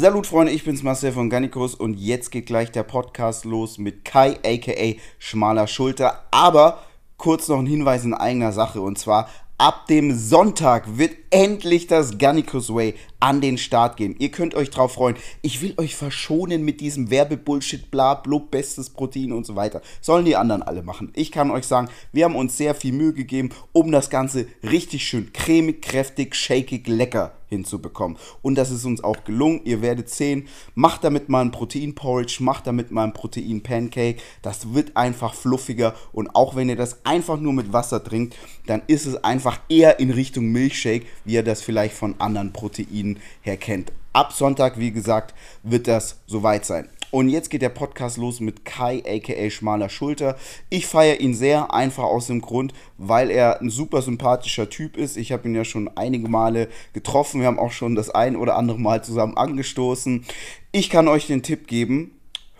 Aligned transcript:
Salut 0.00 0.28
Freunde, 0.28 0.52
ich 0.52 0.62
bin's 0.62 0.84
Marcel 0.84 1.10
von 1.10 1.28
Gannikus 1.28 1.74
und 1.74 1.94
jetzt 1.94 2.30
geht 2.30 2.46
gleich 2.46 2.70
der 2.70 2.84
Podcast 2.84 3.44
los 3.44 3.78
mit 3.78 4.04
Kai 4.04 4.38
aka 4.44 4.96
Schmaler 5.18 5.66
Schulter. 5.66 6.22
Aber 6.30 6.84
kurz 7.16 7.48
noch 7.48 7.58
ein 7.58 7.66
Hinweis 7.66 8.04
in 8.04 8.14
eigener 8.14 8.52
Sache 8.52 8.80
und 8.80 8.96
zwar 8.96 9.28
ab 9.58 9.88
dem 9.88 10.16
Sonntag 10.16 10.98
wird 10.98 11.16
endlich 11.30 11.88
das 11.88 12.16
Gannikus 12.16 12.72
Way 12.72 12.94
an 13.18 13.40
den 13.40 13.58
Start 13.58 13.96
gehen. 13.96 14.14
Ihr 14.20 14.30
könnt 14.30 14.54
euch 14.54 14.70
drauf 14.70 14.92
freuen. 14.92 15.16
Ich 15.42 15.62
will 15.62 15.74
euch 15.78 15.96
verschonen 15.96 16.64
mit 16.64 16.80
diesem 16.80 17.10
Werbebullshit, 17.10 17.90
bla, 17.90 18.14
blub, 18.14 18.52
bestes 18.52 18.90
Protein 18.90 19.32
und 19.32 19.46
so 19.46 19.56
weiter. 19.56 19.82
Sollen 20.00 20.24
die 20.24 20.36
anderen 20.36 20.62
alle 20.62 20.84
machen. 20.84 21.10
Ich 21.16 21.32
kann 21.32 21.50
euch 21.50 21.64
sagen, 21.64 21.88
wir 22.12 22.24
haben 22.24 22.36
uns 22.36 22.56
sehr 22.56 22.76
viel 22.76 22.92
Mühe 22.92 23.14
gegeben, 23.14 23.50
um 23.72 23.90
das 23.90 24.10
Ganze 24.10 24.46
richtig 24.62 25.08
schön 25.08 25.32
cremig, 25.32 25.82
kräftig, 25.82 26.36
shakig, 26.36 26.86
lecker 26.86 27.32
hinzubekommen. 27.48 28.18
Und 28.42 28.56
das 28.56 28.70
ist 28.70 28.84
uns 28.84 29.02
auch 29.02 29.24
gelungen. 29.24 29.60
Ihr 29.64 29.82
werdet 29.82 30.08
sehen, 30.10 30.48
macht 30.74 31.04
damit 31.04 31.28
mal 31.28 31.40
ein 31.40 31.50
Protein-Porridge, 31.50 32.38
macht 32.40 32.66
damit 32.66 32.90
mal 32.90 33.04
ein 33.04 33.12
Protein-Pancake. 33.12 34.20
Das 34.42 34.74
wird 34.74 34.96
einfach 34.96 35.34
fluffiger. 35.34 35.94
Und 36.12 36.34
auch 36.34 36.56
wenn 36.56 36.68
ihr 36.68 36.76
das 36.76 37.04
einfach 37.04 37.38
nur 37.38 37.52
mit 37.52 37.72
Wasser 37.72 38.02
trinkt, 38.02 38.36
dann 38.66 38.82
ist 38.86 39.06
es 39.06 39.22
einfach 39.24 39.60
eher 39.68 40.00
in 40.00 40.10
Richtung 40.10 40.46
Milchshake, 40.46 41.06
wie 41.24 41.34
ihr 41.34 41.42
das 41.42 41.62
vielleicht 41.62 41.94
von 41.94 42.14
anderen 42.18 42.52
Proteinen 42.52 43.18
her 43.40 43.56
kennt. 43.56 43.92
Ab 44.12 44.32
Sonntag, 44.32 44.78
wie 44.78 44.90
gesagt, 44.90 45.34
wird 45.62 45.86
das 45.86 46.18
soweit 46.26 46.64
sein. 46.64 46.88
Und 47.10 47.30
jetzt 47.30 47.48
geht 47.48 47.62
der 47.62 47.70
Podcast 47.70 48.18
los 48.18 48.40
mit 48.40 48.66
Kai, 48.66 49.02
aka 49.06 49.48
Schmaler 49.48 49.88
Schulter. 49.88 50.36
Ich 50.68 50.86
feiere 50.86 51.20
ihn 51.20 51.34
sehr, 51.34 51.72
einfach 51.72 52.04
aus 52.04 52.26
dem 52.26 52.42
Grund, 52.42 52.74
weil 52.98 53.30
er 53.30 53.62
ein 53.62 53.70
super 53.70 54.02
sympathischer 54.02 54.68
Typ 54.68 54.98
ist. 54.98 55.16
Ich 55.16 55.32
habe 55.32 55.48
ihn 55.48 55.54
ja 55.54 55.64
schon 55.64 55.88
einige 55.96 56.28
Male 56.28 56.68
getroffen. 56.92 57.40
Wir 57.40 57.46
haben 57.46 57.58
auch 57.58 57.72
schon 57.72 57.94
das 57.94 58.10
ein 58.10 58.36
oder 58.36 58.56
andere 58.56 58.78
Mal 58.78 59.02
zusammen 59.02 59.38
angestoßen. 59.38 60.26
Ich 60.70 60.90
kann 60.90 61.08
euch 61.08 61.26
den 61.26 61.42
Tipp 61.42 61.66
geben, 61.66 62.12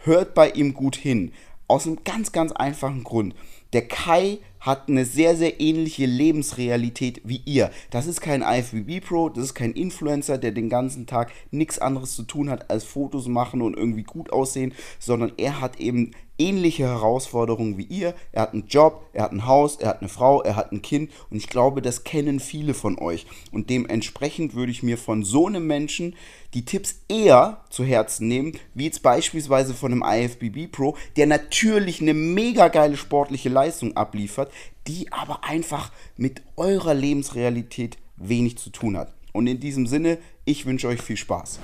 hört 0.05 0.33
bei 0.33 0.49
ihm 0.51 0.73
gut 0.73 0.97
hin. 0.97 1.33
Aus 1.67 1.87
einem 1.87 1.99
ganz, 2.05 2.33
ganz 2.33 2.53
einfachen 2.53 3.05
Grund. 3.05 3.35
Der 3.75 3.87
Kai 3.87 4.39
hat 4.69 4.89
eine 4.89 5.07
sehr, 5.07 5.35
sehr 5.35 5.61
ähnliche 5.61 6.05
Lebensrealität 6.05 7.23
wie 7.25 7.41
ihr. 7.47 7.71
Das 7.91 8.07
ist 8.07 8.21
kein 8.21 8.43
IFBB 8.43 9.01
Pro, 9.01 9.31
das 9.31 9.45
ist 9.45 9.55
kein 9.55 9.73
Influencer, 9.73 10.37
der 10.37 10.53
den 10.53 10.69
ganzen 10.69 11.07
Tag 11.07 11.33
nichts 11.51 11.79
anderes 11.79 12.15
zu 12.15 12.23
tun 12.23 12.51
hat, 12.51 12.71
als 12.71 12.85
Fotos 12.85 13.29
machen 13.29 13.63
und 13.63 13.79
irgendwie 13.79 14.03
gut 14.03 14.31
aussehen, 14.31 14.75
sondern 14.99 15.33
er 15.39 15.63
hat 15.63 15.81
eben 15.81 16.13
ähnliche 16.39 16.85
Herausforderungen 16.85 17.79
wie 17.79 17.85
ihr. 17.85 18.15
Er 18.33 18.43
hat 18.43 18.53
einen 18.53 18.69
Job, 18.69 19.07
er 19.13 19.25
hat 19.25 19.33
ein 19.33 19.47
Haus, 19.47 19.77
er 19.77 19.89
hat 19.89 20.01
eine 20.01 20.09
Frau, 20.09 20.43
er 20.43 20.57
hat 20.57 20.71
ein 20.71 20.83
Kind 20.83 21.11
und 21.31 21.37
ich 21.37 21.49
glaube, 21.49 21.83
das 21.83 22.05
kennen 22.05 22.41
viele 22.41 22.75
von 22.75 22.99
euch. 22.99 23.27
Und 23.51 23.71
dementsprechend 23.71 24.55
würde 24.55 24.73
ich 24.73 24.83
mir 24.83 24.99
von 24.99 25.25
so 25.25 25.47
einem 25.47 25.67
Menschen 25.67 26.15
die 26.55 26.65
Tipps 26.65 27.01
eher 27.09 27.63
zu 27.69 27.85
Herzen 27.85 28.27
nehmen, 28.29 28.53
wie 28.73 28.85
jetzt 28.85 29.03
beispielsweise 29.03 29.75
von 29.75 29.93
einem 29.93 30.03
IFBB 30.03 30.73
Pro, 30.73 30.97
der 31.17 31.27
natürlich 31.27 32.01
eine 32.01 32.15
mega 32.15 32.69
geile 32.69 32.97
sportliche 32.97 33.51
Leistung 33.51 33.97
abliefert, 33.97 34.51
die 34.87 35.13
aber 35.13 35.45
einfach 35.45 35.91
mit 36.17 36.43
eurer 36.57 36.95
Lebensrealität 36.95 37.99
wenig 38.17 38.59
zu 38.59 38.71
tun 38.71 38.97
hat. 38.97 39.13
Und 39.33 39.47
in 39.47 39.61
diesem 39.61 39.87
Sinne, 39.87 40.19
ich 40.45 40.67
wünsche 40.67 40.89
euch 40.89 41.01
viel 41.03 41.17
Spaß. 41.17 41.61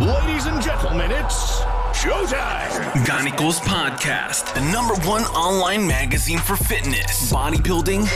Ladies 0.00 0.46
and 0.46 0.62
gentlemen, 0.62 1.10
it's 1.10 1.62
showtime. 1.92 3.04
Ganicos 3.04 3.60
Podcast, 3.60 4.54
the 4.54 4.60
number 4.72 4.94
one 5.06 5.24
online 5.34 5.86
magazine 5.86 6.38
for 6.38 6.56
fitness, 6.56 7.30
bodybuilding, 7.30 8.06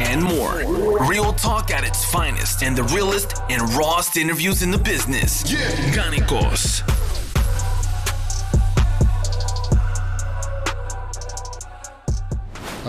and 0.00 0.22
more. 0.22 0.64
Real 1.08 1.32
talk 1.34 1.70
at 1.70 1.84
its 1.84 2.04
finest, 2.04 2.62
and 2.62 2.76
the 2.76 2.82
realest 2.94 3.40
and 3.48 3.62
rawest 3.74 4.16
interviews 4.16 4.62
in 4.62 4.70
the 4.70 4.78
business. 4.78 5.44
Yeah. 5.50 5.58
Ganicos. 5.94 6.82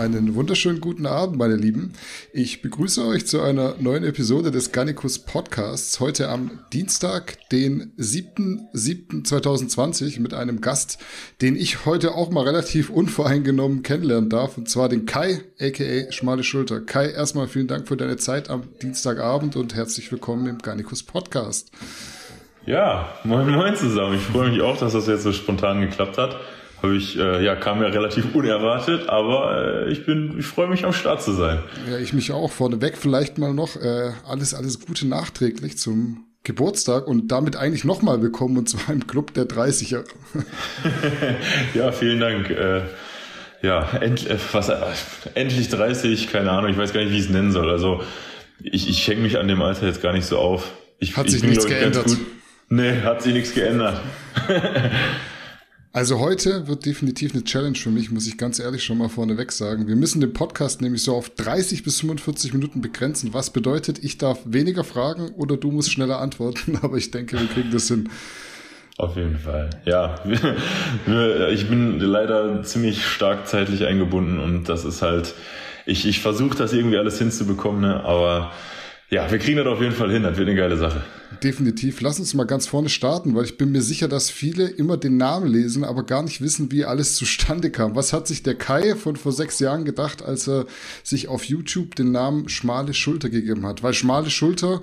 Einen 0.00 0.34
wunderschönen 0.34 0.80
guten 0.80 1.04
Abend, 1.04 1.36
meine 1.36 1.56
Lieben. 1.56 1.92
Ich 2.32 2.62
begrüße 2.62 3.04
euch 3.04 3.26
zu 3.26 3.42
einer 3.42 3.74
neuen 3.80 4.02
Episode 4.02 4.50
des 4.50 4.72
Gannikus 4.72 5.18
Podcasts. 5.18 6.00
Heute 6.00 6.30
am 6.30 6.52
Dienstag, 6.72 7.36
den 7.50 7.92
7.7.2020 7.98 10.22
mit 10.22 10.32
einem 10.32 10.62
Gast, 10.62 10.96
den 11.42 11.54
ich 11.54 11.84
heute 11.84 12.14
auch 12.14 12.30
mal 12.30 12.44
relativ 12.44 12.88
unvoreingenommen 12.88 13.82
kennenlernen 13.82 14.30
darf, 14.30 14.56
und 14.56 14.70
zwar 14.70 14.88
den 14.88 15.04
Kai, 15.04 15.42
aka 15.60 16.10
Schmale 16.10 16.44
Schulter. 16.44 16.80
Kai, 16.80 17.10
erstmal 17.10 17.46
vielen 17.46 17.68
Dank 17.68 17.86
für 17.86 17.98
deine 17.98 18.16
Zeit 18.16 18.48
am 18.48 18.62
Dienstagabend 18.80 19.54
und 19.54 19.74
herzlich 19.74 20.10
willkommen 20.10 20.46
im 20.46 20.60
Gannikus 20.60 21.02
Podcast. 21.02 21.72
Ja, 22.64 23.12
moin 23.24 23.50
moin 23.50 23.76
zusammen. 23.76 24.14
Ich 24.14 24.22
freue 24.22 24.50
mich 24.50 24.62
auch, 24.62 24.78
dass 24.78 24.94
das 24.94 25.06
jetzt 25.06 25.24
so 25.24 25.32
spontan 25.34 25.82
geklappt 25.82 26.16
hat. 26.16 26.40
Habe 26.82 26.96
ich, 26.96 27.18
äh, 27.18 27.44
ja, 27.44 27.56
kam 27.56 27.82
ja 27.82 27.88
relativ 27.88 28.34
unerwartet, 28.34 29.08
aber 29.08 29.86
äh, 29.86 29.92
ich 29.92 30.06
bin, 30.06 30.38
ich 30.38 30.46
freue 30.46 30.66
mich 30.68 30.84
am 30.84 30.94
Start 30.94 31.22
zu 31.22 31.32
sein. 31.32 31.58
Ja, 31.90 31.98
ich 31.98 32.14
mich 32.14 32.32
auch. 32.32 32.50
Vorneweg 32.50 32.96
vielleicht 32.96 33.36
mal 33.36 33.52
noch 33.52 33.76
äh, 33.76 34.12
alles, 34.26 34.54
alles 34.54 34.80
Gute 34.80 35.06
nachträglich 35.06 35.76
zum 35.76 36.24
Geburtstag 36.42 37.06
und 37.06 37.28
damit 37.28 37.56
eigentlich 37.56 37.84
nochmal 37.84 38.22
willkommen 38.22 38.56
und 38.56 38.68
zwar 38.68 38.94
im 38.94 39.06
Club 39.06 39.34
der 39.34 39.44
30er. 39.44 40.04
ja, 41.74 41.92
vielen 41.92 42.18
Dank. 42.18 42.48
Äh, 42.48 42.82
ja, 43.60 43.90
end, 44.00 44.26
äh, 44.26 44.38
was, 44.52 44.70
äh, 44.70 44.76
endlich 45.34 45.68
30, 45.68 46.32
keine 46.32 46.50
Ahnung, 46.50 46.70
ich 46.70 46.78
weiß 46.78 46.94
gar 46.94 47.02
nicht, 47.02 47.12
wie 47.12 47.18
ich 47.18 47.26
es 47.26 47.30
nennen 47.30 47.52
soll. 47.52 47.68
Also 47.68 48.02
ich, 48.62 48.88
ich 48.88 49.06
hänge 49.06 49.20
mich 49.20 49.38
an 49.38 49.48
dem 49.48 49.60
Alter 49.60 49.86
jetzt 49.86 50.00
gar 50.00 50.14
nicht 50.14 50.24
so 50.24 50.38
auf. 50.38 50.72
Ich, 50.98 51.16
Hat 51.16 51.26
ich 51.26 51.32
sich 51.32 51.42
nichts 51.42 51.66
geändert. 51.66 52.06
Nee, 52.70 53.02
hat 53.02 53.22
sich 53.22 53.34
nichts 53.34 53.52
geändert. 53.52 54.00
Also 55.92 56.20
heute 56.20 56.68
wird 56.68 56.86
definitiv 56.86 57.32
eine 57.32 57.42
Challenge 57.42 57.76
für 57.76 57.90
mich, 57.90 58.12
muss 58.12 58.28
ich 58.28 58.38
ganz 58.38 58.60
ehrlich 58.60 58.84
schon 58.84 58.98
mal 58.98 59.08
vorneweg 59.08 59.50
sagen. 59.50 59.88
Wir 59.88 59.96
müssen 59.96 60.20
den 60.20 60.32
Podcast 60.32 60.80
nämlich 60.80 61.02
so 61.02 61.16
auf 61.16 61.30
30 61.30 61.82
bis 61.82 61.98
45 61.98 62.52
Minuten 62.52 62.80
begrenzen. 62.80 63.34
Was 63.34 63.50
bedeutet, 63.50 63.98
ich 64.04 64.16
darf 64.16 64.38
weniger 64.44 64.84
fragen 64.84 65.30
oder 65.36 65.56
du 65.56 65.72
musst 65.72 65.90
schneller 65.90 66.20
antworten. 66.20 66.78
Aber 66.82 66.96
ich 66.96 67.10
denke, 67.10 67.40
wir 67.40 67.48
kriegen 67.48 67.72
das 67.72 67.88
hin. 67.88 68.08
Auf 68.98 69.16
jeden 69.16 69.36
Fall. 69.36 69.70
Ja, 69.84 70.14
ich 71.50 71.68
bin 71.68 71.98
leider 71.98 72.62
ziemlich 72.62 73.04
stark 73.04 73.48
zeitlich 73.48 73.84
eingebunden 73.84 74.38
und 74.38 74.68
das 74.68 74.84
ist 74.84 75.02
halt, 75.02 75.34
ich, 75.86 76.06
ich 76.06 76.20
versuche 76.20 76.56
das 76.56 76.72
irgendwie 76.72 76.98
alles 76.98 77.18
hinzubekommen, 77.18 77.80
ne? 77.80 78.04
aber 78.04 78.52
ja, 79.10 79.30
wir 79.30 79.38
kriegen 79.38 79.56
das 79.58 79.66
auf 79.66 79.80
jeden 79.80 79.94
Fall 79.94 80.10
hin, 80.10 80.22
das 80.22 80.36
wird 80.36 80.48
eine 80.48 80.56
geile 80.56 80.76
Sache. 80.76 81.02
Definitiv. 81.42 82.00
Lass 82.00 82.18
uns 82.18 82.34
mal 82.34 82.44
ganz 82.44 82.66
vorne 82.66 82.88
starten, 82.88 83.34
weil 83.34 83.44
ich 83.44 83.56
bin 83.56 83.72
mir 83.72 83.82
sicher, 83.82 84.08
dass 84.08 84.30
viele 84.30 84.66
immer 84.68 84.96
den 84.96 85.16
Namen 85.16 85.46
lesen, 85.46 85.84
aber 85.84 86.04
gar 86.04 86.22
nicht 86.22 86.40
wissen, 86.40 86.70
wie 86.72 86.84
alles 86.84 87.14
zustande 87.16 87.70
kam. 87.70 87.94
Was 87.94 88.12
hat 88.12 88.26
sich 88.26 88.42
der 88.42 88.56
Kai 88.56 88.94
von 88.94 89.16
vor 89.16 89.32
sechs 89.32 89.58
Jahren 89.58 89.84
gedacht, 89.84 90.22
als 90.22 90.48
er 90.48 90.66
sich 91.02 91.28
auf 91.28 91.44
YouTube 91.44 91.94
den 91.94 92.12
Namen 92.12 92.48
Schmale 92.48 92.94
Schulter 92.94 93.30
gegeben 93.30 93.64
hat? 93.66 93.82
Weil 93.82 93.94
Schmale 93.94 94.30
Schulter 94.30 94.82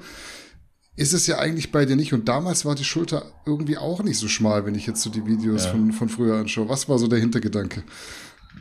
ist 0.95 1.13
es 1.13 1.27
ja 1.27 1.37
eigentlich 1.37 1.71
bei 1.71 1.85
dir 1.85 1.95
nicht. 1.95 2.13
Und 2.13 2.27
damals 2.27 2.65
war 2.65 2.75
die 2.75 2.83
Schulter 2.83 3.31
irgendwie 3.45 3.77
auch 3.77 4.01
nicht 4.01 4.17
so 4.17 4.27
schmal, 4.27 4.65
wenn 4.65 4.73
ich 4.75 4.87
jetzt 4.87 5.01
so 5.03 5.09
die 5.09 5.25
Videos 5.25 5.65
Ja. 5.65 5.71
von, 5.71 5.91
von 5.91 6.09
früher 6.09 6.37
anschaue. 6.37 6.69
Was 6.69 6.89
war 6.89 6.97
so 6.97 7.07
der 7.07 7.19
Hintergedanke? 7.19 7.83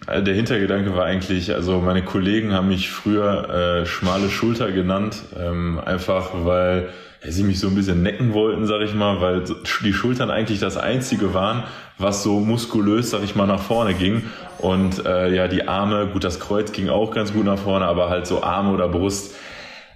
Also 0.05 0.25
Der 0.25 0.34
Hintergedanke 0.34 0.95
war 0.95 1.05
eigentlich, 1.05 1.55
also 1.55 1.81
meine 1.81 2.03
Kollegen 2.03 2.53
haben 2.53 2.69
mich 2.69 2.91
früher 2.91 3.83
äh, 3.83 3.87
schmale 3.87 4.29
Schulter 4.29 4.71
genannt, 4.71 5.23
ähm, 5.39 5.81
einfach 5.84 6.31
weil 6.45 6.91
ja, 7.25 7.31
sie 7.31 7.43
mich 7.43 7.59
so 7.59 7.69
ein 7.69 7.75
bisschen 7.75 8.03
necken 8.03 8.33
wollten, 8.33 8.67
sag 8.67 8.83
ich 8.83 8.95
mal, 8.95 9.21
weil 9.21 9.45
die 9.83 9.93
Schultern 9.93 10.31
eigentlich 10.31 10.61
das 10.61 10.77
Einzige 10.77 11.35
waren, 11.35 11.65
was 11.99 12.23
so 12.23 12.41
muskulös, 12.41 13.11
sag 13.11 13.25
ich 13.25 13.35
mal, 13.35 13.47
nach 13.47 13.62
vorne 13.62 13.95
ging. 13.95 14.23
Und 14.59 15.05
äh, 15.05 15.35
ja, 15.35 15.49
die 15.49 15.67
Arme, 15.67 16.09
gut, 16.12 16.25
das 16.25 16.41
Kreuz 16.41 16.73
ging 16.73 16.89
auch 16.89 17.11
ganz 17.12 17.33
gut 17.33 17.45
nach 17.45 17.59
vorne, 17.59 17.87
aber 17.87 18.09
halt 18.11 18.27
so 18.27 18.43
Arme 18.43 18.73
oder 18.73 18.89
Brust 18.89 19.35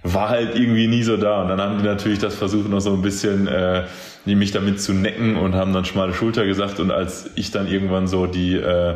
war 0.03 0.29
halt 0.29 0.55
irgendwie 0.55 0.87
nie 0.87 1.03
so 1.03 1.15
da. 1.17 1.43
Und 1.43 1.49
dann 1.49 1.61
haben 1.61 1.77
die 1.77 1.85
natürlich 1.85 2.19
das 2.19 2.35
versucht, 2.35 2.69
noch 2.69 2.79
so 2.79 2.93
ein 2.93 3.01
bisschen 3.01 3.47
äh, 3.47 3.83
mich 4.25 4.51
damit 4.51 4.81
zu 4.81 4.93
necken 4.93 5.35
und 5.37 5.55
haben 5.55 5.73
dann 5.73 5.85
schmale 5.85 6.13
Schulter 6.13 6.45
gesagt. 6.45 6.79
Und 6.79 6.91
als 6.91 7.29
ich 7.35 7.51
dann 7.51 7.67
irgendwann 7.67 8.07
so 8.07 8.25
die, 8.25 8.55
äh, 8.55 8.95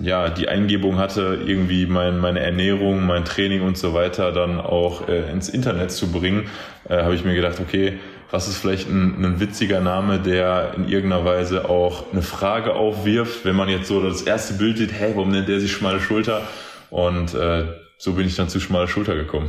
ja, 0.00 0.28
die 0.28 0.48
Eingebung 0.48 0.98
hatte, 0.98 1.40
irgendwie 1.44 1.86
mein, 1.86 2.18
meine 2.18 2.40
Ernährung, 2.40 3.04
mein 3.04 3.24
Training 3.24 3.62
und 3.62 3.76
so 3.76 3.94
weiter 3.94 4.32
dann 4.32 4.60
auch 4.60 5.08
äh, 5.08 5.30
ins 5.30 5.48
Internet 5.48 5.90
zu 5.90 6.12
bringen, 6.12 6.48
äh, 6.88 7.02
habe 7.02 7.14
ich 7.14 7.24
mir 7.24 7.34
gedacht, 7.34 7.58
okay, 7.60 7.98
was 8.30 8.46
ist 8.46 8.58
vielleicht 8.58 8.88
ein, 8.88 9.24
ein 9.24 9.40
witziger 9.40 9.80
Name, 9.80 10.18
der 10.18 10.74
in 10.76 10.88
irgendeiner 10.88 11.24
Weise 11.24 11.68
auch 11.68 12.12
eine 12.12 12.22
Frage 12.22 12.74
aufwirft, 12.74 13.44
wenn 13.44 13.56
man 13.56 13.68
jetzt 13.68 13.88
so 13.88 14.02
das 14.02 14.22
erste 14.22 14.54
Bild 14.54 14.78
sieht, 14.78 14.92
hey, 14.92 15.12
warum 15.14 15.30
nennt 15.30 15.48
der 15.48 15.60
sich 15.60 15.72
schmale 15.72 16.00
Schulter? 16.00 16.42
Und 16.90 17.34
äh, 17.34 17.64
so 17.96 18.12
bin 18.12 18.26
ich 18.26 18.36
dann 18.36 18.48
zu 18.48 18.60
schmale 18.60 18.86
Schulter 18.86 19.14
gekommen. 19.14 19.48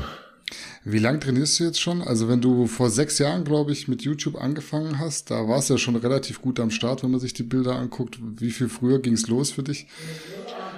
Wie 0.86 1.00
lang 1.00 1.20
trainierst 1.20 1.60
du 1.60 1.66
jetzt 1.66 1.81
schon? 1.81 2.02
Also 2.02 2.30
wenn 2.30 2.40
du 2.40 2.66
vor 2.66 2.90
sechs 2.90 3.20
Jahren, 3.20 3.44
glaube 3.44 3.74
ich, 3.74 3.88
mit 3.90 4.02
YouTube 4.02 4.36
angefangen 4.36 4.98
hast, 4.98 5.30
da 5.30 5.48
warst 5.48 5.70
du 5.70 5.74
ja 5.74 5.78
schon 5.78 5.98
relativ 5.98 6.42
gut 6.42 6.60
am 6.60 6.72
Start, 6.72 7.04
wenn 7.04 7.12
man 7.12 7.20
sich 7.20 7.34
die 7.34 7.44
Bilder 7.44 7.76
anguckt. 7.76 8.18
Wie 8.22 8.52
viel 8.52 8.70
früher 8.70 9.00
ging 9.00 9.14
es 9.14 9.28
los 9.28 9.52
für 9.52 9.64
dich? 9.64 9.88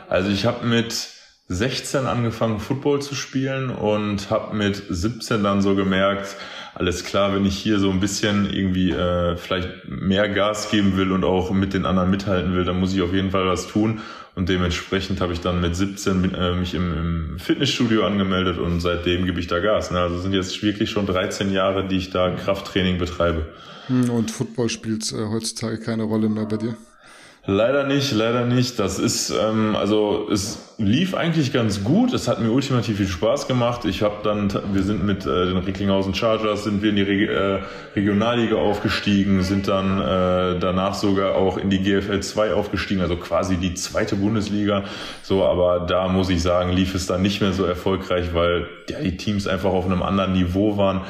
Also 0.09 0.29
ich 0.29 0.45
habe 0.45 0.65
mit 0.65 1.07
16 1.49 2.07
angefangen, 2.07 2.59
Football 2.59 3.01
zu 3.01 3.13
spielen 3.13 3.69
und 3.69 4.31
habe 4.31 4.55
mit 4.55 4.81
17 4.89 5.43
dann 5.43 5.61
so 5.61 5.75
gemerkt, 5.75 6.35
alles 6.81 7.03
klar, 7.03 7.35
wenn 7.35 7.45
ich 7.45 7.55
hier 7.55 7.77
so 7.77 7.91
ein 7.91 7.99
bisschen 7.99 8.51
irgendwie 8.51 8.89
äh, 8.89 9.37
vielleicht 9.37 9.87
mehr 9.87 10.27
Gas 10.29 10.71
geben 10.71 10.97
will 10.97 11.11
und 11.11 11.23
auch 11.23 11.51
mit 11.51 11.75
den 11.75 11.85
anderen 11.85 12.09
mithalten 12.09 12.55
will, 12.55 12.65
dann 12.65 12.79
muss 12.79 12.91
ich 12.91 13.03
auf 13.03 13.13
jeden 13.13 13.29
Fall 13.29 13.45
was 13.45 13.67
tun. 13.67 14.01
Und 14.33 14.49
dementsprechend 14.49 15.21
habe 15.21 15.31
ich 15.31 15.41
dann 15.41 15.61
mit 15.61 15.75
17 15.75 16.33
äh, 16.33 16.55
mich 16.55 16.73
im, 16.73 16.91
im, 17.33 17.37
Fitnessstudio 17.39 18.03
angemeldet 18.03 18.57
und 18.57 18.79
seitdem 18.79 19.27
gebe 19.27 19.39
ich 19.39 19.45
da 19.45 19.59
Gas. 19.59 19.91
Ne? 19.91 19.99
Also 19.99 20.17
sind 20.17 20.33
jetzt 20.33 20.63
wirklich 20.63 20.89
schon 20.89 21.05
13 21.05 21.51
Jahre, 21.51 21.87
die 21.87 21.97
ich 21.97 22.09
da 22.09 22.31
Krafttraining 22.31 22.97
betreibe. 22.97 23.45
Hm, 23.85 24.09
und 24.09 24.31
Football 24.31 24.69
spielt 24.69 25.11
äh, 25.11 25.27
heutzutage 25.27 25.77
keine 25.77 26.03
Rolle 26.03 26.29
mehr 26.29 26.47
bei 26.47 26.57
dir? 26.57 26.77
Leider 27.47 27.87
nicht, 27.87 28.11
leider 28.11 28.45
nicht. 28.45 28.77
Das 28.77 28.99
ist, 28.99 29.31
ähm, 29.31 29.75
also 29.75 30.27
es 30.31 30.75
lief 30.77 31.15
eigentlich 31.15 31.51
ganz 31.51 31.83
gut. 31.83 32.13
Es 32.13 32.27
hat 32.27 32.39
mir 32.39 32.51
ultimativ 32.51 32.97
viel 32.97 33.07
Spaß 33.07 33.47
gemacht. 33.47 33.83
Ich 33.85 34.03
habe 34.03 34.17
dann, 34.23 34.53
wir 34.73 34.83
sind 34.83 35.03
mit 35.03 35.25
äh, 35.25 35.47
den 35.47 35.57
Recklinghausen 35.57 36.13
Chargers, 36.13 36.65
sind 36.65 36.83
wir 36.83 36.91
in 36.91 36.97
die 36.97 37.01
Re 37.01 37.59
äh, 37.59 37.61
Regionalliga 37.95 38.57
aufgestiegen, 38.57 39.41
sind 39.41 39.67
dann 39.67 39.99
äh, 39.99 40.59
danach 40.59 40.93
sogar 40.93 41.33
auch 41.33 41.57
in 41.57 41.71
die 41.71 41.79
GFL 41.79 42.19
2 42.19 42.53
aufgestiegen, 42.53 43.01
also 43.01 43.15
quasi 43.15 43.57
die 43.57 43.73
zweite 43.73 44.17
Bundesliga. 44.17 44.83
So, 45.23 45.43
aber 45.43 45.87
da 45.87 46.07
muss 46.09 46.29
ich 46.29 46.43
sagen, 46.43 46.71
lief 46.71 46.93
es 46.93 47.07
dann 47.07 47.23
nicht 47.23 47.41
mehr 47.41 47.53
so 47.53 47.65
erfolgreich, 47.65 48.35
weil 48.35 48.67
ja, 48.87 48.99
die 48.99 49.17
Teams 49.17 49.47
einfach 49.47 49.71
auf 49.71 49.85
einem 49.85 50.03
anderen 50.03 50.33
Niveau 50.33 50.77
waren. 50.77 51.01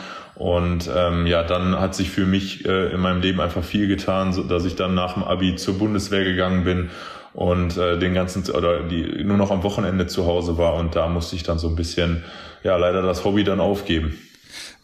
Und 0.41 0.89
ähm, 0.91 1.27
ja, 1.27 1.43
dann 1.43 1.79
hat 1.79 1.93
sich 1.93 2.09
für 2.09 2.25
mich 2.25 2.65
äh, 2.65 2.91
in 2.91 2.99
meinem 2.99 3.21
Leben 3.21 3.39
einfach 3.39 3.63
viel 3.63 3.87
getan, 3.87 4.33
so 4.33 4.41
dass 4.41 4.65
ich 4.65 4.75
dann 4.75 4.95
nach 4.95 5.13
dem 5.13 5.23
Abi 5.23 5.55
zur 5.55 5.77
Bundeswehr 5.77 6.23
gegangen 6.23 6.63
bin 6.63 6.89
und 7.33 7.77
äh, 7.77 7.99
den 7.99 8.15
ganzen 8.15 8.49
oder 8.49 8.81
die 8.81 9.23
nur 9.23 9.37
noch 9.37 9.51
am 9.51 9.61
Wochenende 9.61 10.07
zu 10.07 10.25
Hause 10.25 10.57
war 10.57 10.77
und 10.77 10.95
da 10.95 11.07
musste 11.07 11.35
ich 11.35 11.43
dann 11.43 11.59
so 11.59 11.67
ein 11.67 11.75
bisschen 11.75 12.23
ja 12.63 12.75
leider 12.75 13.03
das 13.03 13.23
Hobby 13.23 13.43
dann 13.43 13.59
aufgeben. 13.59 14.17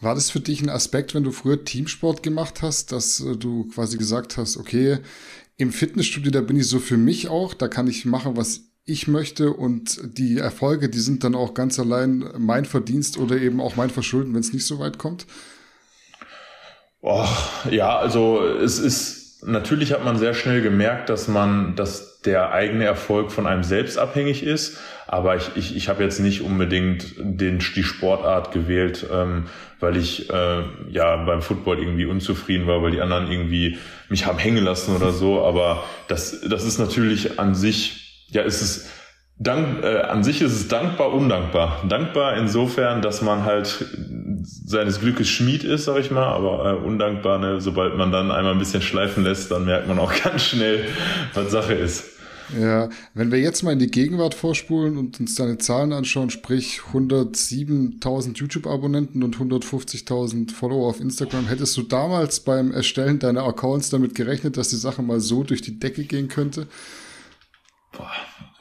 War 0.00 0.14
das 0.14 0.30
für 0.30 0.38
dich 0.38 0.62
ein 0.62 0.70
Aspekt, 0.70 1.16
wenn 1.16 1.24
du 1.24 1.32
früher 1.32 1.64
Teamsport 1.64 2.22
gemacht 2.22 2.62
hast, 2.62 2.92
dass 2.92 3.18
äh, 3.18 3.36
du 3.36 3.64
quasi 3.74 3.98
gesagt 3.98 4.36
hast, 4.36 4.58
okay, 4.58 4.98
im 5.56 5.72
Fitnessstudio, 5.72 6.30
da 6.30 6.40
bin 6.40 6.56
ich 6.56 6.68
so 6.68 6.78
für 6.78 6.96
mich 6.96 7.26
auch, 7.26 7.52
da 7.52 7.66
kann 7.66 7.88
ich 7.88 8.04
machen, 8.04 8.36
was 8.36 8.67
ich 8.88 9.06
möchte 9.06 9.52
und 9.52 10.00
die 10.18 10.38
Erfolge, 10.38 10.88
die 10.88 10.98
sind 10.98 11.22
dann 11.22 11.34
auch 11.34 11.54
ganz 11.54 11.78
allein 11.78 12.24
mein 12.38 12.64
Verdienst 12.64 13.18
oder 13.18 13.36
eben 13.36 13.60
auch 13.60 13.76
mein 13.76 13.90
Verschulden, 13.90 14.34
wenn 14.34 14.40
es 14.40 14.52
nicht 14.52 14.66
so 14.66 14.78
weit 14.78 14.98
kommt? 14.98 15.26
Oh, 17.00 17.26
ja, 17.70 17.98
also 17.98 18.42
es 18.42 18.78
ist, 18.78 19.46
natürlich 19.46 19.92
hat 19.92 20.04
man 20.04 20.18
sehr 20.18 20.34
schnell 20.34 20.62
gemerkt, 20.62 21.10
dass 21.10 21.28
man, 21.28 21.76
dass 21.76 22.20
der 22.22 22.52
eigene 22.52 22.84
Erfolg 22.84 23.30
von 23.30 23.46
einem 23.46 23.62
selbst 23.62 23.98
abhängig 23.98 24.42
ist. 24.42 24.78
Aber 25.06 25.36
ich, 25.36 25.50
ich, 25.54 25.76
ich 25.76 25.88
habe 25.88 26.02
jetzt 26.02 26.18
nicht 26.18 26.42
unbedingt 26.42 27.14
den, 27.18 27.58
die 27.58 27.82
Sportart 27.82 28.52
gewählt, 28.52 29.06
ähm, 29.10 29.46
weil 29.80 29.96
ich 29.96 30.28
äh, 30.28 30.62
ja 30.90 31.24
beim 31.24 31.40
Football 31.40 31.78
irgendwie 31.78 32.06
unzufrieden 32.06 32.66
war, 32.66 32.82
weil 32.82 32.90
die 32.90 33.00
anderen 33.00 33.30
irgendwie 33.30 33.78
mich 34.08 34.26
haben 34.26 34.38
hängen 34.38 34.64
lassen 34.64 34.94
oder 34.96 35.12
so. 35.12 35.44
Aber 35.44 35.84
das, 36.08 36.40
das 36.40 36.64
ist 36.64 36.78
natürlich 36.78 37.38
an 37.38 37.54
sich 37.54 38.07
ja, 38.30 38.42
ist 38.42 38.62
es 38.62 38.88
dank, 39.38 39.82
äh, 39.82 40.00
an 40.00 40.24
sich 40.24 40.42
ist 40.42 40.52
es 40.52 40.68
dankbar, 40.68 41.12
undankbar. 41.12 41.84
Dankbar 41.88 42.36
insofern, 42.36 43.02
dass 43.02 43.22
man 43.22 43.44
halt 43.44 43.86
seines 44.42 45.00
Glückes 45.00 45.28
Schmied 45.28 45.64
ist, 45.64 45.84
sag 45.84 45.98
ich 45.98 46.10
mal, 46.10 46.26
aber 46.26 46.72
äh, 46.72 46.86
undankbar, 46.86 47.38
ne? 47.38 47.60
sobald 47.60 47.96
man 47.96 48.12
dann 48.12 48.30
einmal 48.30 48.52
ein 48.52 48.58
bisschen 48.58 48.82
schleifen 48.82 49.24
lässt, 49.24 49.50
dann 49.50 49.64
merkt 49.64 49.88
man 49.88 49.98
auch 49.98 50.12
ganz 50.24 50.42
schnell, 50.42 50.86
was 51.34 51.50
Sache 51.50 51.74
ist. 51.74 52.04
Ja, 52.58 52.88
wenn 53.12 53.30
wir 53.30 53.38
jetzt 53.38 53.62
mal 53.62 53.72
in 53.72 53.78
die 53.78 53.90
Gegenwart 53.90 54.34
vorspulen 54.34 54.96
und 54.96 55.20
uns 55.20 55.34
deine 55.34 55.58
Zahlen 55.58 55.92
anschauen, 55.92 56.30
sprich 56.30 56.80
107.000 56.94 58.38
YouTube-Abonnenten 58.38 59.22
und 59.22 59.36
150.000 59.36 60.54
Follower 60.54 60.88
auf 60.88 60.98
Instagram, 60.98 61.46
hättest 61.46 61.76
du 61.76 61.82
damals 61.82 62.40
beim 62.40 62.72
Erstellen 62.72 63.18
deiner 63.18 63.44
Accounts 63.44 63.90
damit 63.90 64.14
gerechnet, 64.14 64.56
dass 64.56 64.70
die 64.70 64.76
Sache 64.76 65.02
mal 65.02 65.20
so 65.20 65.42
durch 65.42 65.60
die 65.60 65.78
Decke 65.78 66.04
gehen 66.04 66.28
könnte? 66.28 66.68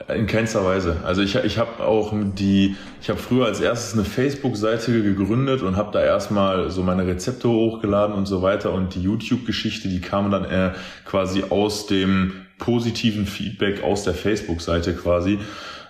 In 0.08 0.26
keinster 0.26 0.64
Weise. 0.64 1.02
Also 1.04 1.22
ich, 1.22 1.36
ich 1.36 1.58
habe 1.58 1.84
auch 1.84 2.14
die, 2.14 2.78
ich 3.02 3.10
habe 3.10 3.20
früher 3.20 3.46
als 3.46 3.60
erstes 3.60 3.94
eine 3.94 4.06
Facebook-Seite 4.06 5.04
gegründet 5.04 5.64
und 5.64 5.76
habe 5.76 5.92
da 5.92 6.02
erstmal 6.02 6.70
so 6.70 6.82
meine 6.82 7.06
Rezepte 7.06 7.50
hochgeladen 7.50 8.16
und 8.16 8.26
so 8.26 8.42
weiter 8.42 8.72
und 8.72 8.96
die 8.96 9.02
YouTube-Geschichte, 9.02 9.90
die 9.90 10.00
kam 10.00 10.32
dann 10.32 10.46
äh, 10.46 10.72
quasi 11.04 11.44
aus 11.50 11.88
dem 11.88 12.46
positiven 12.58 13.26
Feedback 13.26 13.84
aus 13.84 14.04
der 14.04 14.14
Facebook-Seite 14.14 14.94
quasi. 14.94 15.40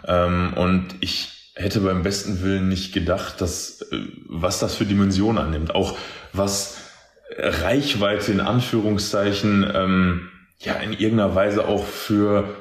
Ähm, 0.08 0.54
und 0.56 0.96
ich 1.02 1.52
hätte 1.54 1.82
beim 1.82 2.02
besten 2.02 2.42
Willen 2.42 2.70
nicht 2.70 2.94
gedacht, 2.94 3.40
dass 3.40 3.82
äh, 3.92 4.00
was 4.28 4.60
das 4.60 4.76
für 4.76 4.86
Dimensionen 4.86 5.38
annimmt, 5.38 5.76
auch 5.76 5.96
was 6.34 6.78
Reichweite 7.38 8.32
in 8.32 8.40
Anführungszeichen 8.40 9.70
ähm, 9.74 10.30
ja 10.60 10.74
in 10.74 10.94
irgendeiner 10.94 11.36
Weise 11.36 11.68
auch 11.68 11.86
für 11.86 12.56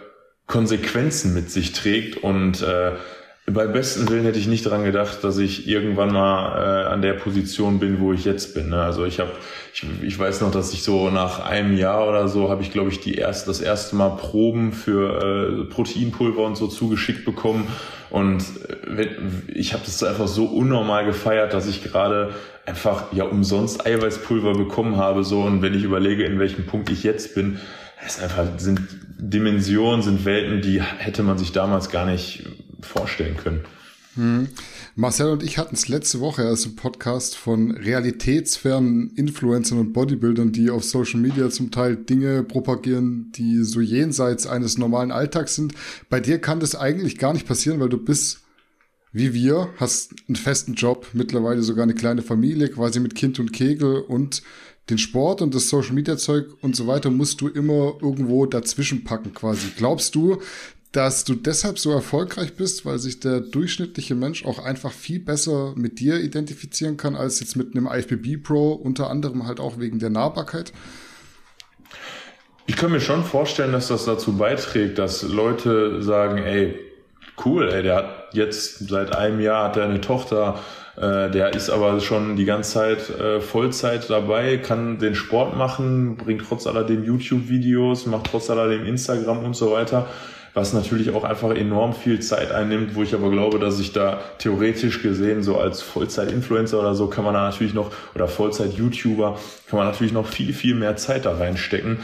Konsequenzen 0.46 1.34
mit 1.34 1.50
sich 1.50 1.72
trägt 1.72 2.16
und 2.16 2.62
äh, 2.62 2.92
bei 3.48 3.66
besten 3.68 4.08
Willen 4.08 4.24
hätte 4.24 4.40
ich 4.40 4.48
nicht 4.48 4.66
daran 4.66 4.84
gedacht, 4.84 5.22
dass 5.22 5.38
ich 5.38 5.68
irgendwann 5.68 6.12
mal 6.12 6.84
äh, 6.84 6.86
an 6.88 7.00
der 7.00 7.12
Position 7.12 7.78
bin, 7.78 8.00
wo 8.00 8.12
ich 8.12 8.24
jetzt 8.24 8.54
bin. 8.54 8.70
Ne? 8.70 8.82
Also 8.82 9.04
ich 9.04 9.20
habe, 9.20 9.30
ich, 9.72 9.84
ich 10.02 10.18
weiß 10.18 10.40
noch, 10.40 10.50
dass 10.50 10.72
ich 10.72 10.82
so 10.82 11.10
nach 11.10 11.44
einem 11.44 11.76
Jahr 11.76 12.08
oder 12.08 12.26
so 12.26 12.50
habe 12.50 12.62
ich, 12.62 12.72
glaube 12.72 12.90
ich, 12.90 12.98
die 12.98 13.14
erste, 13.14 13.46
das 13.46 13.60
erste 13.60 13.94
Mal 13.94 14.10
Proben 14.16 14.72
für 14.72 15.62
äh, 15.62 15.72
Proteinpulver 15.72 16.42
und 16.42 16.56
so 16.56 16.66
zugeschickt 16.66 17.24
bekommen. 17.24 17.68
Und 18.10 18.42
äh, 18.84 19.10
ich 19.54 19.72
habe 19.74 19.84
das 19.84 20.02
einfach 20.02 20.26
so 20.26 20.46
unnormal 20.46 21.06
gefeiert, 21.06 21.54
dass 21.54 21.68
ich 21.68 21.84
gerade 21.84 22.34
einfach 22.66 23.12
ja 23.12 23.24
umsonst 23.24 23.86
Eiweißpulver 23.86 24.54
bekommen 24.54 24.96
habe. 24.96 25.22
So 25.22 25.42
und 25.42 25.62
wenn 25.62 25.74
ich 25.74 25.84
überlege, 25.84 26.24
in 26.24 26.40
welchem 26.40 26.66
Punkt 26.66 26.90
ich 26.90 27.04
jetzt 27.04 27.36
bin, 27.36 27.60
es 28.04 28.20
einfach 28.20 28.44
sind 28.58 28.80
Dimensionen, 29.18 30.02
sind 30.02 30.24
Welten, 30.24 30.60
die 30.60 30.82
hätte 30.82 31.22
man 31.22 31.38
sich 31.38 31.52
damals 31.52 31.90
gar 31.90 32.06
nicht 32.06 32.44
vorstellen 32.80 33.36
können. 33.36 33.64
Hm. 34.14 34.48
Marcel 34.94 35.30
und 35.30 35.42
ich 35.42 35.58
hatten 35.58 35.74
es 35.74 35.88
letzte 35.88 36.20
Woche 36.20 36.42
als 36.42 36.64
im 36.64 36.74
Podcast 36.74 37.36
von 37.36 37.72
realitätsfernen 37.72 39.10
Influencern 39.14 39.78
und 39.78 39.92
Bodybuildern, 39.92 40.52
die 40.52 40.70
auf 40.70 40.84
Social 40.84 41.20
Media 41.20 41.50
zum 41.50 41.70
Teil 41.70 41.96
Dinge 41.96 42.42
propagieren, 42.42 43.30
die 43.32 43.62
so 43.62 43.80
jenseits 43.80 44.46
eines 44.46 44.78
normalen 44.78 45.12
Alltags 45.12 45.54
sind. 45.54 45.74
Bei 46.08 46.20
dir 46.20 46.38
kann 46.38 46.60
das 46.60 46.74
eigentlich 46.74 47.18
gar 47.18 47.34
nicht 47.34 47.46
passieren, 47.46 47.78
weil 47.78 47.90
du 47.90 47.98
bist 47.98 48.40
wie 49.16 49.32
wir, 49.32 49.70
hast 49.78 50.14
einen 50.28 50.36
festen 50.36 50.74
Job, 50.74 51.08
mittlerweile 51.14 51.62
sogar 51.62 51.84
eine 51.84 51.94
kleine 51.94 52.20
Familie, 52.20 52.68
quasi 52.68 53.00
mit 53.00 53.14
Kind 53.14 53.40
und 53.40 53.50
Kegel 53.50 54.00
und 54.00 54.42
den 54.90 54.98
Sport 54.98 55.42
und 55.42 55.54
das 55.54 55.68
Social 55.68 55.92
Media 55.92 56.16
Zeug 56.16 56.46
und 56.62 56.76
so 56.76 56.86
weiter 56.86 57.10
musst 57.10 57.40
du 57.40 57.48
immer 57.48 57.94
irgendwo 58.00 58.46
dazwischen 58.46 59.04
packen 59.04 59.34
quasi. 59.34 59.68
Glaubst 59.76 60.14
du, 60.14 60.40
dass 60.92 61.24
du 61.24 61.34
deshalb 61.34 61.78
so 61.78 61.90
erfolgreich 61.90 62.54
bist, 62.54 62.86
weil 62.86 62.98
sich 62.98 63.20
der 63.20 63.40
durchschnittliche 63.40 64.14
Mensch 64.14 64.46
auch 64.46 64.58
einfach 64.58 64.92
viel 64.92 65.18
besser 65.18 65.74
mit 65.76 66.00
dir 66.00 66.20
identifizieren 66.20 66.96
kann 66.96 67.16
als 67.16 67.40
jetzt 67.40 67.56
mit 67.56 67.74
einem 67.74 67.86
IFBB 67.86 68.42
Pro, 68.42 68.72
unter 68.72 69.10
anderem 69.10 69.46
halt 69.46 69.60
auch 69.60 69.78
wegen 69.78 69.98
der 69.98 70.10
Nahbarkeit? 70.10 70.72
Ich 72.66 72.76
kann 72.76 72.92
mir 72.92 73.00
schon 73.00 73.24
vorstellen, 73.24 73.72
dass 73.72 73.88
das 73.88 74.06
dazu 74.06 74.36
beiträgt, 74.38 74.98
dass 74.98 75.22
Leute 75.22 76.02
sagen, 76.02 76.38
ey, 76.38 76.78
cool, 77.44 77.68
ey, 77.68 77.82
der 77.82 77.96
hat 77.96 78.34
jetzt 78.34 78.88
seit 78.88 79.14
einem 79.14 79.40
Jahr 79.40 79.64
hat 79.68 79.76
er 79.76 79.84
eine 79.84 80.00
Tochter, 80.00 80.60
äh, 80.96 81.30
der 81.30 81.54
ist 81.54 81.70
aber 81.70 82.00
schon 82.00 82.36
die 82.36 82.44
ganze 82.44 82.72
Zeit 82.72 83.10
äh, 83.18 83.40
Vollzeit 83.40 84.08
dabei, 84.10 84.58
kann 84.58 84.98
den 84.98 85.14
Sport 85.14 85.56
machen, 85.56 86.16
bringt 86.16 86.42
trotz 86.48 86.66
alledem 86.66 87.04
YouTube-Videos, 87.04 88.06
macht 88.06 88.28
trotz 88.30 88.50
alledem 88.50 88.86
Instagram 88.86 89.44
und 89.44 89.54
so 89.54 89.72
weiter 89.72 90.06
was 90.56 90.72
natürlich 90.72 91.14
auch 91.14 91.22
einfach 91.22 91.50
enorm 91.50 91.92
viel 91.92 92.20
Zeit 92.20 92.50
einnimmt, 92.50 92.94
wo 92.94 93.02
ich 93.02 93.14
aber 93.14 93.30
glaube, 93.30 93.58
dass 93.58 93.78
ich 93.78 93.92
da 93.92 94.20
theoretisch 94.38 95.02
gesehen 95.02 95.42
so 95.42 95.58
als 95.58 95.82
Vollzeit-Influencer 95.82 96.80
oder 96.80 96.94
so 96.94 97.08
kann 97.08 97.24
man 97.24 97.34
da 97.34 97.42
natürlich 97.42 97.74
noch, 97.74 97.90
oder 98.14 98.26
Vollzeit-YouTuber, 98.26 99.38
kann 99.68 99.78
man 99.78 99.86
natürlich 99.86 100.14
noch 100.14 100.26
viel, 100.26 100.54
viel 100.54 100.74
mehr 100.74 100.96
Zeit 100.96 101.26
da 101.26 101.36
reinstecken. 101.36 101.98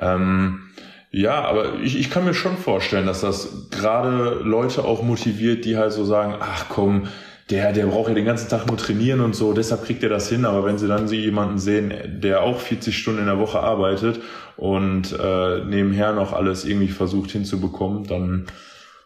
Ähm, 0.00 0.68
ja, 1.10 1.44
aber 1.46 1.80
ich, 1.82 1.98
ich 1.98 2.08
kann 2.08 2.24
mir 2.24 2.34
schon 2.34 2.56
vorstellen, 2.56 3.06
dass 3.06 3.22
das 3.22 3.70
gerade 3.72 4.40
Leute 4.44 4.84
auch 4.84 5.02
motiviert, 5.02 5.64
die 5.64 5.76
halt 5.76 5.92
so 5.92 6.04
sagen, 6.04 6.36
ach 6.38 6.66
komm, 6.68 7.08
der, 7.50 7.72
der 7.72 7.86
braucht 7.86 8.08
ja 8.08 8.14
den 8.14 8.24
ganzen 8.24 8.48
Tag 8.48 8.66
nur 8.66 8.76
trainieren 8.76 9.20
und 9.20 9.36
so, 9.36 9.52
deshalb 9.52 9.84
kriegt 9.84 10.02
er 10.02 10.08
das 10.08 10.28
hin. 10.28 10.44
Aber 10.44 10.64
wenn 10.64 10.78
sie 10.78 10.88
dann 10.88 11.06
sie 11.06 11.16
jemanden 11.16 11.58
sehen, 11.58 11.92
der 12.20 12.42
auch 12.42 12.58
40 12.58 12.96
Stunden 12.96 13.20
in 13.20 13.26
der 13.26 13.38
Woche 13.38 13.60
arbeitet 13.60 14.20
und 14.56 15.12
äh, 15.12 15.64
nebenher 15.64 16.12
noch 16.12 16.32
alles 16.32 16.64
irgendwie 16.64 16.88
versucht 16.88 17.30
hinzubekommen, 17.30 18.04
dann 18.04 18.46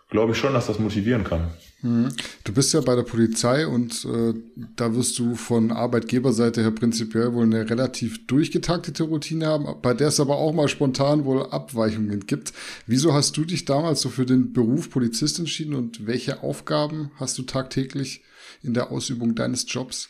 glaube 0.09 0.33
ich 0.33 0.39
schon, 0.39 0.55
dass 0.55 0.67
das 0.67 0.79
motivieren 0.79 1.25
kann. 1.25 1.49
Mhm. 1.83 2.09
Du 2.45 2.53
bist 2.53 2.75
ja 2.75 2.81
bei 2.81 2.97
der 2.97 3.03
Polizei 3.03 3.67
und 3.67 4.05
äh, 4.05 4.35
da 4.77 4.95
wirst 4.95 5.19
du 5.19 5.35
von 5.35 5.71
Arbeitgeberseite 5.71 6.63
her 6.63 6.73
prinzipiell 6.73 7.33
wohl 7.33 7.45
eine 7.45 7.69
relativ 7.69 8.27
durchgetaktete 8.27 9.05
Routine 9.05 9.47
haben, 9.47 9.67
bei 9.81 9.95
der 9.95 10.09
es 10.09 10.21
aber 10.21 10.37
auch 10.37 10.53
mal 10.53 10.69
spontan 10.69 11.25
wohl 11.25 11.47
Abweichungen 11.47 12.27
gibt. 12.27 12.53
Wieso 12.87 13.15
hast 13.15 13.37
du 13.37 13.45
dich 13.45 13.65
damals 13.65 14.01
so 14.01 14.09
für 14.09 14.27
den 14.27 14.53
Beruf 14.53 14.91
Polizist 14.91 15.39
entschieden 15.39 15.75
und 15.75 16.07
welche 16.07 16.43
Aufgaben 16.43 17.11
hast 17.17 17.39
du 17.39 17.43
tagtäglich 17.43 18.23
in 18.63 18.75
der 18.75 18.91
Ausübung 18.91 19.35
deines 19.35 19.67
Jobs? 19.69 20.09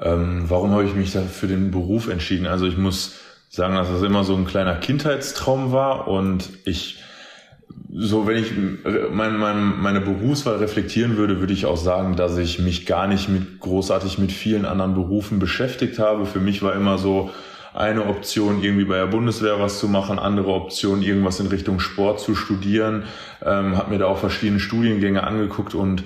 Ähm, 0.00 0.44
warum 0.48 0.70
habe 0.70 0.84
ich 0.84 0.94
mich 0.94 1.12
da 1.12 1.22
für 1.22 1.48
den 1.48 1.70
Beruf 1.70 2.08
entschieden? 2.08 2.46
Also 2.46 2.66
ich 2.66 2.76
muss 2.76 3.14
sagen, 3.48 3.74
dass 3.74 3.88
das 3.88 4.02
immer 4.02 4.24
so 4.24 4.36
ein 4.36 4.46
kleiner 4.46 4.76
Kindheitstraum 4.76 5.72
war 5.72 6.08
und 6.08 6.50
ich 6.64 7.02
so, 7.90 8.26
wenn 8.26 8.36
ich 8.36 8.52
mein, 9.10 9.38
mein, 9.38 9.80
meine 9.80 10.00
Berufswahl 10.00 10.56
reflektieren 10.56 11.16
würde, 11.16 11.40
würde 11.40 11.52
ich 11.52 11.66
auch 11.66 11.76
sagen, 11.76 12.16
dass 12.16 12.36
ich 12.36 12.58
mich 12.58 12.86
gar 12.86 13.06
nicht 13.06 13.28
mit 13.28 13.60
großartig 13.60 14.18
mit 14.18 14.32
vielen 14.32 14.64
anderen 14.64 14.94
Berufen 14.94 15.38
beschäftigt 15.38 15.98
habe. 15.98 16.26
Für 16.26 16.40
mich 16.40 16.62
war 16.62 16.74
immer 16.74 16.98
so 16.98 17.30
eine 17.74 18.06
Option, 18.06 18.62
irgendwie 18.62 18.84
bei 18.84 18.96
der 18.96 19.06
Bundeswehr 19.06 19.60
was 19.60 19.78
zu 19.78 19.88
machen, 19.88 20.18
andere 20.18 20.52
Option, 20.52 21.02
irgendwas 21.02 21.40
in 21.40 21.46
Richtung 21.46 21.80
Sport 21.80 22.20
zu 22.20 22.34
studieren. 22.34 23.04
Ähm, 23.44 23.76
habe 23.76 23.90
mir 23.90 23.98
da 23.98 24.06
auch 24.06 24.18
verschiedene 24.18 24.60
Studiengänge 24.60 25.24
angeguckt 25.24 25.74
und 25.74 26.02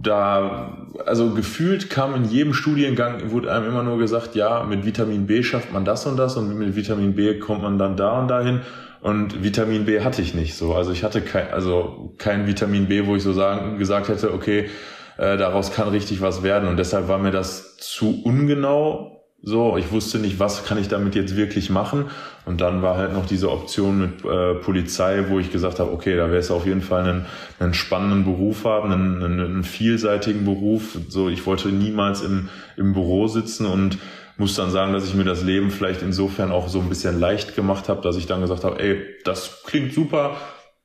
da, 0.00 0.86
also 1.06 1.34
gefühlt 1.34 1.90
kam 1.90 2.14
in 2.14 2.24
jedem 2.24 2.54
Studiengang, 2.54 3.30
wurde 3.30 3.52
einem 3.52 3.66
immer 3.68 3.82
nur 3.82 3.98
gesagt, 3.98 4.34
ja, 4.34 4.62
mit 4.62 4.84
Vitamin 4.84 5.26
B 5.26 5.42
schafft 5.42 5.72
man 5.72 5.84
das 5.84 6.06
und 6.06 6.16
das 6.16 6.36
und 6.36 6.56
mit 6.56 6.76
Vitamin 6.76 7.14
B 7.14 7.38
kommt 7.38 7.62
man 7.62 7.78
dann 7.78 7.96
da 7.96 8.20
und 8.20 8.28
dahin. 8.28 8.60
Und 9.00 9.44
Vitamin 9.44 9.84
B 9.84 10.00
hatte 10.00 10.22
ich 10.22 10.34
nicht 10.34 10.54
so. 10.54 10.74
Also 10.74 10.92
ich 10.92 11.04
hatte 11.04 11.20
kein, 11.20 11.50
also 11.50 12.14
kein 12.18 12.46
Vitamin 12.46 12.86
B, 12.86 13.06
wo 13.06 13.16
ich 13.16 13.22
so 13.22 13.32
sagen, 13.32 13.78
gesagt 13.78 14.08
hätte, 14.08 14.32
okay, 14.32 14.68
äh, 15.16 15.36
daraus 15.36 15.72
kann 15.72 15.88
richtig 15.88 16.20
was 16.20 16.42
werden. 16.42 16.68
Und 16.68 16.78
deshalb 16.78 17.08
war 17.08 17.18
mir 17.18 17.30
das 17.30 17.76
zu 17.76 18.22
ungenau. 18.24 19.17
So, 19.40 19.76
ich 19.76 19.92
wusste 19.92 20.18
nicht, 20.18 20.40
was 20.40 20.64
kann 20.64 20.78
ich 20.78 20.88
damit 20.88 21.14
jetzt 21.14 21.36
wirklich 21.36 21.70
machen. 21.70 22.06
Und 22.44 22.60
dann 22.60 22.82
war 22.82 22.96
halt 22.96 23.12
noch 23.12 23.24
diese 23.24 23.52
Option 23.52 24.00
mit 24.00 24.24
äh, 24.24 24.54
Polizei, 24.54 25.26
wo 25.28 25.38
ich 25.38 25.52
gesagt 25.52 25.78
habe, 25.78 25.92
okay, 25.92 26.16
da 26.16 26.26
wäre 26.26 26.40
es 26.40 26.50
auf 26.50 26.66
jeden 26.66 26.82
Fall 26.82 27.04
einen, 27.04 27.26
einen 27.60 27.72
spannenden 27.72 28.24
Beruf 28.24 28.64
haben, 28.64 28.92
einen, 28.92 29.22
einen, 29.22 29.62
vielseitigen 29.62 30.44
Beruf. 30.44 30.98
So, 31.08 31.28
ich 31.28 31.46
wollte 31.46 31.68
niemals 31.68 32.22
im, 32.22 32.48
im 32.76 32.92
Büro 32.94 33.28
sitzen 33.28 33.66
und 33.66 33.98
muss 34.38 34.56
dann 34.56 34.70
sagen, 34.70 34.92
dass 34.92 35.06
ich 35.06 35.14
mir 35.14 35.24
das 35.24 35.42
Leben 35.42 35.70
vielleicht 35.70 36.02
insofern 36.02 36.50
auch 36.50 36.68
so 36.68 36.80
ein 36.80 36.88
bisschen 36.88 37.20
leicht 37.20 37.54
gemacht 37.54 37.88
habe, 37.88 38.02
dass 38.02 38.16
ich 38.16 38.26
dann 38.26 38.40
gesagt 38.40 38.64
habe, 38.64 38.80
ey, 38.80 39.04
das 39.24 39.62
klingt 39.64 39.94
super, 39.94 40.36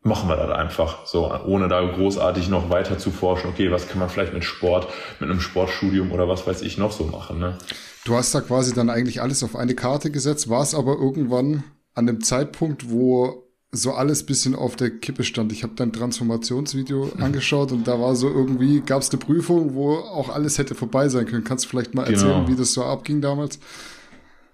machen 0.04 0.28
wir 0.30 0.36
das 0.36 0.52
einfach 0.52 1.06
so, 1.06 1.34
ohne 1.46 1.68
da 1.68 1.82
großartig 1.82 2.50
noch 2.50 2.70
weiter 2.70 2.98
zu 2.98 3.12
forschen, 3.12 3.50
okay, 3.50 3.72
was 3.72 3.88
kann 3.88 4.00
man 4.00 4.10
vielleicht 4.10 4.34
mit 4.34 4.44
Sport, 4.44 4.88
mit 5.20 5.30
einem 5.30 5.40
Sportstudium 5.40 6.12
oder 6.12 6.28
was 6.28 6.46
weiß 6.46 6.62
ich 6.62 6.78
noch 6.78 6.92
so 6.92 7.06
machen. 7.06 7.40
Ne? 7.40 7.58
Du 8.06 8.16
hast 8.16 8.36
da 8.36 8.42
quasi 8.42 8.74
dann 8.74 8.90
eigentlich 8.90 9.22
alles 9.22 9.44
auf 9.44 9.56
eine 9.56 9.76
Karte 9.76 10.12
gesetzt, 10.12 10.50
war 10.50 10.62
es 10.62 10.76
aber 10.76 10.98
irgendwann 10.98 11.64
an 11.96 12.06
dem 12.06 12.22
Zeitpunkt, 12.22 12.90
wo 12.90 13.44
so 13.72 13.94
alles 13.94 14.26
bisschen 14.26 14.56
auf 14.56 14.76
der 14.76 14.92
Kippe 14.92 15.24
stand. 15.24 15.52
Ich 15.52 15.64
habe 15.64 15.74
dein 15.76 15.92
Transformationsvideo 15.92 17.12
angeschaut 17.20 17.72
und 17.72 17.88
da 17.88 18.00
war 18.00 18.16
so 18.16 18.30
irgendwie, 18.30 18.82
gab 18.82 19.02
es 19.02 19.10
eine 19.10 19.20
Prüfung, 19.20 19.74
wo 19.74 19.96
auch 19.96 20.30
alles 20.30 20.58
hätte 20.58 20.76
vorbei 20.76 21.10
sein 21.10 21.26
können. 21.26 21.44
Kannst 21.44 21.66
du 21.66 21.70
vielleicht 21.70 21.96
mal 21.96 22.04
erzählen, 22.04 22.46
genau. 22.46 22.48
wie 22.48 22.56
das 22.56 22.74
so 22.74 22.84
abging 22.84 23.22
damals? 23.22 23.60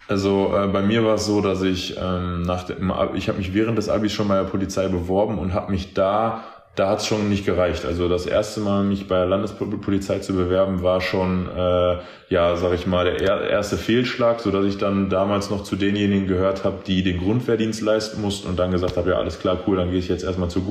Also 0.09 0.51
äh, 0.55 0.67
bei 0.67 0.81
mir 0.81 1.05
war 1.05 1.15
es 1.15 1.27
so, 1.27 1.39
dass 1.39 1.61
ich 1.61 1.95
ähm, 2.01 2.41
nach 2.41 2.63
dem, 2.63 2.91
ich 3.13 3.29
habe 3.29 3.37
mich 3.37 3.53
während 3.53 3.77
des 3.77 3.89
Abis 3.89 4.11
schon 4.11 4.27
bei 4.27 4.37
der 4.37 4.49
Polizei 4.49 4.87
beworben 4.87 5.37
und 5.37 5.53
habe 5.53 5.71
mich 5.71 5.93
da 5.93 6.43
da 6.75 6.89
hat 6.89 6.99
es 6.99 7.07
schon 7.07 7.27
nicht 7.27 7.45
gereicht. 7.45 7.85
Also 7.85 8.07
das 8.07 8.25
erste 8.25 8.61
Mal, 8.61 8.83
mich 8.83 9.07
bei 9.07 9.17
der 9.17 9.25
Landespolizei 9.25 10.19
zu 10.19 10.33
bewerben, 10.33 10.81
war 10.81 11.01
schon, 11.01 11.49
äh, 11.49 11.97
ja, 12.29 12.55
sag 12.55 12.73
ich 12.73 12.87
mal, 12.87 13.03
der 13.03 13.49
erste 13.49 13.75
Fehlschlag, 13.75 14.39
so 14.39 14.49
dass 14.49 14.65
ich 14.65 14.77
dann 14.77 15.09
damals 15.09 15.49
noch 15.49 15.63
zu 15.63 15.75
denjenigen 15.75 16.27
gehört 16.27 16.63
habe, 16.63 16.77
die 16.87 17.03
den 17.03 17.19
Grundwehrdienst 17.19 17.81
leisten 17.81 18.21
mussten 18.21 18.47
und 18.47 18.57
dann 18.57 18.71
gesagt 18.71 18.95
habe, 18.95 19.09
ja, 19.09 19.17
alles 19.17 19.39
klar, 19.39 19.57
cool, 19.67 19.75
dann 19.75 19.89
gehe 19.89 19.99
ich 19.99 20.07
jetzt 20.07 20.23
erstmal 20.23 20.49
zur, 20.49 20.63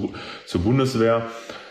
zur 0.47 0.63
Bundeswehr. 0.63 1.27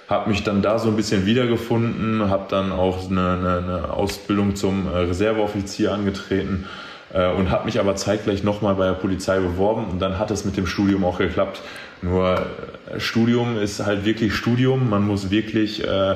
Habe 0.08 0.30
mich 0.30 0.44
dann 0.44 0.62
da 0.62 0.78
so 0.78 0.90
ein 0.90 0.96
bisschen 0.96 1.26
wiedergefunden, 1.26 2.30
habe 2.30 2.46
dann 2.48 2.72
auch 2.72 3.10
eine, 3.10 3.32
eine, 3.32 3.58
eine 3.58 3.94
Ausbildung 3.94 4.56
zum 4.56 4.88
äh, 4.88 5.00
Reserveoffizier 5.00 5.92
angetreten 5.92 6.66
und 7.14 7.52
habe 7.52 7.66
mich 7.66 7.80
aber 7.80 7.96
zeitgleich 7.96 8.44
nochmal 8.44 8.76
bei 8.76 8.86
der 8.86 8.94
Polizei 8.94 9.40
beworben 9.40 9.86
und 9.86 10.00
dann 10.00 10.20
hat 10.20 10.30
es 10.32 10.46
mit 10.46 10.58
dem 10.58 10.68
Studium 10.68 11.06
auch 11.06 11.18
geklappt. 11.18 11.62
Nur 12.02 12.46
äh, 12.94 13.00
Studium 13.00 13.58
ist 13.58 13.86
halt 13.86 14.06
wirklich 14.06 14.34
Studium. 14.34 14.90
Man 14.90 15.06
muss 15.08 15.32
wirklich 15.32 15.84
äh, 15.84 16.16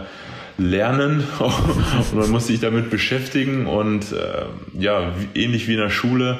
lernen 0.57 1.23
und 1.39 2.15
man 2.15 2.29
muss 2.29 2.47
sich 2.47 2.59
damit 2.59 2.89
beschäftigen 2.89 3.67
und 3.67 4.11
äh, 4.11 4.45
ja, 4.79 5.13
ähnlich 5.33 5.67
wie 5.67 5.73
in 5.73 5.79
der 5.79 5.89
Schule 5.89 6.39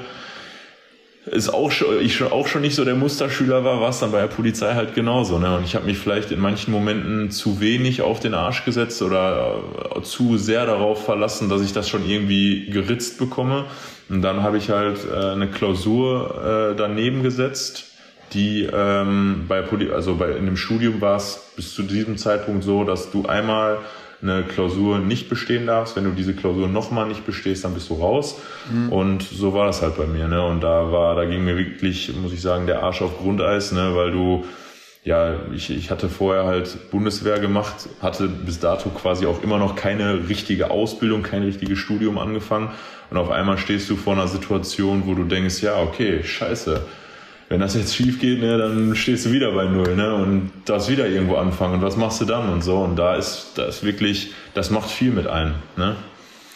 ist 1.26 1.54
auch 1.54 1.70
schon, 1.72 2.02
ich 2.02 2.22
auch 2.24 2.48
schon 2.48 2.62
nicht 2.62 2.74
so 2.74 2.84
der 2.84 2.96
Musterschüler 2.96 3.64
war, 3.64 3.80
war 3.80 3.90
es 3.90 4.00
dann 4.00 4.12
bei 4.12 4.22
der 4.22 4.28
Polizei 4.28 4.74
halt 4.74 4.96
genauso. 4.96 5.38
Ne? 5.38 5.56
Und 5.56 5.64
ich 5.64 5.76
habe 5.76 5.86
mich 5.86 6.00
vielleicht 6.00 6.32
in 6.32 6.40
manchen 6.40 6.72
Momenten 6.72 7.30
zu 7.30 7.62
wenig 7.62 8.02
auf 8.02 8.20
den 8.20 8.34
Arsch 8.34 8.66
gesetzt 8.66 9.02
oder 9.04 9.62
äh, 9.96 10.02
zu 10.02 10.38
sehr 10.38 10.66
darauf 10.66 11.06
verlassen, 11.06 11.48
dass 11.48 11.62
ich 11.62 11.74
das 11.74 11.88
schon 11.88 12.10
irgendwie 12.10 12.72
geritzt 12.72 13.20
bekomme. 13.20 13.66
Und 14.12 14.22
dann 14.22 14.44
habe 14.44 14.58
ich 14.58 14.70
halt 14.70 15.00
äh, 15.12 15.32
eine 15.32 15.48
Klausur 15.48 16.74
äh, 16.74 16.76
daneben 16.76 17.24
gesetzt 17.24 17.86
die 18.34 18.68
ähm, 18.72 19.46
bei 19.48 19.62
Poli 19.62 19.92
also 19.92 20.16
bei 20.16 20.32
in 20.32 20.46
dem 20.46 20.58
Studium 20.58 21.02
war 21.02 21.18
es 21.18 21.52
bis 21.56 21.74
zu 21.74 21.84
diesem 21.84 22.18
Zeitpunkt 22.18 22.64
so, 22.64 22.84
dass 22.84 23.12
du 23.12 23.26
einmal 23.26 23.80
eine 24.22 24.44
Klausur 24.44 25.00
nicht 25.00 25.30
bestehen 25.30 25.66
darfst. 25.66 25.96
Wenn 25.96 26.04
du 26.04 26.12
diese 26.12 26.36
Klausur 26.36 26.68
nochmal 26.68 27.08
nicht 27.08 27.26
bestehst, 27.26 27.66
dann 27.66 27.74
bist 27.74 27.90
du 27.90 27.96
raus. 27.96 28.40
Mhm. 28.72 28.90
Und 28.92 29.24
so 29.24 29.54
war 29.54 29.66
das 29.66 29.82
halt 29.82 29.98
bei 29.98 30.06
mir. 30.06 30.28
Ne? 30.28 30.46
Und 30.46 30.62
da 30.62 30.92
war, 30.92 31.16
da 31.16 31.26
ging 31.26 31.44
mir 31.44 31.58
wirklich, 31.58 32.14
muss 32.16 32.32
ich 32.32 32.42
sagen, 32.42 32.68
der 32.68 32.84
Arsch 32.84 33.02
auf 33.02 33.18
Grundeis, 33.18 33.72
ne? 33.72 33.96
weil 33.96 34.12
du, 34.12 34.46
ja, 35.04 35.38
ich, 35.56 35.72
ich 35.72 35.90
hatte 35.90 36.08
vorher 36.08 36.46
halt 36.46 36.92
Bundeswehr 36.92 37.40
gemacht, 37.40 37.90
hatte 38.00 38.28
bis 38.28 38.60
dato 38.60 38.90
quasi 38.90 39.26
auch 39.26 39.42
immer 39.42 39.58
noch 39.58 39.76
keine 39.76 40.30
richtige 40.30 40.70
Ausbildung, 40.70 41.24
kein 41.24 41.42
richtiges 41.42 41.80
Studium 41.80 42.20
angefangen. 42.20 42.70
Und 43.12 43.18
auf 43.18 43.30
einmal 43.30 43.60
stehst 43.60 43.90
du 43.90 43.96
vor 43.96 44.14
einer 44.14 44.28
Situation, 44.28 45.04
wo 45.06 45.14
du 45.14 45.26
denkst, 45.26 45.62
ja, 45.62 45.80
okay, 45.80 46.24
scheiße 46.24 46.82
wenn 47.52 47.60
das 47.60 47.76
jetzt 47.76 47.94
schief 47.94 48.18
geht, 48.18 48.40
ne, 48.40 48.58
dann 48.58 48.96
stehst 48.96 49.26
du 49.26 49.34
wieder 49.34 49.52
bei 49.52 49.66
Null 49.66 49.98
ne, 49.98 50.16
und 50.16 50.52
darfst 50.64 50.90
wieder 50.90 51.10
irgendwo 51.10 51.36
anfangen. 51.36 51.76
Und 51.76 51.82
was 51.82 51.98
machst 51.98 52.22
du 52.22 52.26
dann 52.26 52.48
und 52.48 52.64
so? 52.64 52.78
Und 52.78 52.96
da 52.96 53.18
ist 53.18 53.52
das 53.56 53.84
wirklich, 53.84 54.32
das 54.54 54.72
macht 54.72 54.90
viel 54.90 55.12
mit 55.12 55.28
einem. 55.28 55.56
Ne? 55.76 55.98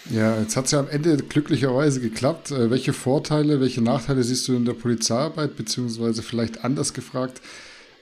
Ja, 0.10 0.40
jetzt 0.40 0.56
hat 0.56 0.66
es 0.66 0.72
ja 0.72 0.80
am 0.80 0.88
Ende 0.88 1.18
glücklicherweise 1.18 2.00
geklappt. 2.00 2.52
Äh, 2.52 2.72
welche 2.72 2.94
Vorteile, 2.94 3.60
welche 3.60 3.82
Nachteile 3.82 4.24
siehst 4.24 4.48
du 4.48 4.56
in 4.56 4.64
der 4.64 4.72
Polizeiarbeit, 4.72 5.58
beziehungsweise 5.58 6.24
vielleicht 6.24 6.64
anders 6.64 6.94
gefragt, 6.94 7.42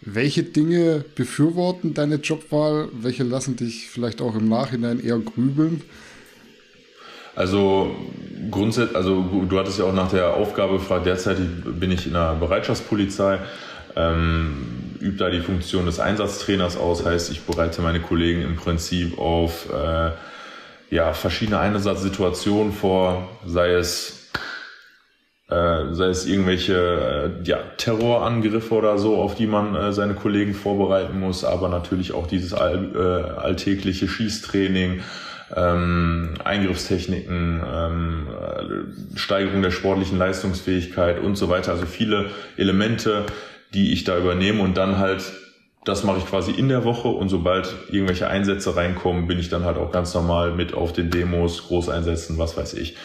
welche 0.02 0.44
Dinge 0.44 1.04
befürworten 1.16 1.96
deine 1.96 2.18
Jobwahl, 2.18 2.90
welche 2.94 3.24
lassen 3.24 3.56
dich 3.56 3.90
vielleicht 3.90 4.22
auch 4.22 4.36
im 4.36 4.48
Nachhinein 4.48 5.04
eher 5.04 5.18
grübeln? 5.18 5.82
Also 7.36 7.96
grundsätzlich, 8.52 8.96
also 8.96 9.46
du 9.48 9.60
hattest 9.60 9.80
ja 9.80 9.86
auch 9.86 9.94
nach 9.94 10.12
der 10.12 10.34
Aufgabe 10.36 10.74
gefragt, 10.74 11.06
derzeit 11.06 11.38
bin 11.80 11.92
ich 11.92 12.06
in 12.06 12.14
der 12.14 12.36
Bereitschaftspolizei, 12.36 13.40
ähm, 13.96 14.96
übe 15.00 15.18
da 15.18 15.30
die 15.30 15.42
Funktion 15.42 15.86
des 15.86 16.00
Einsatztrainers 16.00 16.78
aus, 16.78 17.06
heißt 17.06 17.32
ich 17.32 17.42
bereite 17.42 17.82
meine 17.82 18.00
Kollegen 18.00 18.42
im 18.42 18.56
Prinzip 18.56 19.18
auf 19.18 19.68
äh, 19.72 20.12
ja, 20.90 21.14
verschiedene 21.14 21.60
Einsatzsituationen 21.60 22.72
vor, 22.72 23.30
sei 23.46 23.72
es 23.74 24.24
äh, 25.50 25.94
sei 25.94 26.08
es 26.08 26.26
irgendwelche 26.26 27.34
äh, 27.44 27.48
ja, 27.48 27.58
Terrorangriffe 27.78 28.74
oder 28.74 28.98
so, 28.98 29.18
auf 29.18 29.36
die 29.36 29.46
man 29.46 29.76
äh, 29.76 29.92
seine 29.92 30.14
Kollegen 30.14 30.54
vorbereiten 30.54 31.20
muss, 31.20 31.44
aber 31.44 31.68
natürlich 31.68 32.14
auch 32.14 32.28
dieses 32.28 32.54
all, 32.54 32.92
äh, 32.96 33.40
alltägliche 33.40 34.08
Schießtraining, 34.08 35.02
ähm, 35.56 36.36
Eingriffstechniken, 36.44 37.62
ähm, 37.66 38.28
äh, 38.28 39.18
Steigerung 39.18 39.62
der 39.62 39.72
sportlichen 39.72 40.18
Leistungsfähigkeit 40.18 41.20
und 41.20 41.36
so 41.36 41.50
weiter. 41.50 41.72
Also 41.72 41.86
viele 41.86 42.32
Elemente, 42.58 43.26
die 43.74 43.94
ich 43.94 44.04
da 44.04 44.18
übernehme 44.18 44.62
und 44.62 44.78
dann 44.78 44.98
halt 44.98 45.24
das 45.86 46.04
mache 46.04 46.20
ich 46.20 46.26
quasi 46.26 46.52
in 46.52 46.70
der 46.70 46.86
Woche 46.86 47.10
und 47.10 47.30
sobald 47.30 47.74
irgendwelche 47.92 48.28
Einsätze 48.28 48.76
reinkommen, 48.76 49.28
bin 49.28 49.40
ich 49.40 49.50
dann 49.50 49.66
halt 49.66 49.78
auch 49.78 49.92
ganz 49.92 50.14
normal 50.14 50.54
mit 50.54 50.74
auf 50.74 50.94
den 50.94 51.10
Demos, 51.10 51.68
Großeinsätzen, 51.68 52.38
was 52.38 52.56
weiß 52.56 52.76
ich. 52.76 52.96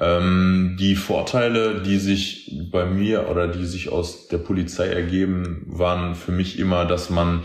Ähm, 0.00 0.76
die 0.78 0.96
Vorteile, 0.96 1.82
die 1.82 1.98
sich 1.98 2.52
bei 2.70 2.86
mir 2.86 3.28
oder 3.28 3.48
die 3.48 3.64
sich 3.64 3.90
aus 3.90 4.28
der 4.28 4.38
Polizei 4.38 4.88
ergeben, 4.88 5.64
waren 5.68 6.14
für 6.14 6.32
mich 6.32 6.58
immer, 6.58 6.84
dass 6.84 7.10
man 7.10 7.42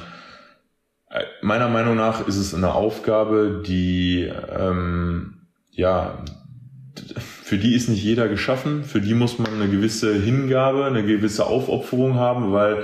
Meiner 1.41 1.70
Meinung 1.70 1.96
nach 1.96 2.27
ist 2.27 2.38
es 2.38 2.55
eine 2.55 2.74
Aufgabe, 2.74 3.63
die 3.65 4.32
ähm, 4.51 5.48
ja 5.72 6.24
für 7.17 7.58
die 7.58 7.75
ist 7.75 7.89
nicht 7.89 8.03
jeder 8.03 8.27
geschaffen. 8.27 8.84
Für 8.84 9.01
die 9.01 9.13
muss 9.13 9.39
man 9.39 9.53
eine 9.53 9.70
gewisse 9.70 10.13
Hingabe, 10.13 10.86
eine 10.86 11.05
gewisse 11.05 11.46
Aufopferung 11.46 12.15
haben, 12.15 12.51
weil 12.53 12.84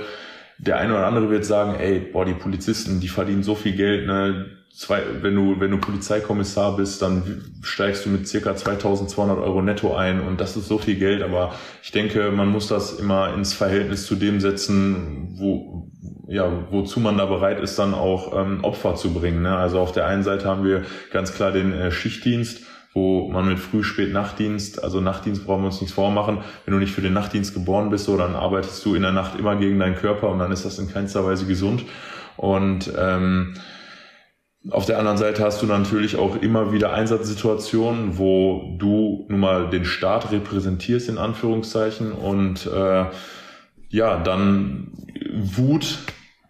der 0.58 0.78
eine 0.78 0.94
oder 0.94 1.06
andere 1.06 1.30
wird 1.30 1.44
sagen, 1.44 1.74
ey, 1.78 2.00
boah, 2.00 2.24
die 2.24 2.34
Polizisten, 2.34 3.00
die 3.00 3.08
verdienen 3.08 3.42
so 3.42 3.54
viel 3.54 3.72
Geld, 3.72 4.06
ne? 4.06 4.46
Zwei, 4.72 5.02
wenn 5.20 5.34
du, 5.34 5.58
wenn 5.58 5.72
du 5.72 5.78
Polizeikommissar 5.78 6.76
bist, 6.76 7.02
dann 7.02 7.44
steigst 7.60 8.06
du 8.06 8.08
mit 8.08 8.28
circa 8.28 8.54
2200 8.54 9.38
Euro 9.38 9.62
netto 9.62 9.94
ein 9.94 10.20
und 10.20 10.40
das 10.40 10.56
ist 10.56 10.68
so 10.68 10.78
viel 10.78 10.94
Geld, 10.94 11.22
aber 11.22 11.54
ich 11.82 11.90
denke, 11.90 12.30
man 12.30 12.48
muss 12.48 12.68
das 12.68 12.92
immer 12.92 13.34
ins 13.34 13.52
Verhältnis 13.52 14.06
zu 14.06 14.14
dem 14.14 14.40
setzen, 14.40 15.34
wo, 15.38 15.90
ja, 16.28 16.50
wozu 16.70 17.00
man 17.00 17.18
da 17.18 17.26
bereit 17.26 17.58
ist, 17.58 17.80
dann 17.80 17.94
auch 17.94 18.32
ähm, 18.40 18.62
Opfer 18.62 18.94
zu 18.94 19.12
bringen. 19.12 19.42
Ne? 19.42 19.56
Also 19.56 19.80
auf 19.80 19.90
der 19.90 20.06
einen 20.06 20.22
Seite 20.22 20.46
haben 20.46 20.64
wir 20.64 20.84
ganz 21.12 21.34
klar 21.34 21.50
den 21.50 21.72
äh, 21.72 21.90
Schichtdienst, 21.90 22.62
wo 22.94 23.28
man 23.28 23.48
mit 23.48 23.58
Früh-, 23.58 23.82
Spät-, 23.82 24.12
Nachtdienst, 24.12 24.82
also 24.84 25.00
Nachtdienst 25.00 25.44
brauchen 25.46 25.62
wir 25.62 25.66
uns 25.66 25.80
nichts 25.80 25.94
vormachen. 25.94 26.38
Wenn 26.64 26.74
du 26.74 26.80
nicht 26.80 26.92
für 26.92 27.02
den 27.02 27.12
Nachtdienst 27.12 27.54
geboren 27.54 27.90
bist, 27.90 28.04
so, 28.04 28.16
dann 28.16 28.36
arbeitest 28.36 28.84
du 28.86 28.94
in 28.94 29.02
der 29.02 29.12
Nacht 29.12 29.38
immer 29.38 29.56
gegen 29.56 29.80
deinen 29.80 29.96
Körper 29.96 30.28
und 30.30 30.38
dann 30.38 30.52
ist 30.52 30.64
das 30.64 30.78
in 30.78 30.88
keinster 30.88 31.24
Weise 31.24 31.46
gesund. 31.46 31.84
Und 32.36 32.92
ähm, 32.96 33.54
auf 34.68 34.84
der 34.84 34.98
anderen 34.98 35.16
Seite 35.16 35.42
hast 35.42 35.62
du 35.62 35.66
natürlich 35.66 36.16
auch 36.16 36.42
immer 36.42 36.72
wieder 36.72 36.92
Einsatzsituationen, 36.92 38.18
wo 38.18 38.76
du 38.78 39.24
nun 39.28 39.40
mal 39.40 39.70
den 39.70 39.86
Staat 39.86 40.32
repräsentierst, 40.32 41.08
in 41.08 41.16
Anführungszeichen, 41.16 42.12
und 42.12 42.66
äh, 42.66 43.06
ja, 43.88 44.18
dann 44.18 44.92
Wut 45.32 45.98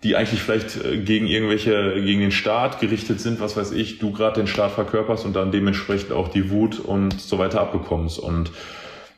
die 0.03 0.17
eigentlich 0.17 0.43
vielleicht 0.43 0.83
äh, 0.83 0.99
gegen 0.99 1.27
irgendwelche, 1.27 2.03
gegen 2.03 2.21
den 2.21 2.33
Staat 2.33 2.81
gerichtet 2.81 3.21
sind, 3.21 3.41
was 3.41 3.57
weiß 3.57 3.73
ich, 3.73 3.99
du 3.99 4.13
gerade 4.13 4.41
den 4.41 4.47
Staat 4.47 4.73
verkörperst 4.73 5.25
und 5.25 5.37
dann 5.37 5.53
dementsprechend 5.53 6.13
auch 6.13 6.29
die 6.29 6.51
Wut 6.51 6.79
und 6.79 7.21
so 7.21 7.39
weiter 7.39 7.61
abbekommst. 7.61 8.19
Und 8.19 8.51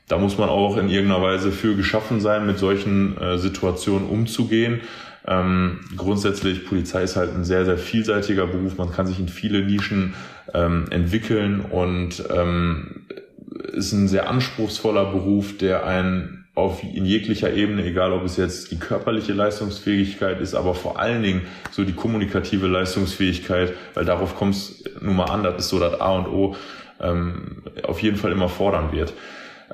da 0.08 0.18
muss 0.18 0.38
man 0.38 0.48
auch 0.48 0.76
in 0.76 0.88
irgendeiner 0.88 1.22
Weise 1.22 1.52
für 1.52 1.76
geschaffen 1.76 2.20
sein, 2.20 2.46
mit 2.46 2.58
solchen 2.58 3.16
äh, 3.18 3.38
Situationen 3.38 4.08
umzugehen. 4.08 4.80
Ähm, 5.26 5.80
grundsätzlich, 5.96 6.66
Polizei 6.66 7.02
ist 7.02 7.16
halt 7.16 7.34
ein 7.34 7.44
sehr, 7.44 7.64
sehr 7.64 7.78
vielseitiger 7.78 8.46
Beruf. 8.46 8.76
Man 8.76 8.90
kann 8.90 9.06
sich 9.06 9.18
in 9.18 9.28
viele 9.28 9.64
Nischen 9.64 10.14
ähm, 10.52 10.86
entwickeln 10.90 11.60
und 11.60 12.24
ähm, 12.34 13.06
ist 13.72 13.92
ein 13.92 14.08
sehr 14.08 14.28
anspruchsvoller 14.28 15.12
Beruf, 15.12 15.56
der 15.56 15.86
einen 15.86 16.42
auf 16.54 16.82
in 16.82 17.06
jeglicher 17.06 17.52
Ebene, 17.54 17.84
egal 17.84 18.12
ob 18.12 18.24
es 18.24 18.36
jetzt 18.36 18.70
die 18.72 18.78
körperliche 18.78 19.32
Leistungsfähigkeit 19.32 20.40
ist, 20.40 20.54
aber 20.54 20.74
vor 20.74 20.98
allen 20.98 21.22
Dingen 21.22 21.42
so 21.70 21.82
die 21.84 21.94
kommunikative 21.94 22.66
Leistungsfähigkeit, 22.66 23.72
weil 23.94 24.04
darauf 24.04 24.36
kommt 24.36 24.54
es 24.54 24.84
nun 25.00 25.16
mal 25.16 25.26
an, 25.26 25.42
das 25.42 25.56
ist 25.64 25.68
so 25.70 25.78
das 25.78 25.98
A 26.00 26.12
und 26.16 26.26
O, 26.26 26.56
ähm, 27.00 27.62
auf 27.84 28.02
jeden 28.02 28.18
Fall 28.18 28.32
immer 28.32 28.50
fordern 28.50 28.92
wird. 28.92 29.14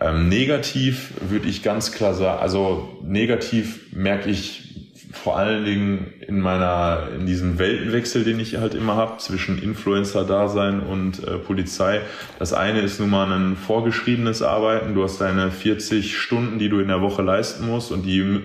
Ähm, 0.00 0.28
negativ 0.28 1.10
würde 1.28 1.48
ich 1.48 1.64
ganz 1.64 1.90
klar 1.90 2.14
sagen, 2.14 2.40
also 2.40 3.00
negativ 3.02 3.92
merke 3.92 4.30
ich 4.30 4.67
vor 5.12 5.38
allen 5.38 5.64
Dingen 5.64 6.12
in 6.26 6.40
meiner, 6.40 7.08
in 7.14 7.26
diesem 7.26 7.58
Weltenwechsel, 7.58 8.24
den 8.24 8.40
ich 8.40 8.56
halt 8.56 8.74
immer 8.74 8.96
habe, 8.96 9.18
zwischen 9.18 9.62
Influencer-Dasein 9.62 10.80
und 10.80 11.26
äh, 11.26 11.38
Polizei. 11.38 12.00
Das 12.38 12.52
eine 12.52 12.80
ist 12.80 13.00
nun 13.00 13.10
mal 13.10 13.30
ein 13.32 13.56
vorgeschriebenes 13.56 14.42
Arbeiten. 14.42 14.94
Du 14.94 15.02
hast 15.02 15.20
deine 15.20 15.50
40 15.50 16.16
Stunden, 16.16 16.58
die 16.58 16.68
du 16.68 16.80
in 16.80 16.88
der 16.88 17.00
Woche 17.00 17.22
leisten 17.22 17.66
musst 17.66 17.90
und 17.90 18.02
die, 18.02 18.40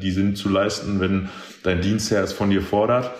die 0.00 0.10
sind 0.10 0.36
zu 0.36 0.48
leisten, 0.48 1.00
wenn 1.00 1.28
dein 1.62 1.80
Dienstherr 1.80 2.22
es 2.22 2.32
von 2.32 2.50
dir 2.50 2.62
fordert. 2.62 3.10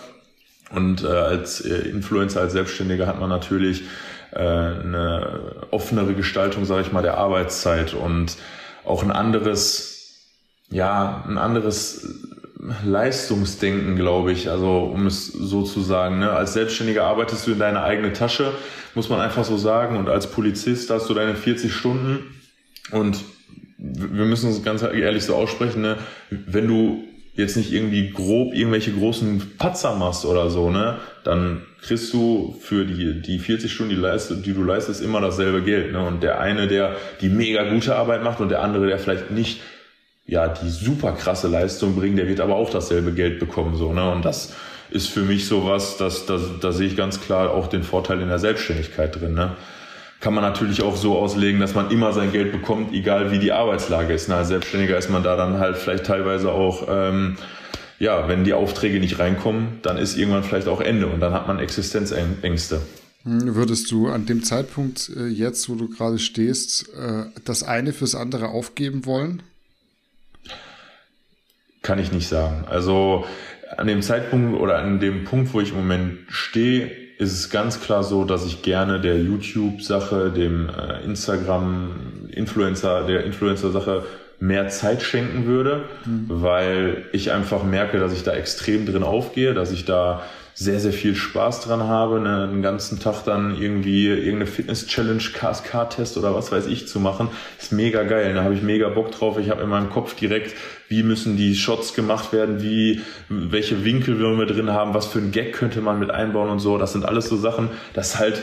Und 0.71 1.03
äh, 1.03 1.07
als 1.07 1.61
äh, 1.61 1.89
Influencer, 1.89 2.41
als 2.41 2.53
Selbstständiger 2.53 3.07
hat 3.07 3.19
man 3.19 3.29
natürlich 3.29 3.83
äh, 4.31 4.39
eine 4.39 5.65
offenere 5.71 6.13
Gestaltung, 6.13 6.65
sage 6.65 6.81
ich 6.81 6.91
mal, 6.91 7.01
der 7.01 7.17
Arbeitszeit 7.17 7.93
und 7.93 8.37
auch 8.85 9.03
ein 9.03 9.11
anderes, 9.11 10.27
ja, 10.69 11.23
ein 11.27 11.37
anderes 11.37 12.26
Leistungsdenken, 12.83 13.95
glaube 13.95 14.31
ich. 14.31 14.49
Also 14.49 14.79
um 14.79 15.05
es 15.05 15.27
so 15.27 15.63
zu 15.63 15.81
sagen. 15.81 16.19
Ne? 16.19 16.31
Als 16.31 16.53
Selbstständiger 16.53 17.03
arbeitest 17.03 17.47
du 17.47 17.51
in 17.51 17.59
deine 17.59 17.83
eigene 17.83 18.13
Tasche, 18.13 18.51
muss 18.95 19.09
man 19.09 19.19
einfach 19.19 19.45
so 19.45 19.57
sagen. 19.57 19.97
Und 19.97 20.09
als 20.09 20.31
Polizist 20.31 20.89
hast 20.89 21.09
du 21.09 21.13
deine 21.13 21.35
40 21.35 21.73
Stunden. 21.73 22.19
Und 22.91 23.23
wir 23.77 24.25
müssen 24.25 24.49
es 24.49 24.63
ganz 24.63 24.81
ehrlich 24.81 25.23
so 25.23 25.35
aussprechen, 25.35 25.81
ne? 25.81 25.97
wenn 26.29 26.67
du 26.67 27.03
jetzt 27.37 27.55
nicht 27.55 27.71
irgendwie 27.71 28.09
grob 28.09 28.53
irgendwelche 28.53 28.91
großen 28.91 29.57
Patzer 29.59 29.95
machst 29.95 30.25
oder 30.25 30.49
so, 30.49 30.71
ne, 30.71 30.97
dann 31.23 31.61
kriegst 31.81 32.11
du 32.11 32.57
für 32.59 32.83
die, 32.83 33.21
die 33.21 33.37
40 33.37 33.71
Stunden, 33.71 33.93
die, 33.93 34.01
leist, 34.01 34.33
die 34.43 34.53
du 34.53 34.63
leistest, 34.63 35.03
immer 35.03 35.21
dasselbe 35.21 35.61
Geld. 35.61 35.91
Ne? 35.91 36.03
Und 36.03 36.23
der 36.23 36.39
eine, 36.39 36.67
der 36.67 36.95
die 37.21 37.29
mega 37.29 37.69
gute 37.69 37.95
Arbeit 37.95 38.23
macht 38.23 38.39
und 38.39 38.49
der 38.49 38.63
andere, 38.63 38.87
der 38.87 38.97
vielleicht 38.97 39.29
nicht 39.29 39.61
ja, 40.27 40.49
die 40.49 40.69
super 40.69 41.13
krasse 41.13 41.47
Leistung 41.47 41.95
bringen, 41.95 42.17
der 42.17 42.27
wird 42.27 42.41
aber 42.41 42.55
auch 42.55 42.69
dasselbe 42.69 43.13
Geld 43.13 43.39
bekommen, 43.39 43.75
so, 43.75 43.93
ne? 43.93 44.11
Und 44.11 44.25
das 44.25 44.53
ist 44.91 45.07
für 45.07 45.21
mich 45.21 45.47
sowas, 45.47 45.97
dass, 45.97 46.25
dass, 46.25 46.41
da 46.61 46.71
sehe 46.71 46.87
ich 46.87 46.97
ganz 46.97 47.21
klar 47.21 47.51
auch 47.51 47.67
den 47.67 47.83
Vorteil 47.83 48.21
in 48.21 48.27
der 48.27 48.39
Selbstständigkeit 48.39 49.19
drin, 49.19 49.33
ne? 49.33 49.55
Kann 50.19 50.33
man 50.33 50.43
natürlich 50.43 50.81
auch 50.81 50.97
so 50.97 51.15
auslegen, 51.15 51.59
dass 51.59 51.75
man 51.75 51.91
immer 51.91 52.11
sein 52.11 52.31
Geld 52.31 52.51
bekommt, 52.51 52.91
egal 52.91 53.31
wie 53.31 53.37
die 53.37 53.51
Arbeitslage 53.51 54.13
ist. 54.13 54.29
Ne? 54.29 54.35
Als 54.35 54.47
Selbstständiger 54.47 54.97
ist 54.97 55.11
man 55.11 55.21
da 55.21 55.35
dann 55.35 55.59
halt 55.59 55.77
vielleicht 55.77 56.07
teilweise 56.07 56.51
auch, 56.51 56.87
ähm, 56.89 57.37
ja, 57.99 58.27
wenn 58.27 58.43
die 58.43 58.53
Aufträge 58.53 58.99
nicht 58.99 59.19
reinkommen, 59.19 59.79
dann 59.83 59.97
ist 59.97 60.17
irgendwann 60.17 60.43
vielleicht 60.43 60.67
auch 60.67 60.81
Ende 60.81 61.05
und 61.05 61.19
dann 61.19 61.33
hat 61.33 61.47
man 61.47 61.59
Existenzängste. 61.59 62.81
Hm, 63.25 63.53
würdest 63.53 63.91
du 63.91 64.07
an 64.07 64.25
dem 64.25 64.43
Zeitpunkt 64.43 65.11
äh, 65.15 65.27
jetzt, 65.27 65.69
wo 65.69 65.75
du 65.75 65.87
gerade 65.87 66.17
stehst, 66.17 66.89
äh, 66.95 67.25
das 67.45 67.61
eine 67.61 67.93
fürs 67.93 68.15
andere 68.15 68.47
aufgeben 68.47 69.05
wollen? 69.05 69.43
Kann 71.87 71.99
ich 71.99 72.11
nicht 72.11 72.27
sagen. 72.27 72.65
Also 72.69 73.23
an 73.77 73.87
dem 73.87 74.01
Zeitpunkt 74.01 74.59
oder 74.59 74.79
an 74.79 74.99
dem 74.99 75.23
Punkt, 75.23 75.53
wo 75.53 75.61
ich 75.61 75.69
im 75.69 75.77
Moment 75.77 76.17
stehe, 76.27 76.91
ist 77.17 77.31
es 77.31 77.49
ganz 77.49 77.79
klar 77.79 78.03
so, 78.03 78.25
dass 78.25 78.45
ich 78.45 78.61
gerne 78.61 78.99
der 78.99 79.17
YouTube-Sache, 79.17 80.31
dem 80.31 80.67
äh, 80.67 81.05
Instagram-Influencer, 81.05 83.07
der 83.07 83.23
Influencer-Sache 83.23 84.03
mehr 84.41 84.67
Zeit 84.67 85.01
schenken 85.01 85.45
würde, 85.45 85.85
mhm. 86.03 86.25
weil 86.27 87.05
ich 87.13 87.31
einfach 87.31 87.63
merke, 87.63 87.99
dass 87.99 88.11
ich 88.11 88.23
da 88.23 88.33
extrem 88.33 88.85
drin 88.85 89.03
aufgehe, 89.03 89.53
dass 89.53 89.71
ich 89.71 89.85
da 89.85 90.23
sehr, 90.59 90.79
sehr 90.79 90.91
viel 90.91 91.13
Spaß 91.13 91.61
dran 91.61 91.83
habe, 91.83 92.19
ne, 92.19 92.49
einen 92.49 92.63
ganzen 92.63 92.99
Tag 92.99 93.23
dann 93.23 93.61
irgendwie 93.61 94.07
irgendeine 94.07 94.47
Fitness-Challenge, 94.47 95.21
KSK-Test 95.21 96.17
oder 96.17 96.33
was 96.33 96.51
weiß 96.51 96.65
ich 96.65 96.87
zu 96.87 96.99
machen, 96.99 97.29
ist 97.59 97.71
mega 97.71 98.01
geil. 98.01 98.33
Da 98.33 98.43
habe 98.43 98.55
ich 98.55 98.63
mega 98.63 98.89
Bock 98.89 99.11
drauf. 99.11 99.37
Ich 99.37 99.51
habe 99.51 99.61
in 99.61 99.69
meinem 99.69 99.91
Kopf 99.91 100.15
direkt, 100.15 100.55
wie 100.89 101.03
müssen 101.03 101.37
die 101.37 101.53
Shots 101.55 101.93
gemacht 101.93 102.33
werden, 102.33 102.63
wie, 102.63 103.01
welche 103.29 103.85
Winkel 103.85 104.19
wollen 104.19 104.39
wir 104.39 104.47
drin 104.47 104.71
haben, 104.71 104.95
was 104.95 105.05
für 105.05 105.19
ein 105.19 105.31
Gag 105.31 105.53
könnte 105.53 105.79
man 105.79 105.99
mit 105.99 106.09
einbauen 106.09 106.49
und 106.49 106.59
so. 106.59 106.79
Das 106.79 106.91
sind 106.91 107.05
alles 107.05 107.29
so 107.29 107.37
Sachen, 107.37 107.69
das 107.93 108.17
halt 108.17 108.41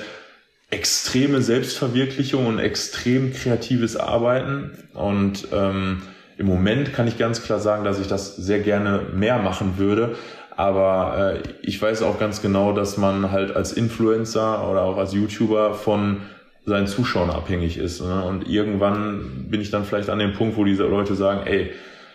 extreme 0.71 1.43
Selbstverwirklichung 1.43 2.47
und 2.47 2.61
extrem 2.61 3.33
kreatives 3.33 3.97
Arbeiten. 3.97 4.71
Und 4.93 5.49
ähm, 5.53 6.03
im 6.37 6.47
Moment 6.47 6.93
kann 6.93 7.09
ich 7.09 7.19
ganz 7.19 7.43
klar 7.43 7.59
sagen, 7.59 7.85
dass 7.85 8.01
ich 8.01 8.07
das 8.07 8.37
sehr 8.37 8.61
gerne 8.61 9.03
mehr 9.15 9.39
machen 9.39 9.79
würde. 9.79 10.17
Aber 10.57 11.35
äh, 11.35 11.49
ich 11.63 11.81
weiß 11.81 12.03
auch 12.03 12.19
ganz 12.19 12.43
genau, 12.43 12.73
dass 12.73 12.97
man 12.97 13.31
halt 13.31 13.55
als 13.55 13.73
Influencer 13.73 14.69
oder 14.71 14.83
auch 14.83 14.97
als 14.97 15.13
YouTuber 15.13 15.75
von 15.75 16.23
seinen 16.67 16.87
Zuschauern 16.87 17.31
abhängig 17.31 17.77
ist. 17.77 18.01
Ne? 18.01 18.23
Und 18.23 18.49
irgendwann 18.49 19.47
bin 19.51 19.61
ich 19.61 19.71
dann 19.71 19.85
vielleicht 19.85 20.09
an 20.09 20.19
dem 20.19 20.33
Punkt, 20.33 20.57
wo 20.57 20.65
diese 20.65 20.85
Leute 20.85 21.15
sagen, 21.15 21.47
ey, 21.47 21.73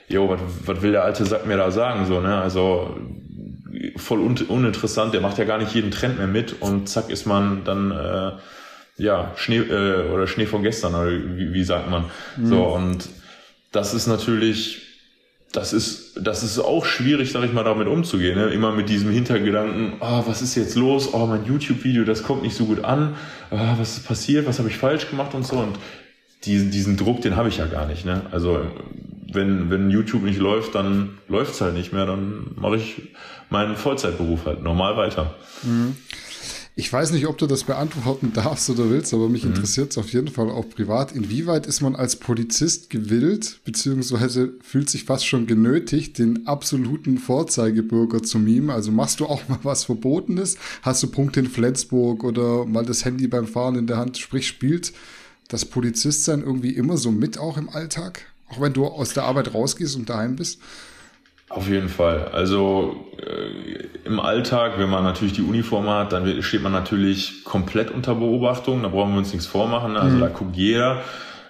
jo, 0.07 0.35
was 0.65 0.81
will 0.81 0.91
der 0.91 1.03
alte 1.03 1.25
Sack 1.25 1.45
mir 1.45 1.57
da 1.57 1.69
sagen? 1.69 2.05
So, 2.05 2.19
ne? 2.19 2.41
Also 2.41 2.95
voll 3.97 4.19
un 4.19 4.35
uninteressant, 4.47 5.13
der 5.13 5.21
macht 5.21 5.37
ja 5.37 5.45
gar 5.45 5.57
nicht 5.57 5.73
jeden 5.73 5.91
Trend 5.91 6.17
mehr 6.17 6.27
mit 6.27 6.61
und 6.61 6.89
zack 6.89 7.09
ist 7.09 7.25
man 7.25 7.63
dann 7.63 7.91
äh, 7.91 8.31
ja 8.97 9.31
Schnee 9.35 9.57
äh, 9.57 10.09
oder 10.09 10.27
Schnee 10.27 10.45
von 10.45 10.63
gestern 10.63 10.95
oder 10.95 11.11
wie, 11.11 11.53
wie 11.53 11.63
sagt 11.63 11.89
man. 11.89 12.05
Mhm. 12.37 12.45
So 12.47 12.63
und 12.63 13.09
das 13.71 13.93
ist 13.93 14.07
natürlich 14.07 14.88
das 15.51 15.73
ist, 15.73 16.19
das 16.21 16.43
ist 16.43 16.59
auch 16.59 16.85
schwierig, 16.85 17.31
sag 17.31 17.43
ich 17.43 17.53
mal, 17.53 17.63
damit 17.63 17.87
umzugehen. 17.87 18.37
Ne? 18.37 18.49
Immer 18.49 18.71
mit 18.71 18.87
diesem 18.87 19.11
Hintergedanken, 19.11 19.93
oh, 19.99 20.23
was 20.27 20.41
ist 20.41 20.55
jetzt 20.55 20.75
los? 20.75 21.13
Oh, 21.13 21.25
mein 21.25 21.45
YouTube-Video, 21.45 22.03
das 22.03 22.21
kommt 22.23 22.43
nicht 22.43 22.55
so 22.55 22.65
gut 22.65 22.83
an. 22.83 23.15
Oh, 23.49 23.57
was 23.77 23.97
ist 23.97 24.07
passiert? 24.07 24.45
Was 24.45 24.59
habe 24.59 24.69
ich 24.69 24.77
falsch 24.77 25.09
gemacht 25.09 25.33
und 25.33 25.45
so? 25.45 25.57
Und 25.57 25.79
diesen, 26.45 26.69
diesen 26.69 26.97
Druck, 26.97 27.21
den 27.21 27.35
habe 27.35 27.49
ich 27.49 27.57
ja 27.57 27.65
gar 27.65 27.87
nicht. 27.87 28.05
Ne? 28.05 28.21
Also 28.31 28.61
wenn, 29.33 29.69
wenn 29.71 29.89
YouTube 29.89 30.23
nicht 30.23 30.39
läuft, 30.39 30.75
dann 30.75 31.17
läuft's 31.27 31.61
halt 31.61 31.73
nicht 31.73 31.93
mehr. 31.93 32.05
Dann 32.05 32.51
mache 32.55 32.77
ich 32.77 33.01
meinen 33.49 33.75
Vollzeitberuf 33.75 34.45
halt 34.45 34.61
normal 34.63 34.97
weiter. 34.97 35.33
Mhm. 35.63 35.95
Ich 36.79 36.93
weiß 36.93 37.11
nicht, 37.11 37.27
ob 37.27 37.37
du 37.37 37.45
das 37.45 37.65
beantworten 37.65 38.31
darfst 38.33 38.69
oder 38.69 38.89
willst, 38.89 39.13
aber 39.13 39.27
mich 39.27 39.43
mhm. 39.43 39.49
interessiert 39.49 39.91
es 39.91 39.97
auf 39.97 40.13
jeden 40.13 40.29
Fall 40.29 40.49
auch 40.49 40.69
privat. 40.69 41.11
Inwieweit 41.11 41.67
ist 41.67 41.81
man 41.81 41.93
als 41.93 42.15
Polizist 42.15 42.89
gewillt, 42.89 43.59
beziehungsweise 43.65 44.53
fühlt 44.61 44.89
sich 44.89 45.03
fast 45.03 45.27
schon 45.27 45.45
genötigt, 45.45 46.17
den 46.19 46.47
absoluten 46.47 47.17
Vorzeigebürger 47.17 48.23
zu 48.23 48.39
mimen? 48.39 48.69
Also 48.69 48.93
machst 48.93 49.19
du 49.19 49.25
auch 49.25 49.45
mal 49.49 49.59
was 49.63 49.83
Verbotenes? 49.83 50.55
Hast 50.81 51.03
du 51.03 51.07
Punkte 51.07 51.41
in 51.41 51.49
Flensburg 51.49 52.23
oder 52.23 52.63
mal 52.65 52.85
das 52.85 53.03
Handy 53.03 53.27
beim 53.27 53.47
Fahren 53.47 53.75
in 53.75 53.85
der 53.85 53.97
Hand? 53.97 54.17
Sprich, 54.17 54.47
spielt 54.47 54.93
das 55.49 55.65
Polizistsein 55.65 56.41
irgendwie 56.41 56.71
immer 56.71 56.95
so 56.95 57.11
mit 57.11 57.37
auch 57.37 57.57
im 57.57 57.67
Alltag? 57.67 58.21
Auch 58.47 58.61
wenn 58.61 58.71
du 58.71 58.85
aus 58.85 59.13
der 59.13 59.23
Arbeit 59.23 59.53
rausgehst 59.53 59.97
und 59.97 60.09
daheim 60.09 60.37
bist? 60.37 60.59
Auf 61.49 61.67
jeden 61.67 61.89
Fall. 61.89 62.29
Also 62.31 63.07
äh, 63.17 64.07
im 64.07 64.19
Alltag, 64.19 64.73
wenn 64.77 64.89
man 64.89 65.03
natürlich 65.03 65.33
die 65.33 65.41
Uniform 65.41 65.89
hat, 65.89 66.13
dann 66.13 66.41
steht 66.43 66.61
man 66.61 66.71
natürlich 66.71 67.43
komplett 67.43 67.89
unter 67.89 68.15
Beobachtung. 68.15 68.83
Da 68.83 68.89
brauchen 68.89 69.13
wir 69.13 69.17
uns 69.17 69.33
nichts 69.33 69.47
vormachen. 69.47 69.97
Also 69.97 70.17
mhm. 70.17 70.19
da 70.21 70.27
guckt 70.27 70.55
jeder, 70.55 71.01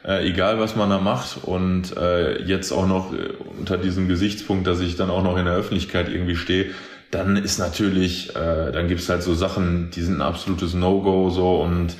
äh, 0.05 0.25
egal 0.25 0.57
was 0.59 0.77
man 0.77 0.89
da 0.89 0.99
macht. 0.99 1.43
Und 1.43 1.97
äh, 1.97 2.41
jetzt 2.43 2.71
auch 2.71 2.87
noch 2.87 3.13
äh, 3.13 3.33
unter 3.59 3.77
diesem 3.77 4.07
Gesichtspunkt, 4.07 4.67
dass 4.67 4.79
ich 4.79 4.95
dann 4.95 5.09
auch 5.09 5.23
noch 5.23 5.37
in 5.37 5.45
der 5.45 5.55
Öffentlichkeit 5.55 6.07
irgendwie 6.07 6.37
stehe, 6.37 6.67
dann 7.11 7.35
ist 7.35 7.59
natürlich, 7.59 8.35
äh, 8.35 8.71
dann 8.71 8.87
gibt's 8.87 9.09
halt 9.09 9.23
so 9.23 9.33
Sachen, 9.33 9.89
die 9.91 10.01
sind 10.01 10.17
ein 10.17 10.21
absolutes 10.21 10.73
No-Go 10.75 11.29
so 11.29 11.61
und 11.61 11.95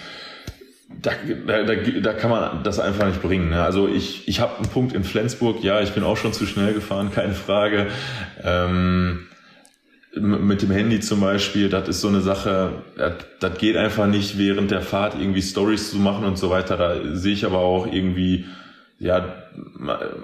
da, 1.01 1.11
da, 1.47 1.63
da, 1.63 1.75
da 1.75 2.13
kann 2.13 2.29
man 2.29 2.63
das 2.63 2.79
einfach 2.79 3.07
nicht 3.07 3.21
bringen. 3.21 3.49
Ne? 3.49 3.63
Also 3.63 3.87
ich, 3.87 4.27
ich 4.27 4.39
habe 4.39 4.57
einen 4.57 4.67
Punkt 4.67 4.93
in 4.93 5.03
Flensburg, 5.03 5.63
ja, 5.63 5.81
ich 5.81 5.91
bin 5.91 6.03
auch 6.03 6.17
schon 6.17 6.33
zu 6.33 6.45
schnell 6.45 6.73
gefahren, 6.73 7.11
keine 7.15 7.33
Frage. 7.33 7.87
Ähm, 8.43 9.27
mit 10.15 10.63
dem 10.63 10.71
Handy 10.71 10.99
zum 10.99 11.21
Beispiel, 11.21 11.69
das 11.69 11.87
ist 11.87 12.01
so 12.01 12.07
eine 12.07 12.21
Sache, 12.21 12.83
das, 13.39 13.57
geht 13.59 13.77
einfach 13.77 14.07
nicht 14.07 14.39
während 14.39 14.71
der 14.71 14.81
Fahrt 14.81 15.13
irgendwie 15.13 15.41
Stories 15.41 15.91
zu 15.91 15.97
machen 15.97 16.25
und 16.25 16.37
so 16.37 16.49
weiter. 16.49 16.77
Da 16.77 16.95
sehe 17.13 17.33
ich 17.33 17.45
aber 17.45 17.59
auch 17.59 17.85
irgendwie, 17.85 18.45
ja, 18.97 19.35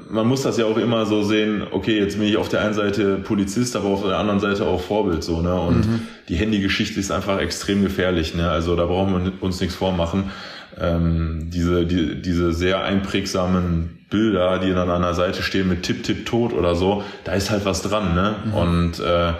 man 0.10 0.28
muss 0.28 0.42
das 0.42 0.58
ja 0.58 0.66
auch 0.66 0.78
immer 0.78 1.06
so 1.06 1.24
sehen, 1.24 1.64
okay, 1.72 2.00
jetzt 2.00 2.18
bin 2.18 2.28
ich 2.28 2.38
auf 2.38 2.50
der 2.50 2.62
einen 2.62 2.74
Seite 2.74 3.18
Polizist, 3.18 3.76
aber 3.76 3.90
auf 3.90 4.04
der 4.04 4.18
anderen 4.18 4.40
Seite 4.40 4.66
auch 4.66 4.82
Vorbild 4.82 5.24
so, 5.24 5.42
ne? 5.42 5.54
Und 5.54 5.88
mhm. 5.88 6.02
die 6.30 6.36
Handygeschichte 6.36 7.00
ist 7.00 7.12
einfach 7.12 7.40
extrem 7.40 7.84
gefährlich, 7.84 8.34
ne? 8.34 8.50
Also 8.50 8.76
da 8.76 8.86
brauchen 8.86 9.24
wir 9.24 9.44
uns 9.44 9.62
nichts 9.62 9.76
vormachen. 9.76 10.32
Ähm, 10.80 11.50
diese, 11.54 11.86
die, 11.86 12.22
diese 12.22 12.54
sehr 12.54 12.84
einprägsamen 12.84 14.06
Bilder, 14.10 14.60
die 14.60 14.72
dann 14.72 14.90
an 14.90 15.02
der 15.02 15.14
Seite 15.14 15.42
stehen 15.42 15.68
mit 15.68 15.84
Tipp, 15.84 16.04
Tipp, 16.04 16.26
Tot 16.26 16.54
oder 16.54 16.76
so, 16.76 17.04
da 17.24 17.34
ist 17.34 17.50
halt 17.50 17.66
was 17.66 17.82
dran, 17.82 18.14
ne? 18.14 18.36
Mhm. 18.46 18.54
Und 18.54 19.00
äh, 19.00 19.34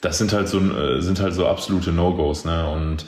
das 0.00 0.18
sind 0.18 0.32
halt 0.32 0.48
so 0.48 0.58
äh, 0.58 1.00
sind 1.00 1.20
halt 1.20 1.34
so 1.34 1.46
absolute 1.46 1.92
No-Gos, 1.92 2.44
ne? 2.44 2.68
Und 2.68 3.06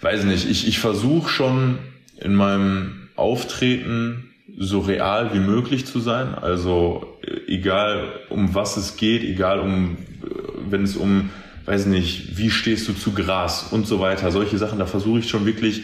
weiß 0.00 0.24
nicht, 0.24 0.48
ich, 0.48 0.66
ich 0.66 0.78
versuche 0.78 1.28
schon 1.28 1.78
in 2.16 2.34
meinem 2.34 3.08
Auftreten 3.16 4.30
so 4.56 4.80
real 4.80 5.34
wie 5.34 5.40
möglich 5.40 5.86
zu 5.86 6.00
sein. 6.00 6.34
Also 6.34 7.18
äh, 7.22 7.52
egal 7.52 8.08
um 8.30 8.54
was 8.54 8.76
es 8.76 8.96
geht, 8.96 9.22
egal 9.22 9.60
um 9.60 9.98
äh, 10.22 10.70
wenn 10.70 10.84
es 10.84 10.96
um, 10.96 11.30
weiß 11.66 11.86
nicht, 11.86 12.38
wie 12.38 12.50
stehst 12.50 12.88
du 12.88 12.92
zu 12.92 13.12
Gras 13.12 13.68
und 13.70 13.86
so 13.86 14.00
weiter, 14.00 14.32
solche 14.32 14.58
Sachen, 14.58 14.78
da 14.78 14.86
versuche 14.86 15.20
ich 15.20 15.28
schon 15.28 15.46
wirklich 15.46 15.82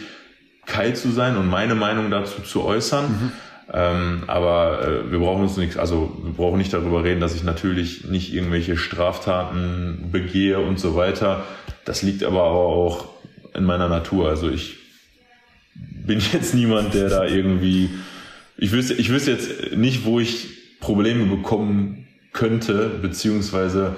kalt 0.65 0.97
zu 0.97 1.11
sein 1.11 1.37
und 1.37 1.47
meine 1.49 1.75
Meinung 1.75 2.11
dazu 2.11 2.41
zu 2.41 2.63
äußern. 2.63 3.05
Mhm. 3.05 3.31
Ähm, 3.73 4.23
aber 4.27 4.87
äh, 4.87 5.11
wir 5.11 5.19
brauchen 5.19 5.41
uns 5.41 5.57
nichts, 5.57 5.75
also 5.77 6.15
wir 6.23 6.33
brauchen 6.33 6.59
nicht 6.59 6.71
darüber 6.71 7.03
reden, 7.03 7.19
dass 7.19 7.35
ich 7.35 7.43
natürlich 7.43 8.05
nicht 8.05 8.31
irgendwelche 8.31 8.77
Straftaten 8.77 10.09
begehe 10.11 10.59
und 10.59 10.79
so 10.79 10.95
weiter. 10.95 11.43
Das 11.83 12.03
liegt 12.03 12.23
aber 12.23 12.43
auch 12.43 13.09
in 13.55 13.63
meiner 13.63 13.89
Natur. 13.89 14.29
Also 14.29 14.49
ich 14.49 14.77
bin 15.73 16.19
jetzt 16.33 16.53
niemand, 16.53 16.93
der 16.93 17.09
da 17.09 17.25
irgendwie, 17.25 17.89
ich 18.57 18.71
wüsste, 18.71 18.93
ich 18.93 19.09
wüsste 19.09 19.31
jetzt 19.31 19.75
nicht, 19.75 20.05
wo 20.05 20.19
ich 20.19 20.79
Probleme 20.79 21.25
bekommen 21.25 22.07
könnte, 22.33 22.91
beziehungsweise, 23.01 23.95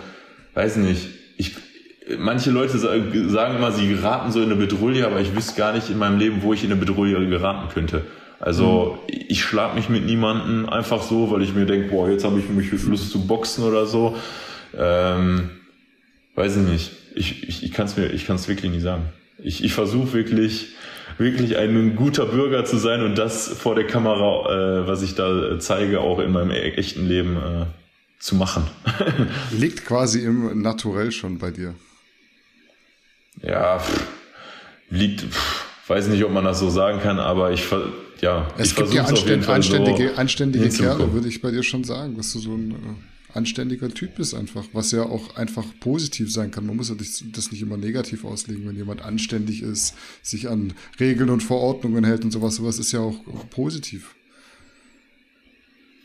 weiß 0.54 0.78
nicht, 0.78 1.10
ich, 1.38 1.56
manche 2.18 2.52
Leute 2.52 2.78
sagen 2.78 3.56
immer, 3.56 3.72
sie 3.72 3.88
geraten 3.90 4.32
so 4.32 4.40
in 4.40 4.46
eine 4.46 4.56
Bedrulle, 4.56 5.06
aber 5.06 5.20
ich 5.20 5.36
wüsste 5.36 5.58
gar 5.58 5.74
nicht 5.74 5.90
in 5.90 5.98
meinem 5.98 6.18
Leben, 6.18 6.42
wo 6.42 6.54
ich 6.54 6.64
in 6.64 6.72
eine 6.72 6.80
Bedrulle 6.80 7.28
geraten 7.28 7.70
könnte. 7.74 8.04
Also 8.40 9.00
mhm. 9.08 9.16
ich 9.28 9.42
schlag 9.42 9.76
mich 9.76 9.90
mit 9.90 10.06
niemanden 10.06 10.68
einfach 10.68 11.02
so, 11.02 11.32
weil 11.32 11.42
ich 11.42 11.54
mir 11.54 11.66
denke, 11.66 11.90
boah, 11.90 12.10
jetzt 12.10 12.24
habe 12.24 12.40
ich 12.40 12.50
mich 12.50 12.72
Lust 12.84 13.12
zu 13.12 13.26
boxen 13.26 13.64
oder 13.64 13.86
so. 13.86 14.16
Ähm, 14.78 15.50
weiß 16.36 16.58
ich 16.58 16.64
nicht. 16.64 16.92
Ich, 17.16 17.48
ich, 17.48 17.64
ich 17.64 17.72
kann 17.72 17.88
es 17.88 17.98
mir, 17.98 18.08
ich 18.08 18.28
kann 18.28 18.36
es 18.36 18.48
wirklich 18.48 18.72
nicht 18.72 18.84
sagen. 18.84 19.10
Ich, 19.40 19.64
ich 19.64 19.74
versuche 19.74 20.14
wirklich, 20.14 20.76
wirklich 21.18 21.58
ein 21.58 21.96
guter 21.96 22.26
Bürger 22.26 22.64
zu 22.66 22.78
sein 22.78 23.02
und 23.02 23.18
das 23.18 23.48
vor 23.48 23.76
der 23.76 23.88
Kamera, 23.88 24.84
äh, 24.84 24.88
was 24.88 25.02
ich 25.02 25.16
da 25.16 25.60
zeige, 25.60 26.02
auch 26.02 26.20
in 26.20 26.32
meinem 26.32 26.52
e-, 26.52 26.74
echten 26.74 27.08
Leben 27.08 27.38
äh, 27.38 27.66
zu 28.20 28.36
machen. 28.36 28.64
Liegt 29.52 29.86
quasi 29.86 30.24
im 30.24 30.62
Naturell 30.62 31.12
schon 31.12 31.40
bei 31.40 31.50
dir. 31.50 31.74
Ja, 33.42 33.80
pff, 33.80 34.08
liegt, 34.90 35.22
pff, 35.22 35.66
weiß 35.88 36.08
nicht, 36.08 36.24
ob 36.24 36.32
man 36.32 36.44
das 36.44 36.60
so 36.60 36.70
sagen 36.70 37.00
kann, 37.00 37.20
aber 37.20 37.52
ich 37.52 37.64
ja, 38.22 38.48
es 38.58 38.76
gibt 38.76 38.94
ja 38.94 39.06
anständ, 39.06 39.48
anständige, 39.48 40.10
so 40.10 40.16
anständige 40.16 40.70
Kerle, 40.70 41.14
würde 41.14 41.28
ich 41.28 41.42
bei 41.42 41.52
dir 41.52 41.64
schon 41.64 41.84
sagen, 41.84 42.18
dass 42.18 42.34
du 42.34 42.40
so 42.40 42.54
ein 42.54 42.72
äh, 42.72 43.36
anständiger 43.38 43.90
Typ 43.90 44.16
bist 44.16 44.34
einfach, 44.34 44.66
was 44.74 44.92
ja 44.92 45.04
auch 45.04 45.36
einfach 45.36 45.66
positiv 45.80 46.32
sein 46.32 46.52
kann. 46.52 46.66
Man 46.66 46.76
muss 46.76 46.90
ja 46.90 46.96
das 46.96 47.52
nicht 47.52 47.62
immer 47.62 47.78
negativ 47.78 48.26
auslegen, 48.26 48.68
wenn 48.68 48.76
jemand 48.76 49.04
anständig 49.04 49.62
ist, 49.62 49.94
sich 50.24 50.50
an 50.50 50.74
Regeln 51.00 51.30
und 51.30 51.44
Verordnungen 51.44 52.04
hält 52.04 52.24
und 52.24 52.32
sowas. 52.32 52.56
Sowas 52.56 52.80
ist 52.80 52.92
ja 52.92 53.00
auch 53.00 53.20
positiv. 53.52 54.16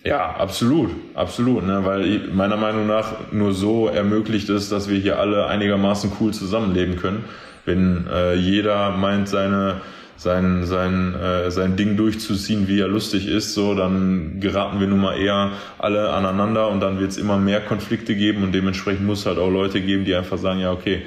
Ja, 0.05 0.35
absolut, 0.37 0.91
absolut, 1.15 1.65
ne? 1.65 1.85
weil 1.85 2.29
meiner 2.33 2.57
Meinung 2.57 2.89
nach 2.89 3.31
nur 3.31 3.55
so 3.55 3.87
ermöglicht 3.87 4.49
es, 4.49 4.69
dass 4.69 4.89
wir 4.89 4.99
hier 4.99 5.21
alle 5.21 5.47
einigermaßen 5.47 6.13
cool 6.21 6.35
zusammenleben 6.35 6.97
können. 6.97 7.25
Wenn 7.65 8.09
äh, 8.13 8.35
jeder 8.35 8.91
meint, 8.97 9.29
seine 9.29 9.81
sein, 10.17 10.65
sein, 10.65 11.15
äh, 11.15 11.51
sein 11.51 11.77
Ding 11.77 11.97
durchzuziehen, 11.97 12.69
wie 12.69 12.81
er 12.81 12.89
lustig 12.89 13.27
ist, 13.27 13.55
so, 13.55 13.75
dann 13.75 14.41
geraten 14.41 14.81
wir 14.81 14.87
nun 14.87 15.01
mal 15.01 15.17
eher 15.17 15.53
alle 15.79 16.11
aneinander 16.11 16.69
und 16.69 16.81
dann 16.81 17.01
wird 17.01 17.11
es 17.11 17.19
immer 17.19 17.39
mehr 17.39 17.61
Konflikte 17.61 18.15
geben 18.15 18.43
und 18.45 18.53
dementsprechend 18.53 19.05
muss 19.07 19.21
es 19.21 19.27
halt 19.27 19.39
auch 19.39 19.51
Leute 19.51 19.81
geben, 19.81 20.05
die 20.05 20.15
einfach 20.15 20.39
sagen, 20.39 20.61
ja, 20.61 20.73
okay, 20.73 21.03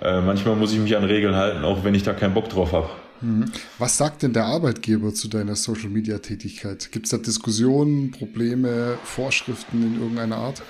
äh, 0.00 0.20
manchmal 0.20 0.56
muss 0.56 0.72
ich 0.72 0.80
mich 0.80 0.96
an 0.96 1.04
Regeln 1.04 1.36
halten, 1.36 1.64
auch 1.64 1.84
wenn 1.84 1.94
ich 1.94 2.02
da 2.02 2.12
keinen 2.12 2.34
Bock 2.34 2.48
drauf 2.48 2.72
habe. 2.72 2.88
Mhm. 3.22 3.50
Was 3.78 3.96
sagt 3.96 4.22
denn 4.22 4.32
der 4.32 4.44
Arbeitgeber 4.44 5.14
zu 5.14 5.28
deiner 5.28 5.56
Social-Media-Tätigkeit? 5.56 6.90
Gibt 6.92 7.06
es 7.06 7.12
da 7.12 7.18
Diskussionen, 7.18 8.10
Probleme, 8.10 8.98
Vorschriften 9.04 9.82
in 9.82 10.00
irgendeiner 10.00 10.36
Art? 10.36 10.62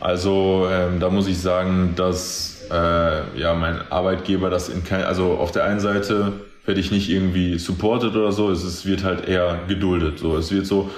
Also 0.00 0.66
ähm, 0.70 1.00
da 1.00 1.10
muss 1.10 1.26
ich 1.26 1.38
sagen, 1.38 1.94
dass 1.96 2.62
äh, 2.70 3.38
ja 3.38 3.54
mein 3.54 3.80
Arbeitgeber 3.90 4.48
das 4.48 4.68
in 4.68 4.84
kein, 4.84 5.04
also 5.04 5.34
auf 5.34 5.52
der 5.52 5.64
einen 5.64 5.80
Seite 5.80 6.32
werde 6.64 6.80
ich 6.80 6.90
nicht 6.90 7.10
irgendwie 7.10 7.58
supported 7.58 8.14
oder 8.14 8.32
so, 8.32 8.50
es, 8.50 8.62
es 8.62 8.86
wird 8.86 9.02
halt 9.02 9.26
eher 9.26 9.60
geduldet. 9.66 10.18
So, 10.18 10.36
es 10.36 10.50
wird 10.52 10.66
so, 10.66 10.90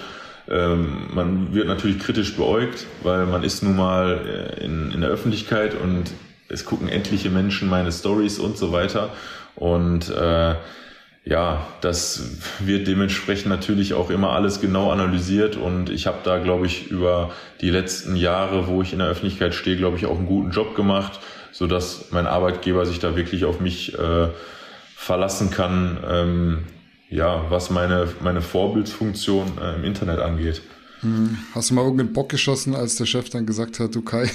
ähm, 0.49 1.09
man 1.15 1.55
wird 1.55 1.67
natürlich 1.67 1.99
kritisch 1.99 2.37
beäugt, 2.37 2.87
weil 3.03 3.27
man 3.27 3.43
ist 3.43 3.63
nun 3.63 3.77
mal 3.77 4.21
äh, 4.59 4.65
in, 4.65 4.93
in 4.93 5.01
der 5.01 5.11
Öffentlichkeit 5.11 5.75
und 5.75 6.11
es 6.49 6.65
gucken 6.65 6.89
etliche 6.89 7.31
Menschen 7.31 7.69
meine 7.69 7.91
Stories 7.91 8.39
und 8.39 8.59
so 8.59 8.73
weiter. 8.73 9.11
Und 9.57 10.09
äh, 10.11 10.55
ja, 11.25 11.67
das 11.81 12.41
wird 12.59 12.89
dementsprechend 12.89 13.49
natürlich 13.49 13.95
auch 13.95 14.11
immer 14.11 14.31
alles 14.31 14.61
genau 14.61 14.91
analysiert 14.91 15.57
und 15.57 15.89
ich 15.89 16.09
habe 16.09 16.19
da, 16.25 16.39
glaube 16.39 16.67
ich, 16.67 16.91
über 16.91 17.31
die 17.61 17.71
letzten 17.71 18.17
Jahre, 18.17 18.67
wo 18.67 18.83
ich 18.83 18.93
in 18.93 18.99
der 18.99 19.09
Öffentlichkeit 19.09 19.55
stehe, 19.55 19.77
glaube 19.77 19.97
ich, 19.97 20.07
auch 20.07 20.17
einen 20.17 20.27
guten 20.27 20.51
Job 20.51 20.75
gemacht, 20.75 21.21
so 21.53 21.69
dass 21.69 22.11
mein 22.11 22.27
Arbeitgeber 22.27 22.87
sich 22.87 22.99
da 22.99 23.15
wirklich 23.15 23.45
auf 23.45 23.61
mich 23.61 23.97
äh, 23.97 24.29
verlassen 24.97 25.53
kann, 25.53 25.99
ähm, 26.09 26.59
ja, 27.09 27.45
was 27.51 27.71
meine, 27.71 28.09
meine 28.21 28.41
Vorbildsfunktion 28.41 29.59
äh, 29.63 29.77
im 29.77 29.85
Internet 29.85 30.19
angeht. 30.19 30.63
Hm. 31.01 31.39
Hast 31.55 31.71
du 31.71 31.75
mal 31.75 31.83
irgendeinen 31.83 32.13
Bock 32.13 32.31
geschossen, 32.31 32.75
als 32.75 32.97
der 32.97 33.07
Chef 33.07 33.29
dann 33.29 33.47
gesagt 33.47 33.79
hat, 33.79 33.95
du 33.95 34.03
Kai, 34.03 34.29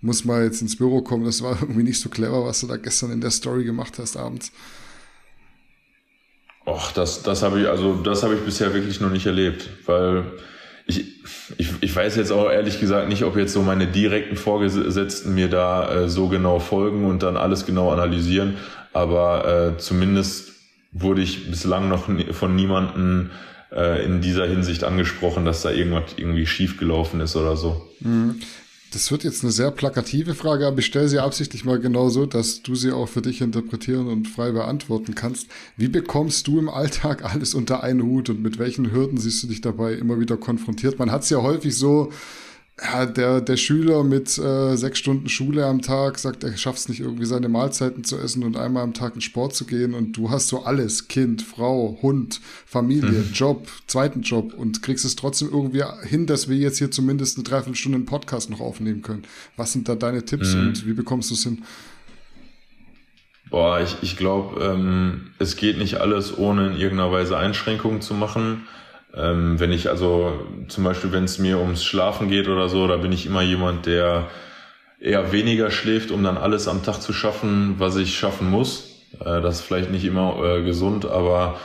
muss 0.00 0.24
mal 0.24 0.44
jetzt 0.44 0.62
ins 0.62 0.76
Büro 0.76 1.02
kommen, 1.02 1.24
das 1.24 1.42
war 1.42 1.58
irgendwie 1.60 1.82
nicht 1.82 2.00
so 2.00 2.08
clever, 2.08 2.44
was 2.44 2.60
du 2.60 2.66
da 2.66 2.76
gestern 2.76 3.10
in 3.10 3.20
der 3.20 3.30
Story 3.30 3.64
gemacht 3.64 3.98
hast 3.98 4.16
abends? 4.16 4.52
Och, 6.66 6.92
das, 6.92 7.22
das 7.22 7.42
habe 7.42 7.60
ich, 7.60 7.68
also 7.68 7.94
das 7.94 8.22
habe 8.22 8.34
ich 8.34 8.40
bisher 8.40 8.72
wirklich 8.74 9.00
noch 9.00 9.10
nicht 9.10 9.26
erlebt, 9.26 9.68
weil 9.86 10.24
ich, 10.86 11.04
ich, 11.58 11.70
ich 11.80 11.96
weiß 11.96 12.16
jetzt 12.16 12.32
auch 12.32 12.50
ehrlich 12.50 12.80
gesagt 12.80 13.08
nicht, 13.08 13.24
ob 13.24 13.36
jetzt 13.36 13.52
so 13.52 13.62
meine 13.62 13.86
direkten 13.86 14.36
Vorgesetzten 14.36 15.34
mir 15.34 15.48
da 15.48 15.90
äh, 15.90 16.08
so 16.08 16.28
genau 16.28 16.58
folgen 16.58 17.06
und 17.06 17.22
dann 17.22 17.36
alles 17.36 17.66
genau 17.66 17.90
analysieren, 17.90 18.56
aber 18.92 19.74
äh, 19.76 19.78
zumindest 19.78 20.52
wurde 20.92 21.22
ich 21.22 21.50
bislang 21.50 21.88
noch 21.88 22.08
von 22.32 22.56
niemandem 22.56 23.30
äh, 23.72 24.04
in 24.04 24.20
dieser 24.20 24.46
Hinsicht 24.46 24.84
angesprochen, 24.84 25.44
dass 25.44 25.62
da 25.62 25.70
irgendwas 25.70 26.14
irgendwie 26.16 26.46
schief 26.46 26.76
gelaufen 26.78 27.20
ist 27.20 27.36
oder 27.36 27.56
so. 27.56 27.88
Mhm. 28.00 28.40
Das 28.92 29.12
wird 29.12 29.22
jetzt 29.22 29.44
eine 29.44 29.52
sehr 29.52 29.70
plakative 29.70 30.34
Frage, 30.34 30.66
aber 30.66 30.80
ich 30.80 30.86
stelle 30.86 31.08
sie 31.08 31.20
absichtlich 31.20 31.64
mal 31.64 31.78
genau 31.78 32.08
so, 32.08 32.26
dass 32.26 32.62
du 32.62 32.74
sie 32.74 32.90
auch 32.90 33.08
für 33.08 33.22
dich 33.22 33.40
interpretieren 33.40 34.08
und 34.08 34.26
frei 34.26 34.50
beantworten 34.50 35.14
kannst. 35.14 35.46
Wie 35.76 35.86
bekommst 35.86 36.48
du 36.48 36.58
im 36.58 36.68
Alltag 36.68 37.24
alles 37.32 37.54
unter 37.54 37.84
einen 37.84 38.02
Hut 38.02 38.30
und 38.30 38.42
mit 38.42 38.58
welchen 38.58 38.90
Hürden 38.90 39.18
siehst 39.18 39.44
du 39.44 39.46
dich 39.46 39.60
dabei 39.60 39.94
immer 39.94 40.18
wieder 40.18 40.36
konfrontiert? 40.36 40.98
Man 40.98 41.12
hat 41.12 41.22
es 41.22 41.30
ja 41.30 41.40
häufig 41.40 41.76
so, 41.76 42.10
ja, 42.82 43.06
der, 43.06 43.40
der 43.40 43.56
Schüler 43.56 44.04
mit 44.04 44.38
äh, 44.38 44.76
sechs 44.76 44.98
Stunden 44.98 45.28
Schule 45.28 45.66
am 45.66 45.82
Tag 45.82 46.18
sagt, 46.18 46.44
er 46.44 46.56
schafft 46.56 46.78
es 46.78 46.88
nicht 46.88 47.00
irgendwie 47.00 47.26
seine 47.26 47.48
Mahlzeiten 47.48 48.04
zu 48.04 48.16
essen 48.18 48.42
und 48.42 48.56
einmal 48.56 48.82
am 48.82 48.94
Tag 48.94 49.14
in 49.14 49.20
Sport 49.20 49.54
zu 49.54 49.66
gehen 49.66 49.92
und 49.92 50.16
du 50.16 50.30
hast 50.30 50.48
so 50.48 50.64
alles, 50.64 51.08
Kind, 51.08 51.42
Frau, 51.42 51.98
Hund, 52.00 52.40
Familie, 52.64 53.20
mhm. 53.20 53.32
Job, 53.34 53.68
zweiten 53.86 54.22
Job 54.22 54.54
und 54.54 54.82
kriegst 54.82 55.04
es 55.04 55.16
trotzdem 55.16 55.50
irgendwie 55.52 55.82
hin, 56.04 56.26
dass 56.26 56.48
wir 56.48 56.56
jetzt 56.56 56.78
hier 56.78 56.90
zumindest 56.90 57.36
eine 57.36 57.44
Dreiviertelstunde 57.44 57.96
einen 57.96 58.06
Podcast 58.06 58.48
noch 58.48 58.60
aufnehmen 58.60 59.02
können. 59.02 59.24
Was 59.56 59.72
sind 59.72 59.88
da 59.88 59.94
deine 59.94 60.24
Tipps 60.24 60.54
mhm. 60.54 60.60
und 60.60 60.86
wie 60.86 60.94
bekommst 60.94 61.30
du 61.30 61.34
es 61.34 61.42
hin? 61.42 61.62
Boah, 63.50 63.80
ich, 63.80 63.96
ich 64.00 64.16
glaube, 64.16 64.64
ähm, 64.64 65.32
es 65.38 65.56
geht 65.56 65.76
nicht 65.76 65.96
alles, 65.96 66.38
ohne 66.38 66.68
in 66.68 66.76
irgendeiner 66.76 67.10
Weise 67.10 67.36
Einschränkungen 67.36 68.00
zu 68.00 68.14
machen. 68.14 68.62
Ähm, 69.14 69.58
wenn 69.58 69.72
ich 69.72 69.88
also 69.88 70.32
zum 70.68 70.84
Beispiel, 70.84 71.12
wenn 71.12 71.24
es 71.24 71.38
mir 71.38 71.58
ums 71.58 71.84
Schlafen 71.84 72.28
geht 72.28 72.48
oder 72.48 72.68
so, 72.68 72.86
da 72.86 72.96
bin 72.96 73.12
ich 73.12 73.26
immer 73.26 73.42
jemand, 73.42 73.86
der 73.86 74.28
eher 75.00 75.32
weniger 75.32 75.70
schläft, 75.70 76.10
um 76.10 76.22
dann 76.22 76.36
alles 76.36 76.68
am 76.68 76.82
Tag 76.82 77.00
zu 77.00 77.12
schaffen, 77.12 77.76
was 77.78 77.96
ich 77.96 78.18
schaffen 78.18 78.50
muss. 78.50 79.02
Äh, 79.18 79.40
das 79.40 79.56
ist 79.56 79.62
vielleicht 79.62 79.90
nicht 79.90 80.04
immer 80.04 80.42
äh, 80.44 80.62
gesund, 80.62 81.06
aber 81.06 81.58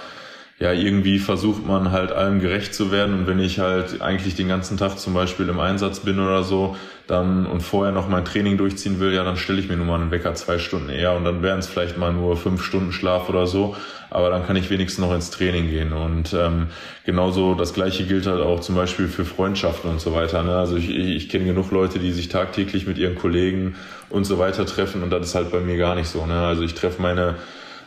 ja, 0.57 0.71
irgendwie 0.71 1.19
versucht 1.19 1.67
man 1.67 1.91
halt 1.91 2.13
allem 2.13 2.39
gerecht 2.39 2.73
zu 2.73 2.89
werden. 2.89 3.13
Und 3.13 3.27
wenn 3.27 3.39
ich 3.39 3.59
halt 3.59 4.01
eigentlich 4.01 4.35
den 4.35 4.47
ganzen 4.47 4.77
Tag 4.77 4.97
zum 4.97 5.13
Beispiel 5.13 5.49
im 5.49 5.59
Einsatz 5.59 5.99
bin 5.99 6.17
oder 6.17 6.43
so, 6.43 6.77
dann 7.07 7.45
und 7.45 7.61
vorher 7.61 7.91
noch 7.91 8.07
mein 8.07 8.23
Training 8.23 8.57
durchziehen 8.57 9.01
will, 9.01 9.13
ja, 9.13 9.25
dann 9.25 9.35
stelle 9.35 9.59
ich 9.59 9.67
mir 9.67 9.75
nur 9.75 9.85
mal 9.85 9.99
einen 9.99 10.11
Wecker 10.11 10.33
zwei 10.33 10.57
Stunden 10.57 10.87
eher 10.87 11.13
und 11.13 11.25
dann 11.25 11.43
wären 11.43 11.59
es 11.59 11.67
vielleicht 11.67 11.97
mal 11.97 12.13
nur 12.13 12.37
fünf 12.37 12.63
Stunden 12.63 12.93
Schlaf 12.93 13.27
oder 13.27 13.47
so. 13.47 13.75
Aber 14.09 14.29
dann 14.29 14.45
kann 14.47 14.55
ich 14.55 14.69
wenigstens 14.69 15.05
noch 15.05 15.13
ins 15.13 15.29
Training 15.29 15.67
gehen. 15.69 15.91
Und 15.91 16.33
ähm, 16.33 16.67
genauso 17.05 17.53
das 17.53 17.73
gleiche 17.73 18.05
gilt 18.05 18.25
halt 18.25 18.41
auch 18.41 18.61
zum 18.61 18.75
Beispiel 18.75 19.09
für 19.09 19.25
Freundschaften 19.25 19.89
und 19.89 19.99
so 19.99 20.13
weiter. 20.13 20.41
Ne? 20.41 20.55
Also 20.55 20.77
ich, 20.77 20.89
ich, 20.89 21.09
ich 21.09 21.29
kenne 21.29 21.43
genug 21.43 21.71
Leute, 21.71 21.99
die 21.99 22.13
sich 22.13 22.29
tagtäglich 22.29 22.87
mit 22.87 22.97
ihren 22.97 23.15
Kollegen 23.15 23.75
und 24.09 24.23
so 24.23 24.39
weiter 24.39 24.65
treffen 24.65 25.03
und 25.03 25.09
das 25.09 25.27
ist 25.27 25.35
halt 25.35 25.51
bei 25.51 25.59
mir 25.59 25.77
gar 25.77 25.95
nicht 25.95 26.07
so. 26.07 26.25
Ne? 26.25 26.39
Also 26.39 26.63
ich 26.63 26.75
treffe 26.75 27.01
meine 27.01 27.35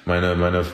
meine 0.05 0.35
meine 0.35 0.65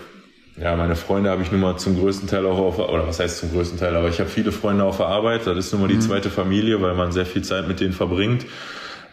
ja, 0.57 0.77
meine 0.77 0.95
Freunde 0.95 1.31
habe 1.31 1.43
ich 1.43 1.51
nun 1.51 1.61
mal 1.61 1.77
zum 1.77 1.99
größten 1.99 2.29
Teil 2.29 2.47
auch 2.47 2.59
auf, 2.59 2.79
oder 2.79 3.07
was 3.07 3.19
heißt 3.19 3.39
zum 3.39 3.53
größten 3.53 3.79
Teil, 3.79 3.97
aber 3.97 4.09
ich 4.09 4.21
habe 4.21 4.31
viele 4.31 4.53
Freunde 4.53 4.85
auf 4.85 4.99
der 4.99 5.07
Arbeit. 5.07 5.47
Das 5.47 5.57
ist 5.57 5.73
nun 5.73 5.83
mal 5.83 5.89
die 5.89 5.95
mhm. 5.95 6.03
zweite 6.03 6.31
Familie, 6.31 6.81
weil 6.81 6.95
man 6.95 7.11
sehr 7.11 7.27
viel 7.27 7.43
Zeit 7.43 7.67
mit 7.67 7.81
denen 7.81 7.93
verbringt. 7.93 8.47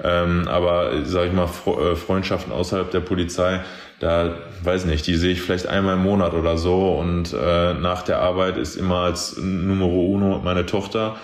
Ähm, 0.03 0.47
aber 0.47 1.05
sage 1.05 1.27
ich 1.27 1.33
mal, 1.33 1.45
äh, 1.45 1.95
Freundschaften 1.95 2.51
außerhalb 2.51 2.91
der 2.91 3.01
Polizei, 3.01 3.61
da 3.99 4.35
weiß 4.63 4.85
nicht, 4.85 5.05
die 5.05 5.15
sehe 5.15 5.31
ich 5.31 5.41
vielleicht 5.41 5.67
einmal 5.67 5.95
im 5.95 6.03
Monat 6.03 6.33
oder 6.33 6.57
so. 6.57 6.93
Und 6.93 7.33
äh, 7.33 7.73
nach 7.73 8.03
der 8.03 8.19
Arbeit 8.19 8.57
ist 8.57 8.75
immer 8.75 8.97
als 8.97 9.37
Numero 9.37 10.05
uno 10.05 10.39
meine 10.43 10.65
Tochter 10.65 11.17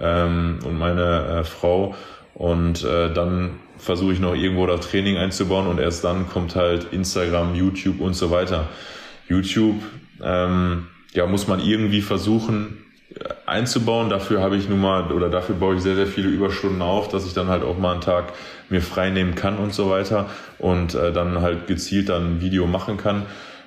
ähm, 0.00 0.58
und 0.64 0.78
meine 0.78 1.40
äh, 1.40 1.44
Frau. 1.44 1.94
Und 2.34 2.84
äh, 2.84 3.12
dann 3.12 3.60
versuche 3.78 4.12
ich 4.12 4.20
noch 4.20 4.34
irgendwo 4.34 4.66
da 4.66 4.78
Training 4.78 5.16
einzubauen 5.16 5.66
und 5.66 5.78
erst 5.78 6.04
dann 6.04 6.28
kommt 6.28 6.56
halt 6.56 6.92
Instagram, 6.92 7.54
YouTube 7.54 8.00
und 8.00 8.14
so 8.14 8.30
weiter. 8.30 8.68
YouTube 9.28 9.82
ähm, 10.22 10.86
ja, 11.12 11.26
muss 11.26 11.46
man 11.46 11.60
irgendwie 11.60 12.02
versuchen 12.02 12.78
äh, 13.14 13.28
einzubauen. 13.46 14.10
Dafür 14.10 14.42
habe 14.42 14.56
ich 14.56 14.68
nun 14.68 14.80
mal, 14.80 15.12
oder 15.12 15.28
dafür 15.28 15.54
baue 15.54 15.76
ich 15.76 15.82
sehr, 15.82 15.94
sehr 15.94 16.06
viele 16.06 16.28
Überstunden 16.28 16.82
auf, 16.82 17.08
dass 17.08 17.26
ich 17.26 17.34
dann 17.34 17.48
halt 17.48 17.62
auch 17.62 17.78
mal 17.78 17.92
einen 17.92 18.00
Tag 18.00 18.32
mir 18.68 18.82
frei 18.82 19.10
nehmen 19.10 19.34
kann 19.34 19.58
und 19.58 19.72
so 19.72 19.90
weiter 19.90 20.28
und 20.58 20.94
äh, 20.94 21.12
dann 21.12 21.40
halt 21.40 21.66
gezielt 21.66 22.08
dann 22.08 22.36
ein 22.36 22.40
Video 22.40 22.66
machen 22.66 22.96
kann. 22.96 23.22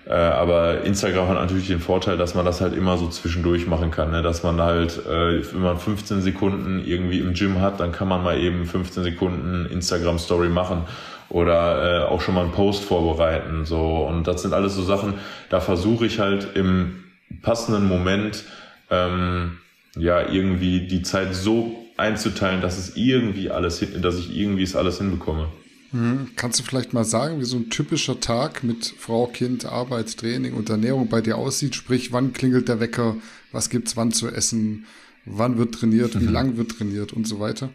Äh, 0.06 0.14
aber 0.14 0.84
Instagram 0.84 1.28
hat 1.28 1.36
natürlich 1.36 1.68
den 1.68 1.82
Vorteil, 1.82 2.18
dass 2.18 2.34
man 2.34 2.46
das 2.46 2.62
halt 2.62 2.74
immer 2.74 2.98
so 2.98 3.10
zwischendurch 3.10 3.68
machen 3.68 3.92
kann, 3.92 4.12
ne? 4.12 4.22
dass 4.22 4.42
man 4.42 4.62
halt, 4.62 5.06
äh, 5.06 5.54
wenn 5.54 5.62
man 5.62 5.78
15 5.78 6.22
Sekunden 6.22 6.82
irgendwie 6.86 7.20
im 7.20 7.34
Gym 7.34 7.60
hat, 7.60 7.82
dann 7.82 7.92
kann 7.92 8.08
man 8.08 8.24
mal 8.24 8.40
eben 8.40 8.66
15 8.66 9.04
Sekunden 9.04 9.66
Instagram 9.66 10.18
Story 10.18 10.48
machen 10.48 10.86
oder 11.30 12.04
äh, 12.04 12.08
auch 12.08 12.22
schon 12.22 12.36
mal 12.36 12.44
einen 12.44 12.52
Post 12.52 12.84
vorbereiten. 12.84 13.66
So 13.66 14.08
und 14.08 14.28
das 14.28 14.42
sind 14.42 14.54
alles 14.54 14.76
so 14.76 14.84
Sachen. 14.84 15.16
Da 15.50 15.60
versuche 15.60 16.06
ich 16.06 16.20
halt 16.20 16.56
im 16.56 17.04
passenden 17.42 17.88
Moment 17.88 18.44
ähm, 18.90 19.58
ja 19.96 20.30
irgendwie 20.30 20.88
die 20.88 21.02
Zeit 21.02 21.36
so 21.36 21.76
einzuteilen, 21.98 22.62
dass 22.62 22.78
es 22.78 22.96
irgendwie 22.96 23.50
alles, 23.50 23.84
dass 24.02 24.18
ich 24.18 24.36
irgendwie 24.36 24.64
es 24.64 24.76
alles 24.76 25.00
hinbekomme. 25.00 25.48
Mhm. 25.92 26.30
Kannst 26.36 26.60
du 26.60 26.64
vielleicht 26.64 26.94
mal 26.94 27.06
sagen, 27.06 27.40
wie 27.40 27.46
so 27.46 27.58
ein 27.58 27.70
typischer 27.70 28.20
Tag 28.20 28.64
mit 28.64 28.94
Frau, 28.98 29.28
Kind, 29.28 29.66
Arbeit, 29.66 30.18
Training 30.18 30.54
und 30.54 30.70
Ernährung 30.70 31.08
bei 31.08 31.22
dir 31.22 31.38
aussieht? 31.38 31.76
Sprich, 31.76 32.12
wann 32.12 32.34
klingelt 32.34 32.68
der 32.68 32.80
Wecker? 32.80 33.16
Was 33.52 33.70
gibt's 33.70 33.96
wann 33.96 34.12
zu 34.12 34.28
essen? 34.28 34.86
Wann 35.26 35.58
wird 35.58 35.76
trainiert? 35.76 36.20
Wie 36.20 36.26
mhm. 36.26 36.34
lang 36.34 36.58
wird 36.58 36.72
trainiert 36.78 37.14
und 37.14 37.28
so 37.28 37.40
weiter? 37.40 37.70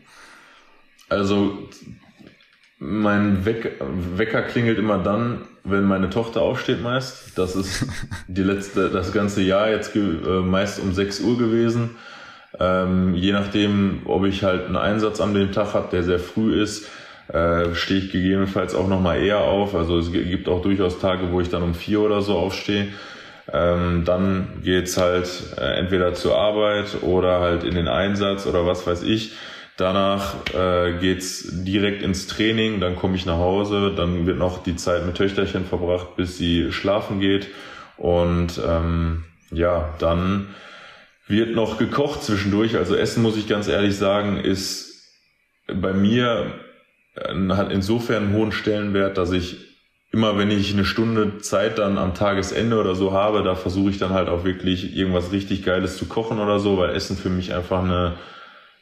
Also 1.09 1.69
mein 2.85 3.45
Weck 3.45 3.81
Wecker 4.17 4.43
klingelt 4.43 4.77
immer 4.77 4.99
dann, 4.99 5.43
wenn 5.63 5.85
meine 5.85 6.11
Tochter 6.11 6.43
aufsteht 6.43 6.83
meist. 6.83 7.39
Das 7.39 7.55
ist 7.55 7.87
die 8.27 8.43
letzte, 8.43 8.91
das 8.91 9.13
ganze 9.13 9.41
Jahr 9.41 9.71
jetzt 9.71 9.95
äh, 9.95 10.01
meist 10.01 10.81
um 10.81 10.93
6 10.93 11.21
Uhr 11.21 11.39
gewesen. 11.39 11.91
Ähm, 12.59 13.15
je 13.15 13.33
nachdem, 13.33 14.01
ob 14.05 14.25
ich 14.25 14.43
halt 14.43 14.67
einen 14.67 14.77
Einsatz 14.77 15.21
an 15.21 15.33
dem 15.33 15.53
Tag 15.53 15.75
habe, 15.75 15.89
der 15.93 16.03
sehr 16.03 16.19
früh 16.19 16.61
ist, 16.61 16.89
äh, 17.29 17.73
stehe 17.75 18.01
ich 18.01 18.11
gegebenenfalls 18.11 18.75
auch 18.75 18.89
nochmal 18.89 19.23
eher 19.23 19.43
auf. 19.43 19.77
Also 19.77 19.99
es 19.99 20.11
gibt 20.11 20.49
auch 20.49 20.61
durchaus 20.61 20.99
Tage, 20.99 21.31
wo 21.31 21.41
ich 21.41 21.51
dann 21.51 21.63
um 21.63 21.75
vier 21.75 22.01
oder 22.01 22.21
so 22.21 22.37
aufstehe. 22.37 22.89
Ähm, 23.53 24.03
dann 24.05 24.61
geht's 24.65 24.97
halt 24.97 25.29
äh, 25.57 25.79
entweder 25.79 26.15
zur 26.15 26.37
Arbeit 26.37 27.03
oder 27.03 27.39
halt 27.39 27.63
in 27.63 27.77
den 27.77 27.87
Einsatz 27.87 28.45
oder 28.45 28.67
was 28.67 28.89
weiß 28.89 29.05
ich. 29.05 29.35
Danach 29.77 30.35
äh, 30.55 30.99
geht's 31.01 31.49
direkt 31.51 32.03
ins 32.03 32.27
Training, 32.27 32.81
dann 32.81 32.95
komme 32.95 33.17
ich 33.17 33.25
nach 33.25 33.39
Hause, 33.39 33.93
dann 33.97 34.27
wird 34.27 34.39
noch 34.39 34.63
die 34.63 34.77
Zeit 34.77 35.07
mit 35.07 35.17
Töchterchen 35.17 35.65
verbracht, 35.65 36.17
bis 36.17 36.37
sie 36.37 36.73
schlafen 36.73 37.21
geht. 37.21 37.49
Und 37.97 38.61
ähm, 38.67 39.25
ja, 39.51 39.95
dann 39.99 40.49
wird 41.27 41.55
noch 41.55 41.79
gekocht 41.79 42.23
zwischendurch. 42.23 42.77
Also 42.77 42.95
Essen, 42.95 43.23
muss 43.23 43.37
ich 43.37 43.49
ganz 43.49 43.67
ehrlich 43.69 43.97
sagen, 43.97 44.39
ist 44.39 44.93
bei 45.67 45.93
mir 45.93 46.53
äh, 47.15 47.35
hat 47.51 47.73
insofern 47.73 48.25
einen 48.25 48.35
hohen 48.35 48.53
Stellenwert, 48.53 49.17
dass 49.17 49.33
ich 49.33 49.57
immer, 50.13 50.37
wenn 50.37 50.51
ich 50.51 50.73
eine 50.75 50.85
Stunde 50.85 51.39
Zeit 51.39 51.79
dann 51.79 51.97
am 51.97 52.15
Tagesende 52.15 52.79
oder 52.79 52.95
so 52.95 53.13
habe, 53.13 53.43
da 53.43 53.55
versuche 53.55 53.91
ich 53.91 53.99
dann 53.99 54.11
halt 54.11 54.29
auch 54.29 54.45
wirklich 54.45 54.95
irgendwas 54.95 55.33
richtig 55.33 55.65
Geiles 55.65 55.97
zu 55.97 56.05
kochen 56.07 56.39
oder 56.39 56.59
so, 56.59 56.77
weil 56.77 56.95
Essen 56.95 57.17
für 57.17 57.31
mich 57.31 57.55
einfach 57.55 57.83
eine 57.83 58.17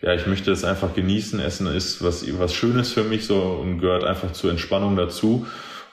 ja, 0.02 0.14
ich 0.14 0.26
möchte 0.26 0.50
es 0.50 0.64
einfach 0.64 0.94
genießen. 0.94 1.40
Essen 1.40 1.66
ist 1.66 2.02
was, 2.02 2.24
was 2.38 2.54
Schönes 2.54 2.92
für 2.92 3.04
mich 3.04 3.26
so 3.26 3.40
und 3.40 3.78
gehört 3.78 4.04
einfach 4.04 4.32
zur 4.32 4.50
Entspannung 4.50 4.96
dazu. 4.96 5.46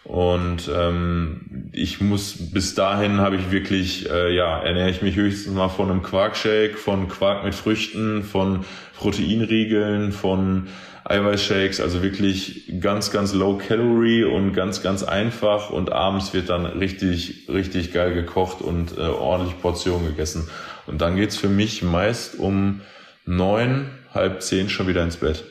Und 0.08 0.70
ähm, 0.74 1.70
ich 1.74 2.00
muss 2.00 2.52
bis 2.54 2.76
dahin 2.76 3.18
habe 3.18 3.36
ich 3.36 3.52
wirklich, 3.52 4.10
äh, 4.10 4.34
ja, 4.34 4.62
ernähre 4.62 4.90
ich 4.90 5.02
mich 5.02 5.18
höchstens 5.18 5.54
mal 5.54 5.68
von 5.68 5.92
einem 5.92 6.02
Quarkshake, 6.02 6.78
von 6.78 7.10
Quark 7.10 7.44
mit 7.44 7.54
Früchten, 7.54 8.24
von 8.24 8.64
Proteinriegeln, 8.98 10.14
von 10.14 10.68
Eiweißshakes, 11.04 11.82
also 11.82 12.04
wirklich 12.04 12.72
ganz, 12.80 13.12
ganz 13.12 13.34
low 13.34 13.58
calorie 13.58 14.24
und 14.24 14.54
ganz, 14.54 14.82
ganz 14.82 15.04
einfach. 15.04 15.72
Und 15.72 15.92
abends 15.92 16.34
wird 16.34 16.48
dann 16.48 16.66
richtig, 16.66 17.50
richtig 17.50 17.92
geil 17.92 18.14
gekocht 18.14 18.62
und 18.62 18.98
äh, 18.98 19.02
ordentlich 19.02 19.60
Portionen 19.62 20.08
gegessen. 20.08 20.50
Und 20.86 21.02
dann 21.02 21.18
geht's 21.18 21.36
für 21.36 21.50
mich 21.50 21.84
meist 21.84 22.40
um 22.40 22.80
neun, 23.28 23.90
halb 24.14 24.42
zehn 24.42 24.70
schon 24.70 24.88
wieder 24.88 25.04
ins 25.04 25.18
Bett. 25.18 25.44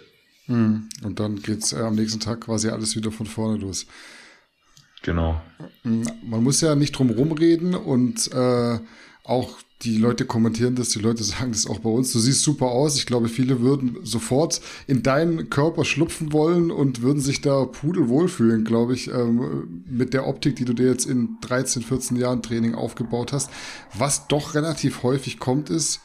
Hm. 0.46 0.88
Und 1.04 1.20
dann 1.20 1.42
geht's 1.42 1.72
äh, 1.72 1.80
am 1.80 1.94
nächsten 1.94 2.20
Tag 2.20 2.42
quasi 2.42 2.68
alles 2.68 2.96
wieder 2.96 3.12
von 3.12 3.26
vorne 3.26 3.58
los. 3.58 3.86
Genau. 5.02 5.40
Hm, 5.82 6.04
man 6.24 6.42
muss 6.42 6.60
ja 6.60 6.74
nicht 6.74 6.92
drum 6.92 7.10
rumreden 7.10 7.74
und 7.74 8.32
äh, 8.32 8.78
auch 9.24 9.58
die 9.82 9.98
Leute 9.98 10.24
kommentieren 10.24 10.74
das, 10.74 10.88
die 10.90 11.00
Leute 11.00 11.22
sagen 11.24 11.52
das 11.52 11.66
auch 11.66 11.80
bei 11.80 11.90
uns. 11.90 12.12
Du 12.12 12.18
siehst 12.18 12.42
super 12.42 12.66
aus. 12.66 12.96
Ich 12.96 13.06
glaube, 13.06 13.28
viele 13.28 13.60
würden 13.60 13.98
sofort 14.02 14.60
in 14.86 15.02
deinen 15.02 15.50
Körper 15.50 15.84
schlupfen 15.84 16.32
wollen 16.32 16.70
und 16.70 17.02
würden 17.02 17.20
sich 17.20 17.40
da 17.40 17.64
pudelwohl 17.64 18.28
fühlen, 18.28 18.64
glaube 18.64 18.94
ich, 18.94 19.08
ähm, 19.08 19.82
mit 19.88 20.14
der 20.14 20.26
Optik, 20.26 20.56
die 20.56 20.64
du 20.64 20.72
dir 20.72 20.86
jetzt 20.86 21.06
in 21.06 21.36
13, 21.42 21.82
14 21.82 22.16
Jahren 22.16 22.42
Training 22.42 22.74
aufgebaut 22.74 23.32
hast. 23.32 23.50
Was 23.94 24.28
doch 24.28 24.54
relativ 24.54 25.02
häufig 25.02 25.38
kommt, 25.38 25.70
ist, 25.70 26.00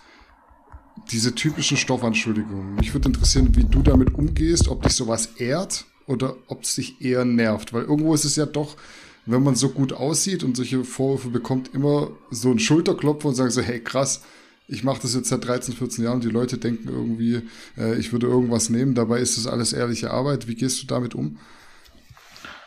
diese 1.10 1.36
typischen 1.36 1.78
Stoffanschuldigungen. 1.78 2.76
Mich 2.76 2.94
würde 2.94 3.10
interessieren, 3.10 3.56
wie 3.56 3.64
du 3.64 3.82
damit 3.82 4.14
umgehst, 4.14 4.68
ob 4.68 4.84
dich 4.84 4.94
sowas 4.94 5.30
ehrt 5.38 5.86
oder 6.08 6.36
ob 6.48 6.64
es 6.64 6.76
dich 6.76 7.02
eher 7.02 7.26
nervt. 7.26 7.74
Weil 7.74 7.84
irgendwo 7.84 8.14
ist 8.14 8.26
es 8.26 8.36
ja 8.36 8.46
doch, 8.46 8.78
wenn 9.26 9.44
man 9.44 9.56
so 9.56 9.70
gut 9.70 9.94
aussieht 9.94 10.44
und 10.44 10.56
solche 10.56 10.84
Vorwürfe 10.84 11.30
bekommt, 11.30 11.74
immer 11.74 12.10
so 12.30 12.52
ein 12.52 12.60
Schulterklopfer 12.60 13.30
und 13.30 13.36
sagen 13.36 13.52
so, 13.52 13.62
hey 13.62 13.80
krass, 13.80 14.22
ich 14.68 14.84
mache 14.84 15.02
das 15.02 15.14
jetzt 15.16 15.30
seit 15.30 15.46
13, 15.46 15.76
14 15.76 16.04
Jahren 16.04 16.16
und 16.16 16.24
die 16.24 16.30
Leute 16.30 16.58
denken 16.58 16.88
irgendwie, 16.88 17.42
äh, 17.78 17.96
ich 17.98 18.14
würde 18.14 18.28
irgendwas 18.28 18.70
nehmen. 18.70 18.96
Dabei 18.96 19.20
ist 19.20 19.38
das 19.38 19.48
alles 19.48 19.74
ehrliche 19.74 20.12
Arbeit. 20.12 20.48
Wie 20.48 20.56
gehst 20.56 20.82
du 20.82 20.88
damit 20.88 21.14
um? 21.14 21.38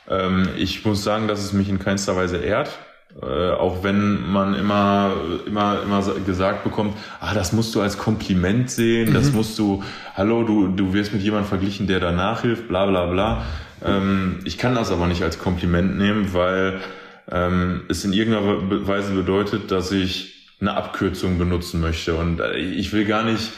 Ähm, 0.08 0.48
ich 0.56 0.84
muss 0.84 1.02
sagen, 1.02 1.28
dass 1.28 1.42
es 1.42 1.52
mich 1.52 1.68
in 1.68 1.78
keinster 1.78 2.14
Weise 2.14 2.36
ehrt. 2.36 2.78
Äh, 3.22 3.52
auch 3.52 3.84
wenn 3.84 4.30
man 4.32 4.54
immer, 4.54 5.12
immer, 5.46 5.82
immer 5.82 6.02
gesagt 6.26 6.64
bekommt, 6.64 6.96
ah, 7.20 7.32
das 7.32 7.52
musst 7.52 7.74
du 7.74 7.80
als 7.80 7.96
Kompliment 7.96 8.70
sehen, 8.70 9.10
mhm. 9.10 9.14
das 9.14 9.32
musst 9.32 9.58
du, 9.58 9.84
hallo, 10.16 10.42
du, 10.42 10.68
du 10.68 10.92
wirst 10.92 11.12
mit 11.12 11.22
jemandem 11.22 11.48
verglichen, 11.48 11.86
der 11.86 12.00
danach 12.00 12.42
hilft, 12.42 12.66
bla 12.66 12.86
bla 12.86 13.06
bla. 13.06 13.44
Ähm, 13.84 14.40
ich 14.44 14.58
kann 14.58 14.74
das 14.74 14.90
aber 14.90 15.06
nicht 15.06 15.22
als 15.22 15.38
Kompliment 15.38 15.96
nehmen, 15.96 16.34
weil 16.34 16.80
ähm, 17.30 17.82
es 17.88 18.04
in 18.04 18.12
irgendeiner 18.12 18.86
Weise 18.86 19.12
bedeutet, 19.12 19.70
dass 19.70 19.92
ich 19.92 20.50
eine 20.60 20.74
Abkürzung 20.74 21.38
benutzen 21.38 21.80
möchte. 21.80 22.14
Und 22.14 22.40
äh, 22.40 22.56
ich 22.56 22.92
will 22.92 23.04
gar 23.04 23.22
nicht, 23.22 23.52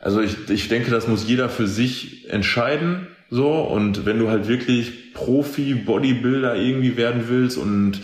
also 0.00 0.20
ich, 0.20 0.50
ich 0.50 0.68
denke, 0.68 0.90
das 0.90 1.08
muss 1.08 1.26
jeder 1.26 1.48
für 1.48 1.66
sich 1.66 2.30
entscheiden. 2.30 3.06
So, 3.30 3.62
und 3.62 4.04
wenn 4.04 4.18
du 4.18 4.28
halt 4.28 4.48
wirklich 4.48 5.14
Profi, 5.14 5.74
Bodybuilder 5.74 6.56
irgendwie 6.56 6.96
werden 6.96 7.24
willst 7.28 7.56
und 7.56 8.00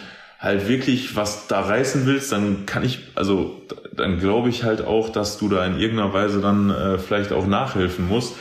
halt 0.47 0.69
wirklich 0.69 1.17
was 1.17 1.49
da 1.49 1.61
reißen 1.61 2.07
willst, 2.07 2.33
dann 2.33 2.65
kann 2.67 2.85
ich, 2.85 3.01
also 3.15 3.61
dann 3.93 4.19
glaube 4.19 4.49
ich 4.49 4.65
halt 4.65 4.85
auch, 4.85 5.11
dass 5.11 5.39
du 5.39 5.49
da 5.49 5.65
in 5.67 5.79
irgendeiner 5.79 6.13
Weise 6.15 6.41
dann 6.41 6.71
äh, 6.71 6.99
vielleicht 6.99 7.33
auch 7.33 7.47
nachhelfen 7.47 8.09
musst. 8.09 8.35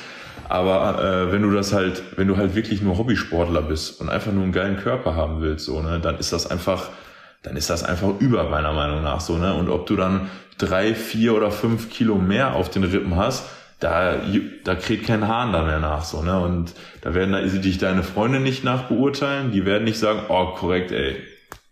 Aber 0.47 1.03
äh, 1.03 1.31
wenn 1.31 1.41
du 1.41 1.51
das 1.51 1.73
halt, 1.73 2.03
wenn 2.17 2.27
du 2.27 2.37
halt 2.37 2.55
wirklich 2.55 2.81
nur 2.81 2.97
Hobbysportler 2.97 3.63
bist 3.63 3.99
und 3.99 4.09
einfach 4.09 4.31
nur 4.31 4.43
einen 4.43 4.51
geilen 4.51 4.77
Körper 4.77 5.15
haben 5.15 5.41
willst, 5.41 5.65
so, 5.65 5.81
ne, 5.81 5.99
dann 5.99 6.19
ist 6.19 6.31
das 6.31 6.45
einfach, 6.49 6.89
dann 7.41 7.57
ist 7.57 7.69
das 7.69 7.83
einfach 7.83 8.09
über 8.19 8.43
meiner 8.49 8.73
Meinung 8.73 9.01
nach 9.01 9.21
so, 9.21 9.37
ne? 9.37 9.55
Und 9.55 9.69
ob 9.69 9.87
du 9.87 9.95
dann 9.95 10.29
drei, 10.59 10.93
vier 10.93 11.33
oder 11.33 11.49
fünf 11.49 11.89
Kilo 11.89 12.15
mehr 12.15 12.53
auf 12.53 12.69
den 12.69 12.83
Rippen 12.83 13.15
hast, 13.15 13.45
da, 13.79 14.15
da 14.63 14.75
kräht 14.75 15.05
kein 15.05 15.27
Hahn 15.27 15.51
da 15.51 15.63
mehr 15.63 15.79
nach, 15.79 16.03
so, 16.03 16.21
ne? 16.21 16.39
Und 16.39 16.73
da 17.01 17.15
werden 17.15 17.61
dich 17.61 17.79
deine 17.79 18.03
Freunde 18.03 18.39
nicht 18.39 18.63
nachbeurteilen, 18.63 19.51
die 19.51 19.65
werden 19.65 19.83
nicht 19.83 19.97
sagen, 19.97 20.19
oh, 20.29 20.53
korrekt, 20.53 20.91
ey, 20.91 21.15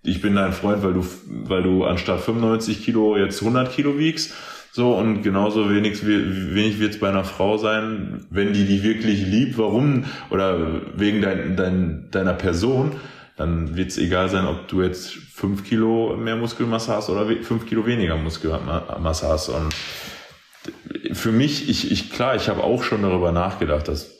ich 0.04 0.22
bin 0.22 0.36
dein 0.36 0.54
Freund, 0.54 0.84
weil 0.84 0.94
du, 0.94 1.06
weil 1.28 1.64
du 1.64 1.86
anstatt 1.86 2.22
95 2.22 2.84
Kilo 2.84 3.18
jetzt 3.18 3.42
100 3.42 3.72
Kilo 3.72 3.98
wiegst, 3.98 4.34
so, 4.76 4.94
und 4.94 5.22
genauso 5.22 5.70
wenig, 5.70 6.04
wenig 6.04 6.80
wird 6.80 6.96
es 6.96 7.00
bei 7.00 7.08
einer 7.08 7.24
Frau 7.24 7.58
sein, 7.58 8.26
wenn 8.32 8.54
die 8.54 8.66
dich 8.66 8.82
wirklich 8.82 9.24
liebt, 9.24 9.60
warum, 9.60 10.06
oder 10.32 10.82
wegen 10.96 11.22
dein, 11.22 11.56
dein, 11.56 12.08
deiner 12.10 12.34
Person, 12.34 12.94
dann 13.38 13.76
wird 13.76 13.90
es 13.90 14.00
egal 14.00 14.30
sein, 14.30 14.48
ob 14.48 14.68
du 14.68 14.82
jetzt 14.82 15.12
fünf 15.12 15.64
Kilo 15.64 16.18
mehr 16.18 16.36
Muskelmasse 16.36 16.92
hast 16.92 17.12
oder 17.12 17.28
fünf 17.44 17.68
Kilo 17.68 17.86
weniger 17.86 18.18
Muskelmasse 18.18 19.28
hast. 19.28 19.50
Und 19.50 19.76
für 21.14 21.32
mich, 21.32 21.70
ich, 21.70 21.92
ich 21.92 22.12
klar, 22.12 22.36
ich 22.36 22.50
habe 22.50 22.64
auch 22.64 22.82
schon 22.82 23.04
darüber 23.04 23.32
nachgedacht, 23.32 23.88
das 23.88 24.12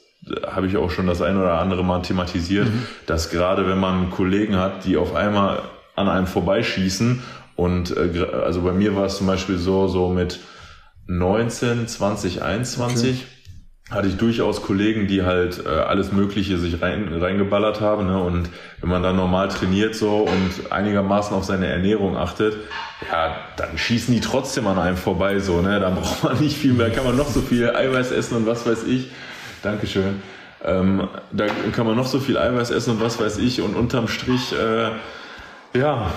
habe 0.46 0.68
ich 0.68 0.78
auch 0.78 0.92
schon 0.92 1.08
das 1.08 1.24
ein 1.24 1.36
oder 1.36 1.60
andere 1.60 1.84
Mal 1.84 2.04
thematisiert, 2.04 2.68
mhm. 2.68 2.86
dass 3.08 3.32
gerade 3.32 3.68
wenn 3.68 3.80
man 3.80 4.12
Kollegen 4.12 4.56
hat, 4.56 4.86
die 4.86 4.98
auf 4.98 5.16
einmal 5.16 5.64
an 5.96 6.10
einem 6.10 6.28
vorbeischießen 6.28 7.24
und 7.56 7.96
äh, 7.96 8.26
also 8.44 8.62
bei 8.62 8.72
mir 8.72 8.96
war 8.96 9.06
es 9.06 9.18
zum 9.18 9.28
Beispiel 9.28 9.58
so, 9.58 9.88
so 9.88 10.10
mit 10.10 10.40
19, 11.08 11.88
20, 11.88 12.42
21, 12.42 13.10
okay 13.12 13.34
hatte 13.94 14.08
ich 14.08 14.18
durchaus 14.18 14.62
Kollegen, 14.62 15.08
die 15.08 15.24
halt 15.24 15.66
äh, 15.66 15.70
alles 15.70 16.12
Mögliche 16.12 16.58
sich 16.58 16.82
rein, 16.82 17.10
reingeballert 17.14 17.82
haben. 17.82 18.08
Ne? 18.08 18.22
Und 18.22 18.50
wenn 18.82 18.90
man 18.90 19.04
dann 19.04 19.16
normal 19.16 19.50
trainiert 19.50 19.96
so 19.96 20.20
und 20.20 20.72
einigermaßen 20.72 21.36
auf 21.36 21.44
seine 21.44 21.68
Ernährung 21.68 22.16
achtet, 22.16 22.56
ja, 23.12 23.36
dann 23.58 23.78
schießen 23.78 24.14
die 24.14 24.22
trotzdem 24.22 24.68
an 24.68 24.80
einem 24.80 24.98
vorbei 24.98 25.40
so. 25.40 25.62
Ne? 25.62 25.80
Dann 25.80 25.96
braucht 25.96 26.24
man 26.24 26.40
nicht 26.40 26.58
viel 26.58 26.74
mehr, 26.74 26.90
kann 26.92 27.04
man 27.04 27.18
noch 27.18 27.28
so 27.28 27.42
viel 27.42 27.70
Eiweiß 27.70 28.12
essen 28.12 28.38
und 28.38 28.46
was 28.48 28.66
weiß 28.66 28.86
ich. 28.86 29.12
Dankeschön. 29.62 30.22
Ähm, 30.64 31.10
da 31.32 31.46
kann 31.74 31.86
man 31.86 31.98
noch 31.98 32.08
so 32.08 32.20
viel 32.20 32.38
Eiweiß 32.38 32.72
essen 32.72 32.92
und 32.92 33.02
was 33.02 33.20
weiß 33.20 33.38
ich. 33.40 33.62
Und 33.62 33.76
unterm 33.76 34.08
Strich, 34.08 34.54
äh, 34.54 34.92
ja, 35.74 36.12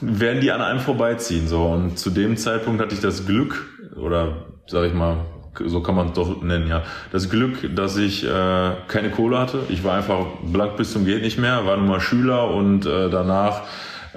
werden 0.00 0.40
die 0.40 0.50
an 0.50 0.60
einem 0.60 0.80
vorbeiziehen. 0.80 1.48
So. 1.48 1.64
Und 1.64 1.98
zu 1.98 2.10
dem 2.10 2.36
Zeitpunkt 2.36 2.80
hatte 2.80 2.94
ich 2.94 3.00
das 3.00 3.26
Glück, 3.26 3.66
oder 3.96 4.46
sag 4.66 4.84
ich 4.86 4.94
mal, 4.94 5.18
so 5.66 5.82
kann 5.82 5.96
man 5.96 6.08
es 6.08 6.12
doch 6.14 6.42
nennen, 6.42 6.68
ja. 6.68 6.82
Das 7.12 7.28
Glück, 7.28 7.74
dass 7.74 7.96
ich 7.96 8.24
äh, 8.24 8.70
keine 8.86 9.10
Kohle 9.10 9.38
hatte. 9.38 9.60
Ich 9.68 9.84
war 9.84 9.96
einfach 9.96 10.24
blank 10.42 10.76
bis 10.76 10.92
zum 10.92 11.04
geht 11.04 11.22
nicht 11.22 11.38
mehr, 11.38 11.66
war 11.66 11.76
nun 11.76 11.88
mal 11.88 12.00
Schüler 12.00 12.48
und 12.50 12.86
äh, 12.86 13.10
danach 13.10 13.62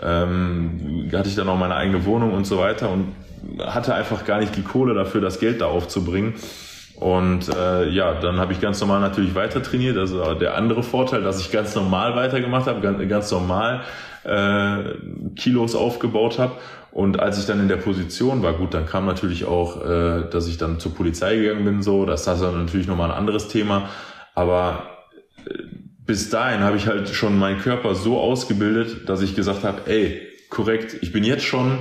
ähm, 0.02 1.10
hatte 1.14 1.30
ich 1.30 1.36
dann 1.36 1.50
auch 1.50 1.58
meine 1.58 1.76
eigene 1.76 2.06
Wohnung 2.06 2.34
und 2.34 2.46
so 2.46 2.60
weiter 2.60 2.90
und 2.90 3.16
hatte 3.60 3.94
einfach 3.94 4.26
gar 4.26 4.40
nicht 4.40 4.56
die 4.56 4.64
Kohle 4.64 4.94
dafür, 4.94 5.22
das 5.22 5.40
Geld 5.40 5.62
da 5.62 5.66
aufzubringen. 5.66 6.36
Und 6.96 7.50
äh, 7.50 7.90
ja, 7.90 8.14
dann 8.14 8.38
habe 8.38 8.54
ich 8.54 8.62
ganz 8.62 8.80
normal 8.80 9.02
natürlich 9.02 9.36
weiter 9.36 9.62
trainiert. 9.62 9.98
Also 9.98 10.36
der 10.36 10.56
andere 10.56 10.84
Vorteil, 10.84 11.22
dass 11.22 11.42
ich 11.42 11.52
ganz 11.52 11.76
normal 11.76 12.16
weitergemacht 12.16 12.68
habe, 12.68 12.80
ganz, 12.80 13.10
ganz 13.10 13.32
normal 13.32 13.82
äh, 14.24 14.96
Kilos 15.36 15.76
aufgebaut 15.76 16.40
habe. 16.40 16.54
Und 16.92 17.20
als 17.20 17.40
ich 17.40 17.46
dann 17.46 17.60
in 17.60 17.68
der 17.68 17.78
Position 17.78 18.44
war, 18.44 18.54
gut, 18.54 18.74
dann 18.74 18.86
kam 18.86 19.06
natürlich 19.06 19.46
auch, 19.46 19.84
äh, 19.84 20.30
dass 20.30 20.48
ich 20.48 20.58
dann 20.58 20.80
zur 20.80 20.94
Polizei 20.94 21.38
gegangen 21.38 21.66
bin, 21.66 21.82
so, 21.82 22.06
das 22.06 22.28
ist 22.28 22.42
dann 22.42 22.66
natürlich 22.66 22.88
nochmal 22.88 23.12
ein 23.12 23.18
anderes 23.18 23.48
Thema. 23.48 23.90
Aber 24.36 24.90
äh, 25.46 25.54
bis 26.06 26.30
dahin 26.30 26.62
habe 26.62 26.78
ich 26.78 26.88
halt 26.88 27.10
schon 27.10 27.40
meinen 27.40 27.60
Körper 27.60 27.96
so 27.96 28.20
ausgebildet, 28.20 29.10
dass 29.10 29.22
ich 29.22 29.36
gesagt 29.36 29.64
habe, 29.64 29.82
ey, 29.86 30.22
korrekt, 30.50 30.98
ich 31.02 31.12
bin 31.12 31.24
jetzt 31.24 31.46
schon 31.46 31.80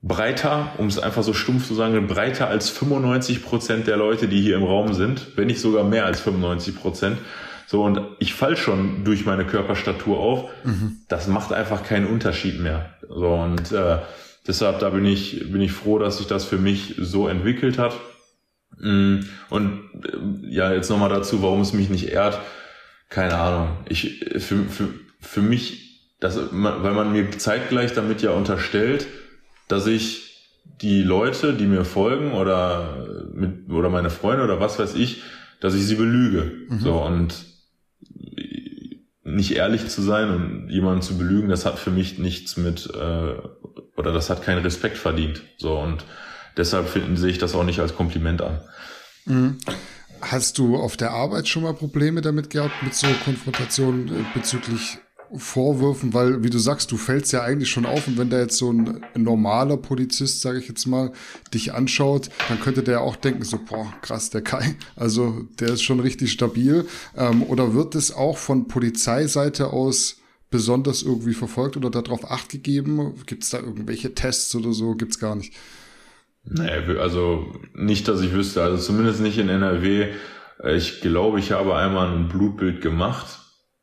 breiter, 0.00 0.72
um 0.78 0.86
es 0.86 0.98
einfach 0.98 1.22
so 1.22 1.32
stumpf 1.32 1.68
zu 1.68 1.74
sagen, 1.74 2.06
breiter 2.06 2.48
als 2.48 2.70
95 2.70 3.44
Prozent 3.44 3.86
der 3.86 3.96
Leute, 3.96 4.28
die 4.28 4.40
hier 4.40 4.56
im 4.56 4.64
Raum 4.64 4.94
sind, 4.94 5.36
wenn 5.36 5.46
nicht 5.46 5.60
sogar 5.60 5.84
mehr 5.84 6.06
als 6.06 6.20
95 6.20 6.76
Prozent. 6.76 7.18
So, 7.66 7.84
und 7.84 8.00
ich 8.18 8.34
fall 8.34 8.56
schon 8.56 9.04
durch 9.04 9.24
meine 9.24 9.44
Körperstatur 9.44 10.18
auf. 10.18 10.50
Mhm. 10.64 10.98
Das 11.08 11.26
macht 11.28 11.52
einfach 11.52 11.84
keinen 11.84 12.06
Unterschied 12.06 12.60
mehr. 12.60 12.90
So, 13.08 13.28
und 13.28 13.72
äh, 13.72 13.98
deshalb, 14.46 14.80
da 14.80 14.90
bin 14.90 15.04
ich, 15.04 15.50
bin 15.50 15.60
ich 15.60 15.72
froh, 15.72 15.98
dass 15.98 16.18
sich 16.18 16.26
das 16.26 16.44
für 16.44 16.58
mich 16.58 16.94
so 16.98 17.28
entwickelt 17.28 17.78
hat. 17.78 17.94
Mm, 18.78 19.20
und 19.50 19.80
äh, 20.04 20.48
ja, 20.50 20.72
jetzt 20.72 20.90
nochmal 20.90 21.10
dazu, 21.10 21.42
warum 21.42 21.60
es 21.60 21.72
mich 21.72 21.88
nicht 21.88 22.08
ehrt. 22.08 22.38
Keine 23.08 23.36
Ahnung. 23.36 23.76
Ich, 23.88 24.24
für, 24.38 24.64
für, 24.64 24.88
für 25.20 25.42
mich, 25.42 26.14
das, 26.20 26.38
weil 26.50 26.94
man 26.94 27.12
mir 27.12 27.30
zeitgleich 27.32 27.92
damit 27.92 28.22
ja 28.22 28.30
unterstellt, 28.30 29.06
dass 29.68 29.86
ich 29.86 30.32
die 30.80 31.02
Leute, 31.02 31.54
die 31.54 31.66
mir 31.66 31.84
folgen 31.84 32.32
oder 32.32 33.06
mit, 33.34 33.70
oder 33.70 33.88
meine 33.88 34.10
Freunde 34.10 34.44
oder 34.44 34.60
was 34.60 34.78
weiß 34.78 34.94
ich, 34.94 35.22
dass 35.60 35.74
ich 35.74 35.86
sie 35.86 35.94
belüge. 35.94 36.52
Mhm. 36.68 36.80
So, 36.80 36.94
und 37.02 37.34
nicht 39.24 39.52
ehrlich 39.52 39.88
zu 39.88 40.02
sein 40.02 40.30
und 40.30 40.68
jemanden 40.68 41.02
zu 41.02 41.16
belügen, 41.16 41.48
das 41.48 41.64
hat 41.64 41.78
für 41.78 41.90
mich 41.90 42.18
nichts 42.18 42.56
mit 42.56 42.88
äh, 42.94 43.34
oder 43.96 44.12
das 44.12 44.30
hat 44.30 44.42
keinen 44.42 44.62
Respekt 44.62 44.98
verdient. 44.98 45.42
So 45.58 45.78
und 45.78 46.04
deshalb 46.56 46.88
finden, 46.88 47.16
sehe 47.16 47.30
ich 47.30 47.38
das 47.38 47.54
auch 47.54 47.64
nicht 47.64 47.80
als 47.80 47.94
Kompliment 47.94 48.42
an. 48.42 48.60
Mhm. 49.26 49.58
Hast 50.20 50.58
du 50.58 50.76
auf 50.76 50.96
der 50.96 51.10
Arbeit 51.10 51.48
schon 51.48 51.64
mal 51.64 51.74
Probleme 51.74 52.20
damit 52.20 52.50
gehabt 52.50 52.82
mit 52.82 52.94
so 52.94 53.08
Konfrontationen 53.24 54.08
äh, 54.08 54.24
bezüglich 54.34 54.98
Vorwürfen, 55.36 56.12
weil, 56.14 56.42
wie 56.44 56.50
du 56.50 56.58
sagst, 56.58 56.92
du 56.92 56.96
fällst 56.96 57.32
ja 57.32 57.42
eigentlich 57.42 57.70
schon 57.70 57.86
auf 57.86 58.06
und 58.06 58.18
wenn 58.18 58.30
da 58.30 58.38
jetzt 58.38 58.58
so 58.58 58.72
ein 58.72 59.04
normaler 59.16 59.76
Polizist, 59.76 60.40
sage 60.40 60.58
ich 60.58 60.68
jetzt 60.68 60.86
mal, 60.86 61.12
dich 61.54 61.72
anschaut, 61.74 62.28
dann 62.48 62.60
könnte 62.60 62.82
der 62.82 63.00
auch 63.00 63.16
denken, 63.16 63.44
so, 63.44 63.58
boah, 63.58 63.92
krass, 64.02 64.30
der 64.30 64.42
Kai, 64.42 64.76
also 64.96 65.46
der 65.58 65.70
ist 65.70 65.82
schon 65.82 66.00
richtig 66.00 66.32
stabil. 66.32 66.86
Ähm, 67.16 67.42
oder 67.42 67.74
wird 67.74 67.94
es 67.94 68.12
auch 68.12 68.36
von 68.36 68.68
Polizeiseite 68.68 69.68
aus 69.72 70.18
besonders 70.50 71.02
irgendwie 71.02 71.34
verfolgt 71.34 71.76
oder 71.76 71.90
darauf 71.90 72.30
acht 72.30 72.50
gegeben? 72.50 73.14
Gibt 73.26 73.44
es 73.44 73.50
da 73.50 73.58
irgendwelche 73.58 74.14
Tests 74.14 74.54
oder 74.54 74.72
so? 74.72 74.94
Gibt's 74.94 75.18
gar 75.18 75.34
nicht. 75.34 75.54
Nee, 76.44 76.68
also 76.98 77.46
nicht, 77.74 78.08
dass 78.08 78.20
ich 78.20 78.32
wüsste, 78.32 78.62
also 78.62 78.76
zumindest 78.82 79.20
nicht 79.20 79.38
in 79.38 79.48
NRW. 79.48 80.08
Ich 80.74 81.00
glaube, 81.00 81.38
ich 81.38 81.52
habe 81.52 81.76
einmal 81.76 82.14
ein 82.14 82.28
Blutbild 82.28 82.80
gemacht 82.80 83.41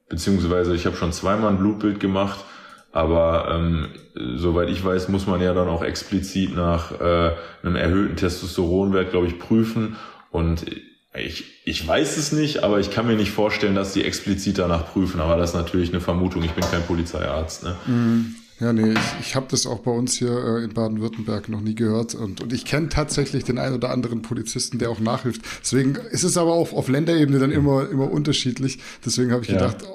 beziehungsweise 0.10 0.76
ich 0.76 0.86
habe 0.86 0.96
schon 0.96 1.14
zweimal 1.14 1.52
ein 1.52 1.60
Blutbild 1.60 2.00
gemacht, 2.00 2.44
aber 2.92 3.50
ähm, 3.52 3.88
soweit 4.36 4.70
ich 4.70 4.84
weiß, 4.84 5.10
muss 5.10 5.28
man 5.28 5.42
ja 5.42 5.54
dann 5.54 5.68
auch 5.68 5.84
explizit 5.84 6.56
nach 6.56 7.00
äh, 7.00 7.32
einem 7.64 7.76
erhöhten 7.76 8.16
Testosteronwert, 8.16 9.12
glaube 9.12 9.28
ich, 9.28 9.38
prüfen. 9.38 9.96
Und 10.32 10.66
ich, 11.14 11.46
ich 11.66 11.88
weiß 11.88 12.18
es 12.18 12.32
nicht, 12.32 12.64
aber 12.64 12.80
ich 12.80 12.92
kann 12.92 13.08
mir 13.08 13.16
nicht 13.16 13.32
vorstellen, 13.32 13.76
dass 13.76 13.94
die 13.94 14.04
explizit 14.04 14.58
danach 14.58 14.92
prüfen. 14.92 15.22
Aber 15.22 15.38
das 15.38 15.52
ist 15.52 15.56
natürlich 15.56 15.90
eine 15.90 16.02
Vermutung. 16.02 16.44
Ich 16.44 16.52
bin 16.52 16.64
kein 16.64 16.84
Polizeiarzt. 16.84 17.64
Ne? 17.64 17.76
Mhm. 17.86 18.36
Ja, 18.60 18.74
nee, 18.74 18.92
ich, 18.92 19.00
ich 19.22 19.36
habe 19.36 19.48
das 19.50 19.66
auch 19.66 19.80
bei 19.80 19.92
uns 19.92 20.18
hier 20.18 20.32
äh, 20.32 20.64
in 20.66 20.74
Baden-Württemberg 20.74 21.48
noch 21.48 21.62
nie 21.62 21.76
gehört. 21.76 22.14
Und, 22.14 22.42
und 22.42 22.52
ich 22.52 22.66
kenne 22.66 22.90
tatsächlich 22.90 23.46
den 23.46 23.58
einen 23.58 23.76
oder 23.76 23.90
anderen 23.90 24.22
Polizisten, 24.22 24.80
der 24.80 24.90
auch 24.90 25.00
nachhilft. 25.00 25.42
Deswegen 25.62 25.96
ist 25.96 26.24
es 26.24 26.38
aber 26.38 26.54
auch 26.54 26.74
auf 26.74 26.90
Länderebene 26.90 27.40
dann 27.40 27.52
immer, 27.52 27.90
immer 27.90 28.12
unterschiedlich. 28.12 28.80
Deswegen 29.06 29.32
habe 29.32 29.44
ich 29.44 29.50
ja. 29.50 29.56
gedacht, 29.56 29.86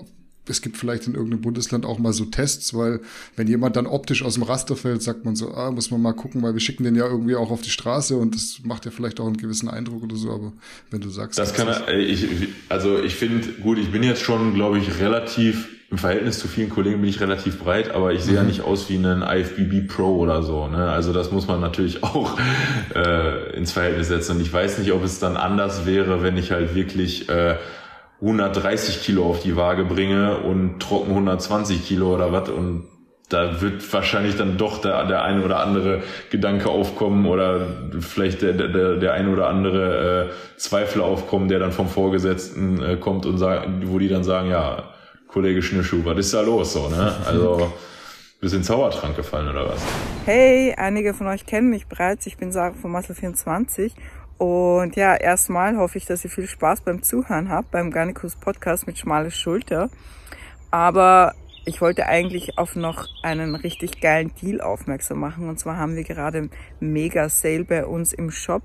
es 0.49 0.61
gibt 0.61 0.77
vielleicht 0.77 1.07
in 1.07 1.15
irgendeinem 1.15 1.43
Bundesland 1.43 1.87
auch 1.87 1.99
mal 1.99 2.13
so 2.13 2.27
Tests, 2.27 2.75
weil 2.75 3.01
wenn 3.37 3.49
jemand 3.49 3.77
dann 3.77 3.87
optisch 3.87 4.23
aus 4.23 4.35
dem 4.35 4.43
Raster 4.43 4.77
fällt, 4.77 5.03
sagt 5.03 5.25
man 5.25 5.37
so, 5.37 5.55
ah, 5.55 5.71
muss 5.71 5.91
man 5.91 6.03
mal 6.03 6.13
gucken, 6.13 6.43
weil 6.43 6.55
wir 6.55 6.61
schicken 6.61 6.85
den 6.85 6.97
ja 6.97 7.07
irgendwie 7.07 7.37
auch 7.37 7.51
auf 7.51 7.63
die 7.63 7.71
Straße 7.71 8.17
und 8.17 8.35
das 8.35 8.61
macht 8.63 8.85
ja 8.85 8.91
vielleicht 8.91 9.21
auch 9.21 9.27
einen 9.27 9.37
gewissen 9.37 9.69
Eindruck 9.69 10.03
oder 10.03 10.17
so, 10.17 10.31
aber 10.31 10.53
wenn 10.91 11.01
du 11.01 11.09
sagst. 11.09 11.39
Das 11.39 11.55
kann 11.55 11.69
er, 11.69 11.89
ich, 11.89 12.27
also 12.69 13.03
ich 13.03 13.15
finde, 13.15 13.49
gut, 13.63 13.79
ich 13.79 13.91
bin 13.91 14.03
jetzt 14.03 14.23
schon, 14.23 14.55
glaube 14.55 14.79
ich, 14.79 15.01
relativ 15.01 15.69
im 15.95 15.99
Verhältnis 15.99 16.41
zu 16.41 16.49
vielen 16.49 16.71
Kollegen 16.71 17.01
bin 17.01 17.09
ich 17.09 17.21
relativ 17.21 17.61
breit, 17.61 17.95
aber 17.95 18.13
ich 18.13 18.23
sehe 18.23 18.33
mhm. 18.33 18.39
ja 18.39 18.43
nicht 18.43 18.63
aus 18.63 18.91
wie 18.91 18.97
ein 18.97 19.23
IFBB 19.23 19.87
Pro 19.87 20.17
oder 20.17 20.43
so. 20.43 20.67
Ne? 20.67 20.91
Also 20.91 21.13
das 21.13 21.31
muss 21.31 21.47
man 21.47 21.61
natürlich 21.61 22.03
auch 22.03 22.37
äh, 22.97 23.57
ins 23.57 23.71
Verhältnis 23.71 24.09
setzen. 24.09 24.33
Und 24.33 24.43
ich 24.43 24.53
weiß 24.53 24.79
nicht, 24.79 24.91
ob 24.91 25.05
es 25.05 25.21
dann 25.21 25.37
anders 25.37 25.87
wäre, 25.87 26.25
wenn 26.25 26.37
ich 26.37 26.51
halt 26.51 26.75
wirklich 26.75 27.29
äh, 27.29 27.55
130 28.21 29.05
Kilo 29.05 29.25
auf 29.25 29.41
die 29.41 29.55
Waage 29.55 29.85
bringe 29.85 30.39
und 30.39 30.81
trocken 30.81 31.11
120 31.11 31.87
Kilo 31.87 32.13
oder 32.13 32.33
was 32.33 32.49
und 32.49 32.87
da 33.29 33.61
wird 33.61 33.93
wahrscheinlich 33.93 34.37
dann 34.37 34.59
doch 34.59 34.81
der, 34.81 35.07
der 35.07 35.23
eine 35.23 35.45
oder 35.45 35.61
andere 35.61 36.03
Gedanke 36.31 36.71
aufkommen 36.71 37.27
oder 37.27 37.67
vielleicht 38.01 38.43
der, 38.43 38.53
der, 38.53 38.97
der 38.97 39.13
eine 39.13 39.31
oder 39.31 39.49
andere 39.49 40.31
äh, 40.31 40.59
Zweifel 40.59 41.03
aufkommen, 41.03 41.49
der 41.49 41.61
dann 41.61 41.73
vom 41.73 41.89
Vorgesetzten 41.89 42.83
äh, 42.83 42.97
kommt 42.97 43.27
und 43.27 43.39
sagt, 43.39 43.67
wo 43.85 43.99
die 43.99 44.09
dann 44.09 44.25
sagen, 44.25 44.51
ja, 44.51 44.94
Kollege 45.35 45.63
Schnürschuh, 45.63 46.05
was 46.05 46.17
ist 46.19 46.33
da 46.33 46.43
los 46.43 46.75
so, 46.75 46.89
ne? 46.89 47.13
Also 47.27 47.73
den 48.41 48.63
Zaubertrank 48.63 49.17
gefallen 49.17 49.49
oder 49.49 49.69
was? 49.69 49.83
Hey, 50.27 50.73
einige 50.77 51.13
von 51.13 51.27
euch 51.27 51.45
kennen 51.45 51.71
mich 51.71 51.89
bereits. 51.89 52.25
Ich 52.29 52.37
bin 52.37 52.53
Sarah 52.53 52.73
von 52.73 52.93
Muscle 52.93 53.17
24 53.17 53.93
und 54.39 54.95
ja, 54.95 55.17
erstmal 55.17 55.77
hoffe 55.77 55.99
ich, 55.99 56.07
dass 56.07 56.23
ihr 56.23 56.31
viel 56.31 56.47
Spaß 56.47 56.83
beim 56.83 57.03
Zuhören 57.03 57.49
habt 57.49 57.73
beim 57.73 57.91
Garnicus 57.91 58.37
Podcast 58.37 58.87
mit 58.87 58.97
schmale 58.97 59.33
Schulter. 59.33 59.91
Aber 60.71 61.35
ich 61.65 61.81
wollte 61.81 62.07
eigentlich 62.07 62.57
auf 62.57 62.77
noch 62.77 63.09
einen 63.25 63.57
richtig 63.57 64.01
geilen 64.01 64.31
Deal 64.41 64.61
aufmerksam 64.61 65.19
machen. 65.19 65.49
Und 65.49 65.59
zwar 65.59 65.79
haben 65.79 65.97
wir 65.97 66.05
gerade 66.05 66.49
Mega 66.79 67.29
Sale 67.29 67.65
bei 67.65 67.85
uns 67.85 68.13
im 68.13 68.31
Shop. 68.31 68.63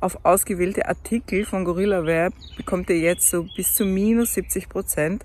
Auf 0.00 0.24
ausgewählte 0.24 0.88
Artikel 0.88 1.44
von 1.44 1.64
Gorilla 1.64 2.04
Web 2.06 2.32
bekommt 2.56 2.90
ihr 2.90 2.98
jetzt 2.98 3.30
so 3.30 3.46
bis 3.56 3.72
zu 3.72 3.84
minus 3.84 4.34
70 4.34 4.68
Prozent. 4.68 5.24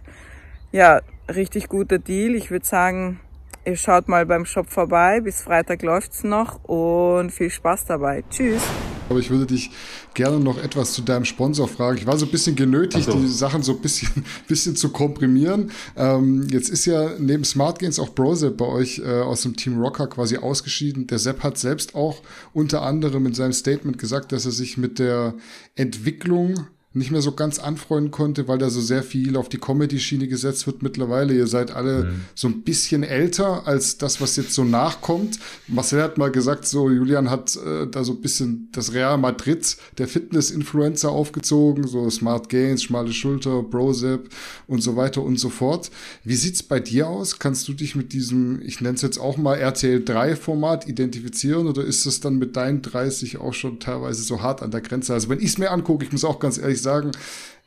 Ja, 0.74 1.02
richtig 1.30 1.70
guter 1.70 2.00
Deal. 2.00 2.34
Ich 2.34 2.50
würde 2.50 2.66
sagen, 2.66 3.20
ihr 3.64 3.76
schaut 3.76 4.08
mal 4.08 4.26
beim 4.26 4.44
Shop 4.44 4.68
vorbei. 4.72 5.22
Bis 5.22 5.42
Freitag 5.42 5.84
läuft's 5.84 6.24
noch 6.24 6.64
und 6.64 7.30
viel 7.32 7.52
Spaß 7.52 7.86
dabei. 7.86 8.24
Tschüss. 8.32 8.64
Aber 9.08 9.20
ich 9.20 9.30
würde 9.30 9.46
dich 9.46 9.70
gerne 10.16 10.40
noch 10.40 10.58
etwas 10.58 10.94
zu 10.94 11.04
deinem 11.04 11.26
Sponsor 11.26 11.68
fragen. 11.68 12.00
Ich 12.00 12.08
war 12.08 12.18
so 12.18 12.26
ein 12.26 12.32
bisschen 12.32 12.56
genötigt, 12.56 13.06
so. 13.06 13.20
die 13.20 13.28
Sachen 13.28 13.62
so 13.62 13.74
ein 13.74 13.82
bisschen, 13.82 14.26
bisschen 14.48 14.76
zu 14.76 14.90
komprimieren. 14.90 15.70
Ähm, 15.96 16.48
jetzt 16.50 16.70
ist 16.70 16.86
ja 16.86 17.12
neben 17.20 17.44
Smart 17.44 17.78
Gains 17.78 18.00
auch 18.00 18.16
Brosep 18.16 18.58
bei 18.58 18.66
euch 18.66 18.98
äh, 18.98 19.22
aus 19.22 19.44
dem 19.44 19.56
Team 19.56 19.80
Rocker 19.80 20.08
quasi 20.08 20.38
ausgeschieden. 20.38 21.06
Der 21.06 21.20
Sepp 21.20 21.44
hat 21.44 21.60
selbst 21.60 21.94
auch 21.94 22.24
unter 22.52 22.82
anderem 22.82 23.28
in 23.28 23.36
seinem 23.36 23.54
Statement 23.54 24.00
gesagt, 24.00 24.32
dass 24.32 24.46
er 24.46 24.52
sich 24.52 24.80
mit 24.80 24.98
der 24.98 25.36
Entwicklung 25.76 26.66
nicht 26.94 27.10
mehr 27.10 27.22
so 27.22 27.32
ganz 27.32 27.58
anfreunden 27.58 28.12
konnte, 28.12 28.48
weil 28.48 28.60
da 28.60 28.70
so 28.70 28.80
sehr 28.80 29.02
viel 29.02 29.36
auf 29.36 29.50
die 29.50 29.58
Comedy-Schiene 29.58 30.28
gesetzt 30.28 30.68
wird 30.68 30.84
mittlerweile. 30.84 31.34
Ihr 31.34 31.48
seid 31.48 31.72
alle 31.72 32.04
mhm. 32.04 32.22
so 32.36 32.48
ein 32.48 32.62
bisschen 32.62 33.02
älter 33.02 33.66
als 33.68 33.98
das, 33.98 34.22
was 34.22 34.36
jetzt 34.36 34.54
so 34.54 34.64
nachkommt. 34.64 35.40
Marcel 35.68 36.04
hat 36.04 36.20
mal 36.20 36.32
gesagt, 36.32 36.68
so 36.68 36.92
Julian 36.92 37.32
hat 37.32 37.56
äh, 37.56 37.88
da 37.88 38.04
so 38.04 38.14
ein 38.14 38.22
bisschen 38.22 38.70
das 38.74 38.94
Real 38.94 39.18
Madrid 39.18 39.76
der 39.98 40.08
Fitness-Influencer 40.08 41.10
aufgezogen, 41.10 41.88
so 41.88 42.08
Smart 42.12 42.50
Gains, 42.50 42.84
schmale 42.84 43.12
Schulter, 43.12 43.64
Brozep 43.64 44.30
und 44.68 44.82
so 44.82 44.96
weiter 44.96 45.24
und 45.24 45.40
so 45.40 45.50
fort. 45.50 45.90
Wie 46.24 46.36
sieht's 46.36 46.62
bei 46.62 46.80
dir 46.80 47.08
aus? 47.08 47.40
Kannst 47.40 47.68
du 47.68 47.74
dich 47.74 47.96
mit 47.96 48.14
diesem, 48.14 48.62
ich 48.62 48.82
nenne 48.82 48.96
es 48.96 49.02
jetzt 49.02 49.18
auch 49.18 49.38
mal 49.38 49.56
RTL 49.56 50.04
3-Format 50.04 50.88
identifizieren 50.88 51.66
oder 51.66 51.84
ist 51.84 52.06
es 52.06 52.20
dann 52.20 52.38
mit 52.38 52.56
deinen 52.56 52.84
30 52.84 53.38
auch 53.38 53.54
schon 53.54 53.80
teilweise 53.80 54.22
so 54.22 54.44
hart 54.44 54.62
an 54.62 54.70
der 54.70 54.82
Grenze? 54.82 55.14
Also 55.16 55.30
wenn 55.30 55.40
ich 55.40 55.46
es 55.46 55.58
mir 55.58 55.72
angucke, 55.72 56.06
ich 56.06 56.12
muss 56.12 56.24
auch 56.24 56.40
ganz 56.40 56.60
ehrlich 56.60 56.83
sagen, 56.84 57.12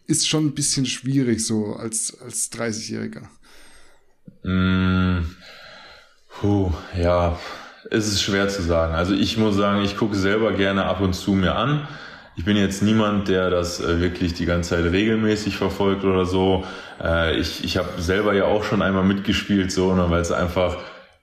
ist 0.07 0.29
schon 0.29 0.47
ein 0.47 0.55
bisschen 0.55 0.87
schwierig 0.87 1.45
so 1.45 1.75
als, 1.75 2.17
als 2.23 2.53
30-Jähriger. 2.53 3.23
Mm, 4.45 5.25
puh, 6.29 6.73
ja, 6.97 7.39
es 7.91 8.07
ist 8.07 8.23
schwer 8.23 8.49
zu 8.49 8.63
sagen. 8.63 8.95
Also 8.95 9.15
ich 9.15 9.37
muss 9.37 9.57
sagen, 9.57 9.83
ich 9.83 9.97
gucke 9.97 10.17
selber 10.17 10.53
gerne 10.53 10.85
ab 10.85 11.01
und 11.01 11.15
zu 11.15 11.33
mir 11.33 11.57
an. 11.57 11.89
Ich 12.37 12.45
bin 12.45 12.57
jetzt 12.57 12.83
niemand, 12.83 13.29
der 13.29 13.51
das 13.51 13.81
äh, 13.81 14.01
wirklich 14.01 14.35
die 14.35 14.45
ganze 14.45 14.71
Zeit 14.71 14.93
regelmäßig 14.93 15.57
verfolgt 15.57 16.05
oder 16.05 16.27
so. 16.27 16.65
Äh, 17.03 17.39
ich 17.39 17.65
ich 17.65 17.77
habe 17.79 18.01
selber 18.01 18.35
ja 18.35 18.45
auch 18.45 18.63
schon 18.63 18.83
einmal 18.83 19.05
mitgespielt, 19.05 19.73
so, 19.73 19.95
ne, 19.95 20.11
weil 20.11 20.21
es 20.21 20.33
einfach 20.33 20.77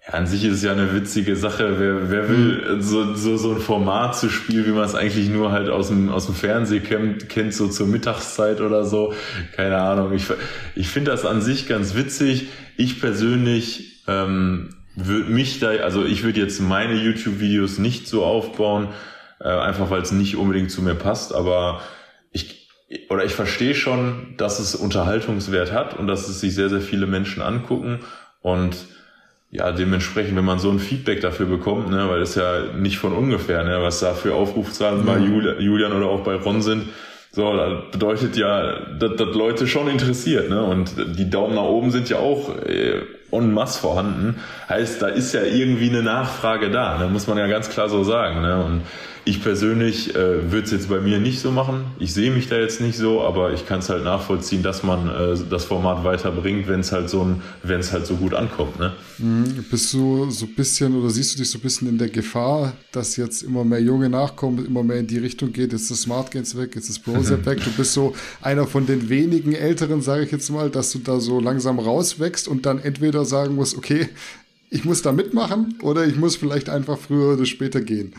ja, 0.06 0.14
an 0.14 0.28
sich 0.28 0.44
ist 0.44 0.56
es 0.56 0.64
ja 0.64 0.72
eine 0.72 0.94
witzige 0.94 1.36
Sache. 1.36 1.80
Wer, 1.80 2.12
wer 2.12 2.30
will 2.30 2.82
so, 2.82 3.16
so, 3.16 3.38
so 3.38 3.54
ein 3.54 3.62
Format 3.62 4.18
zu 4.18 4.30
spielen, 4.30 4.66
wie 4.66 4.72
man 4.72 4.84
es 4.84 4.96
eigentlich 4.96 5.30
nur 5.30 5.52
halt 5.52 5.70
aus 5.70 5.88
dem, 5.88 6.10
aus 6.10 6.26
dem 6.26 6.36
Fernsehen 6.36 6.84
kennt, 6.84 7.30
kennt, 7.30 7.54
so 7.54 7.68
zur 7.68 7.88
Mittagszeit 7.88 8.60
oder 8.60 8.86
so. 8.86 9.14
Keine 9.56 9.78
Ahnung. 9.78 10.14
Ich, 10.14 10.26
ich 10.76 10.90
finde 10.90 11.12
das 11.12 11.26
an 11.26 11.42
sich 11.42 11.68
ganz 11.68 11.96
witzig. 11.96 12.48
Ich 12.76 13.00
persönlich 13.00 14.04
ähm, 14.08 14.76
würde 14.96 15.30
mich 15.30 15.60
da, 15.60 15.70
also 15.70 16.06
ich 16.06 16.24
würde 16.24 16.40
jetzt 16.40 16.60
meine 16.60 16.96
YouTube-Videos 16.96 17.80
nicht 17.80 18.08
so 18.08 18.26
aufbauen, 18.26 18.90
äh, 19.40 19.48
einfach 19.48 19.90
weil 19.90 20.02
es 20.02 20.12
nicht 20.12 20.36
unbedingt 20.36 20.70
zu 20.70 20.82
mir 20.82 20.96
passt, 20.96 21.34
aber 21.34 21.82
ich, 22.32 22.70
oder 23.10 23.24
ich 23.26 23.34
verstehe 23.34 23.74
schon, 23.74 24.36
dass 24.38 24.60
es 24.60 24.76
Unterhaltungswert 24.76 25.72
hat 25.72 25.98
und 25.98 26.08
dass 26.08 26.28
es 26.28 26.42
sich 26.42 26.54
sehr, 26.54 26.70
sehr 26.70 26.82
viele 26.82 27.08
Menschen 27.08 27.42
angucken 27.42 28.00
und 28.42 28.76
ja, 29.54 29.72
dementsprechend, 29.72 30.36
wenn 30.36 30.46
man 30.46 30.58
so 30.58 30.72
ein 30.72 30.80
Feedback 30.80 31.22
dafür 31.22 31.46
bekommt, 31.46 31.92
ne, 31.92 32.10
weil 32.10 32.20
das 32.20 32.34
ja 32.34 32.64
nicht 32.76 32.98
von 32.98 33.14
ungefähr, 33.14 33.64
ne, 33.64 33.78
was 33.82 34.00
da 34.00 34.14
für 34.14 34.34
Aufrufzahlen 34.34 35.06
bei 35.06 35.20
Julian 35.20 35.94
oder 35.94 36.08
auch 36.08 36.22
bei 36.22 36.36
Ron 36.36 36.64
sind, 36.64 36.90
so, 37.32 37.56
das 37.56 37.92
bedeutet 37.92 38.36
ja, 38.36 38.80
dass, 39.00 39.16
dass 39.16 39.36
Leute 39.36 39.66
schon 39.66 39.88
interessiert, 39.88 40.52
ne? 40.52 40.62
Und 40.62 40.92
die 41.18 41.32
Daumen 41.32 41.56
nach 41.56 41.64
oben 41.64 41.90
sind 41.90 42.08
ja 42.08 42.18
auch 42.18 42.56
äh, 42.64 43.02
en 43.32 43.52
masse 43.52 43.80
vorhanden. 43.80 44.36
Heißt, 44.70 45.02
da 45.02 45.08
ist 45.08 45.34
ja 45.34 45.42
irgendwie 45.42 45.90
eine 45.90 46.04
Nachfrage 46.04 46.70
da, 46.70 47.00
ne? 47.00 47.08
muss 47.08 47.26
man 47.26 47.40
ja 47.40 47.48
ganz 47.48 47.72
klar 47.72 47.90
so 47.90 48.04
sagen. 48.04 48.42
Ne? 48.42 48.64
Und 48.64 48.82
ich 49.26 49.42
persönlich 49.42 50.16
äh, 50.16 50.52
würde 50.52 50.66
es 50.66 50.72
jetzt 50.72 50.90
bei 50.90 51.00
mir 51.00 51.20
nicht 51.20 51.40
so 51.40 51.52
machen. 51.52 51.86
Ich 51.98 52.14
sehe 52.14 52.30
mich 52.30 52.48
da 52.50 52.58
jetzt 52.58 52.82
nicht 52.82 52.98
so, 52.98 53.22
aber 53.22 53.54
ich 53.54 53.66
kann 53.66 53.80
es 53.80 53.90
halt 53.90 54.04
nachvollziehen, 54.04 54.64
dass 54.64 54.84
man 54.84 55.08
äh, 55.08 55.38
das 55.50 55.64
Format 55.64 56.04
weiterbringt, 56.04 56.68
wenn 56.68 56.82
es 56.82 56.92
halt 56.92 57.10
so 57.10 57.24
ein, 57.24 57.42
wenn 57.64 57.80
es 57.80 57.94
halt 57.94 58.06
so 58.06 58.16
gut 58.16 58.34
ankommt. 58.34 58.80
Ne? 58.80 58.92
Mhm. 59.20 59.64
Bist 59.72 59.94
du 59.94 60.30
so 60.30 60.46
ein 60.46 60.56
bisschen 60.56 60.94
oder 60.96 61.10
siehst 61.10 61.34
du 61.34 61.38
dich 61.38 61.50
so 61.50 61.58
ein 61.58 61.62
bisschen 61.62 61.88
in 61.88 61.98
der 61.98 62.10
Gefahr, 62.10 62.74
dass 62.92 63.16
jetzt 63.16 63.44
immer 63.44 63.64
mehr 63.64 63.82
Junge 63.82 64.10
nachkommen, 64.10 64.66
immer 64.66 64.84
mehr 64.84 64.98
in 64.98 65.08
die 65.08 65.20
Richtung 65.20 65.54
geht, 65.54 65.72
jetzt 65.72 65.84
ist 65.84 65.92
das 65.92 66.02
Smart 66.02 66.30
Games 66.30 66.58
weg, 66.58 66.76
jetzt 66.76 66.90
ist 66.90 67.00
Browser 67.00 67.46
weg. 67.46 67.64
Du 67.64 67.72
bist 67.72 67.94
so 67.94 68.14
einer 68.42 68.68
von 68.68 68.86
den 68.86 69.08
wenigen 69.08 69.54
Älteren, 69.54 70.02
sage 70.02 70.26
ich 70.26 70.32
jetzt 70.32 70.50
mal, 70.50 70.70
dass 70.70 70.92
du 70.92 71.00
da 71.00 71.22
so 71.22 71.40
langsam 71.40 71.80
rauswächst 71.80 72.50
und 72.50 72.66
dann 72.66 72.80
entweder 72.80 73.24
sagen 73.24 73.56
musst, 73.56 73.78
okay, 73.78 74.10
ich 74.70 74.84
muss 74.84 75.02
da 75.02 75.14
mitmachen 75.14 75.76
oder 75.82 76.06
ich 76.06 76.18
muss 76.18 76.36
vielleicht 76.36 76.68
einfach 76.68 76.98
früher 76.98 77.36
oder 77.36 77.46
später 77.46 77.80
gehen. 77.80 78.14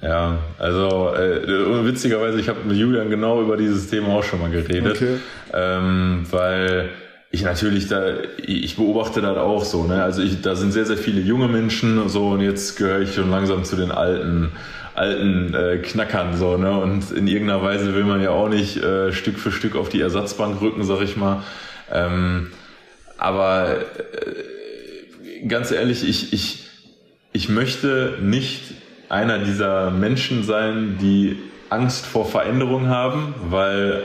Ja, 0.00 0.38
also 0.58 1.12
äh, 1.14 1.84
witzigerweise, 1.84 2.40
ich 2.40 2.48
habe 2.48 2.60
mit 2.64 2.76
Julian 2.76 3.10
genau 3.10 3.40
über 3.40 3.56
dieses 3.56 3.88
Thema 3.88 4.08
auch 4.08 4.24
schon 4.24 4.40
mal 4.40 4.50
geredet, 4.50 4.96
okay. 4.96 5.16
ähm, 5.52 6.26
weil 6.30 6.90
ich 7.30 7.42
natürlich 7.42 7.88
da, 7.88 8.14
ich 8.36 8.76
beobachte 8.76 9.22
das 9.22 9.38
auch 9.38 9.64
so, 9.64 9.84
ne? 9.84 10.02
Also 10.02 10.20
ich, 10.22 10.42
da 10.42 10.54
sind 10.54 10.72
sehr, 10.72 10.84
sehr 10.84 10.98
viele 10.98 11.20
junge 11.20 11.48
Menschen 11.48 12.08
so 12.08 12.28
und 12.28 12.40
jetzt 12.40 12.76
gehöre 12.76 13.00
ich 13.00 13.14
schon 13.14 13.30
langsam 13.30 13.64
zu 13.64 13.74
den 13.74 13.90
alten, 13.90 14.52
alten 14.94 15.54
äh, 15.54 15.78
Knackern 15.78 16.36
so, 16.36 16.58
ne? 16.58 16.78
Und 16.78 17.10
in 17.10 17.26
irgendeiner 17.26 17.62
Weise 17.62 17.94
will 17.94 18.04
man 18.04 18.20
ja 18.20 18.30
auch 18.30 18.48
nicht 18.48 18.76
äh, 18.76 19.12
Stück 19.12 19.38
für 19.38 19.50
Stück 19.50 19.76
auf 19.76 19.88
die 19.88 20.00
Ersatzbank 20.00 20.60
rücken, 20.60 20.84
sag 20.84 21.00
ich 21.00 21.16
mal. 21.16 21.42
Ähm, 21.90 22.50
aber 23.16 23.76
äh, 23.78 25.46
ganz 25.46 25.70
ehrlich, 25.70 26.06
ich, 26.06 26.34
ich, 26.34 26.68
ich 27.32 27.48
möchte 27.48 28.18
nicht 28.20 28.60
einer 29.12 29.38
dieser 29.38 29.90
Menschen 29.90 30.42
sein, 30.42 30.96
die 31.00 31.36
Angst 31.68 32.06
vor 32.06 32.24
Veränderung 32.26 32.88
haben, 32.88 33.34
weil 33.50 34.04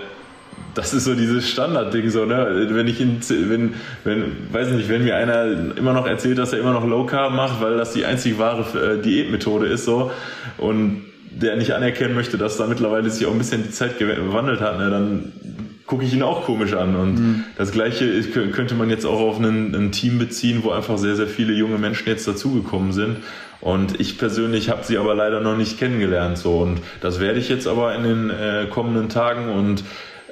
das 0.75 0.93
ist 0.93 1.05
so 1.05 1.15
dieses 1.15 1.49
Standardding 1.49 2.09
so, 2.09 2.25
ne? 2.25 2.67
Wenn 2.69 2.87
ich 2.87 2.99
in, 2.99 3.19
wenn, 3.29 3.73
wenn, 4.03 4.25
weiß 4.51 4.69
nicht, 4.71 4.89
wenn 4.89 5.03
mir 5.03 5.15
einer 5.15 5.75
immer 5.75 5.93
noch 5.93 6.05
erzählt, 6.05 6.37
dass 6.37 6.53
er 6.53 6.59
immer 6.59 6.73
noch 6.73 6.85
Low 6.85 7.05
Carb 7.05 7.33
macht, 7.33 7.61
weil 7.61 7.77
das 7.77 7.93
die 7.93 8.05
einzig 8.05 8.37
wahre 8.37 8.65
äh, 8.77 9.01
Diätmethode 9.01 9.65
ist, 9.67 9.85
so, 9.85 10.11
und 10.57 11.03
der 11.31 11.55
nicht 11.55 11.73
anerkennen 11.73 12.13
möchte, 12.13 12.37
dass 12.37 12.57
da 12.57 12.67
mittlerweile 12.67 13.09
sich 13.09 13.25
auch 13.27 13.31
ein 13.31 13.37
bisschen 13.37 13.63
die 13.63 13.71
Zeit 13.71 13.97
gewandelt 13.99 14.59
hat, 14.59 14.77
ne, 14.77 14.89
dann 14.89 15.33
gucke 15.85 16.03
ich 16.03 16.13
ihn 16.13 16.21
auch 16.21 16.43
komisch 16.43 16.73
an. 16.73 16.95
Und 16.95 17.15
mhm. 17.15 17.43
das 17.57 17.71
Gleiche 17.71 18.21
könnte 18.51 18.75
man 18.75 18.89
jetzt 18.89 19.05
auch 19.05 19.19
auf 19.19 19.37
einen, 19.37 19.73
ein 19.73 19.91
Team 19.91 20.19
beziehen, 20.19 20.59
wo 20.63 20.71
einfach 20.71 20.97
sehr, 20.97 21.15
sehr 21.15 21.27
viele 21.27 21.53
junge 21.53 21.77
Menschen 21.77 22.07
jetzt 22.07 22.27
dazugekommen 22.27 22.91
sind. 22.91 23.17
Und 23.61 23.99
ich 23.99 24.17
persönlich 24.17 24.69
habe 24.69 24.83
sie 24.83 24.97
aber 24.97 25.15
leider 25.15 25.41
noch 25.41 25.57
nicht 25.57 25.79
kennengelernt. 25.79 26.37
So. 26.37 26.59
Und 26.59 26.81
das 27.01 27.19
werde 27.19 27.39
ich 27.39 27.49
jetzt 27.49 27.67
aber 27.67 27.95
in 27.95 28.03
den 28.03 28.29
äh, 28.29 28.67
kommenden 28.69 29.09
Tagen. 29.09 29.49
Und 29.49 29.81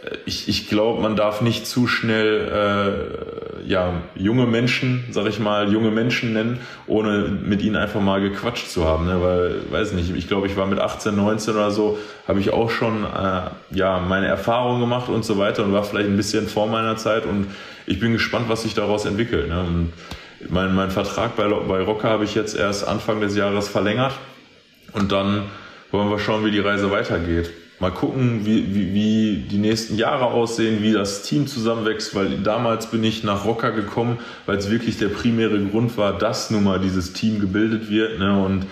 äh, 0.04 0.18
ich, 0.26 0.48
ich 0.48 0.70
glaube, 0.70 1.02
man 1.02 1.16
darf 1.16 1.42
nicht 1.42 1.66
zu 1.66 1.88
schnell 1.88 2.48
äh, 3.64 3.68
ja, 3.68 3.94
junge 4.16 4.46
Menschen, 4.46 5.06
sag 5.10 5.26
ich 5.28 5.40
mal, 5.40 5.72
junge 5.72 5.90
Menschen 5.90 6.34
nennen, 6.34 6.60
ohne 6.86 7.28
mit 7.28 7.64
ihnen 7.64 7.76
einfach 7.76 8.02
mal 8.02 8.22
gequatscht 8.22 8.68
zu 8.68 8.86
haben. 8.86 9.06
Ne? 9.08 9.22
Weil, 9.22 9.56
weiß 9.72 9.94
nicht, 9.94 10.16
ich 10.16 10.28
glaube, 10.28 10.46
ich 10.48 10.56
war 10.56 10.68
mit 10.68 10.80
18, 10.80 11.16
19 11.16 11.56
oder 11.56 11.72
so, 11.72 11.98
habe 12.28 12.40
ich 12.40 12.52
auch 12.52 12.70
schon 12.70 13.06
äh, 13.06 13.42
ja, 13.72 14.00
meine 14.00 14.28
Erfahrungen 14.28 14.82
gemacht 14.82 15.10
und 15.10 15.26
so 15.26 15.40
weiter 15.40 15.64
und 15.64 15.74
war 15.74 15.84
vielleicht 15.84 16.10
ein 16.10 16.18
bisschen 16.18 16.48
vor 16.48 16.68
meiner 16.68 16.96
Zeit. 16.98 17.26
Und 17.26 17.48
ich 17.88 18.00
bin 18.00 18.14
gespannt, 18.14 18.50
was 18.50 18.62
sich 18.62 18.76
daraus 18.76 19.06
entwickelt. 19.06 19.50
Ne? 19.50 19.60
Und 19.62 19.94
mein, 20.50 20.76
mein 20.76 20.92
Vertrag 20.92 21.36
bei, 21.36 21.48
bei 21.48 21.82
Rocker 21.82 22.10
habe 22.10 22.24
ich 22.24 22.36
jetzt 22.36 22.56
erst 22.56 22.88
Anfang 22.88 23.22
des 23.22 23.36
Jahres 23.36 23.68
verlängert 23.68 24.14
und 24.94 25.12
dann 25.12 25.44
wollen 25.92 26.10
wir 26.10 26.20
schauen, 26.20 26.46
wie 26.46 26.52
die 26.52 26.60
Reise 26.60 26.92
weitergeht. 26.92 27.52
Mal 27.80 27.92
gucken, 27.92 28.46
wie, 28.46 28.74
wie, 28.74 28.94
wie 28.94 29.46
die 29.52 29.58
nächsten 29.58 29.98
Jahre 29.98 30.26
aussehen, 30.26 30.82
wie 30.82 30.94
das 30.94 31.24
Team 31.24 31.46
zusammenwächst, 31.46 32.16
weil 32.16 32.38
damals 32.38 32.90
bin 32.90 33.04
ich 33.04 33.26
nach 33.26 33.44
Rocker 33.44 33.72
gekommen, 33.72 34.20
weil 34.46 34.58
es 34.58 34.72
wirklich 34.72 34.98
der 34.98 35.10
primäre 35.10 35.60
Grund 35.66 35.98
war, 35.98 36.18
dass 36.18 36.52
nun 36.52 36.64
mal 36.64 36.80
dieses 36.80 37.12
Team 37.12 37.42
gebildet 37.42 37.90
wird. 37.90 38.18
Ne? 38.18 38.42
Und 38.42 38.66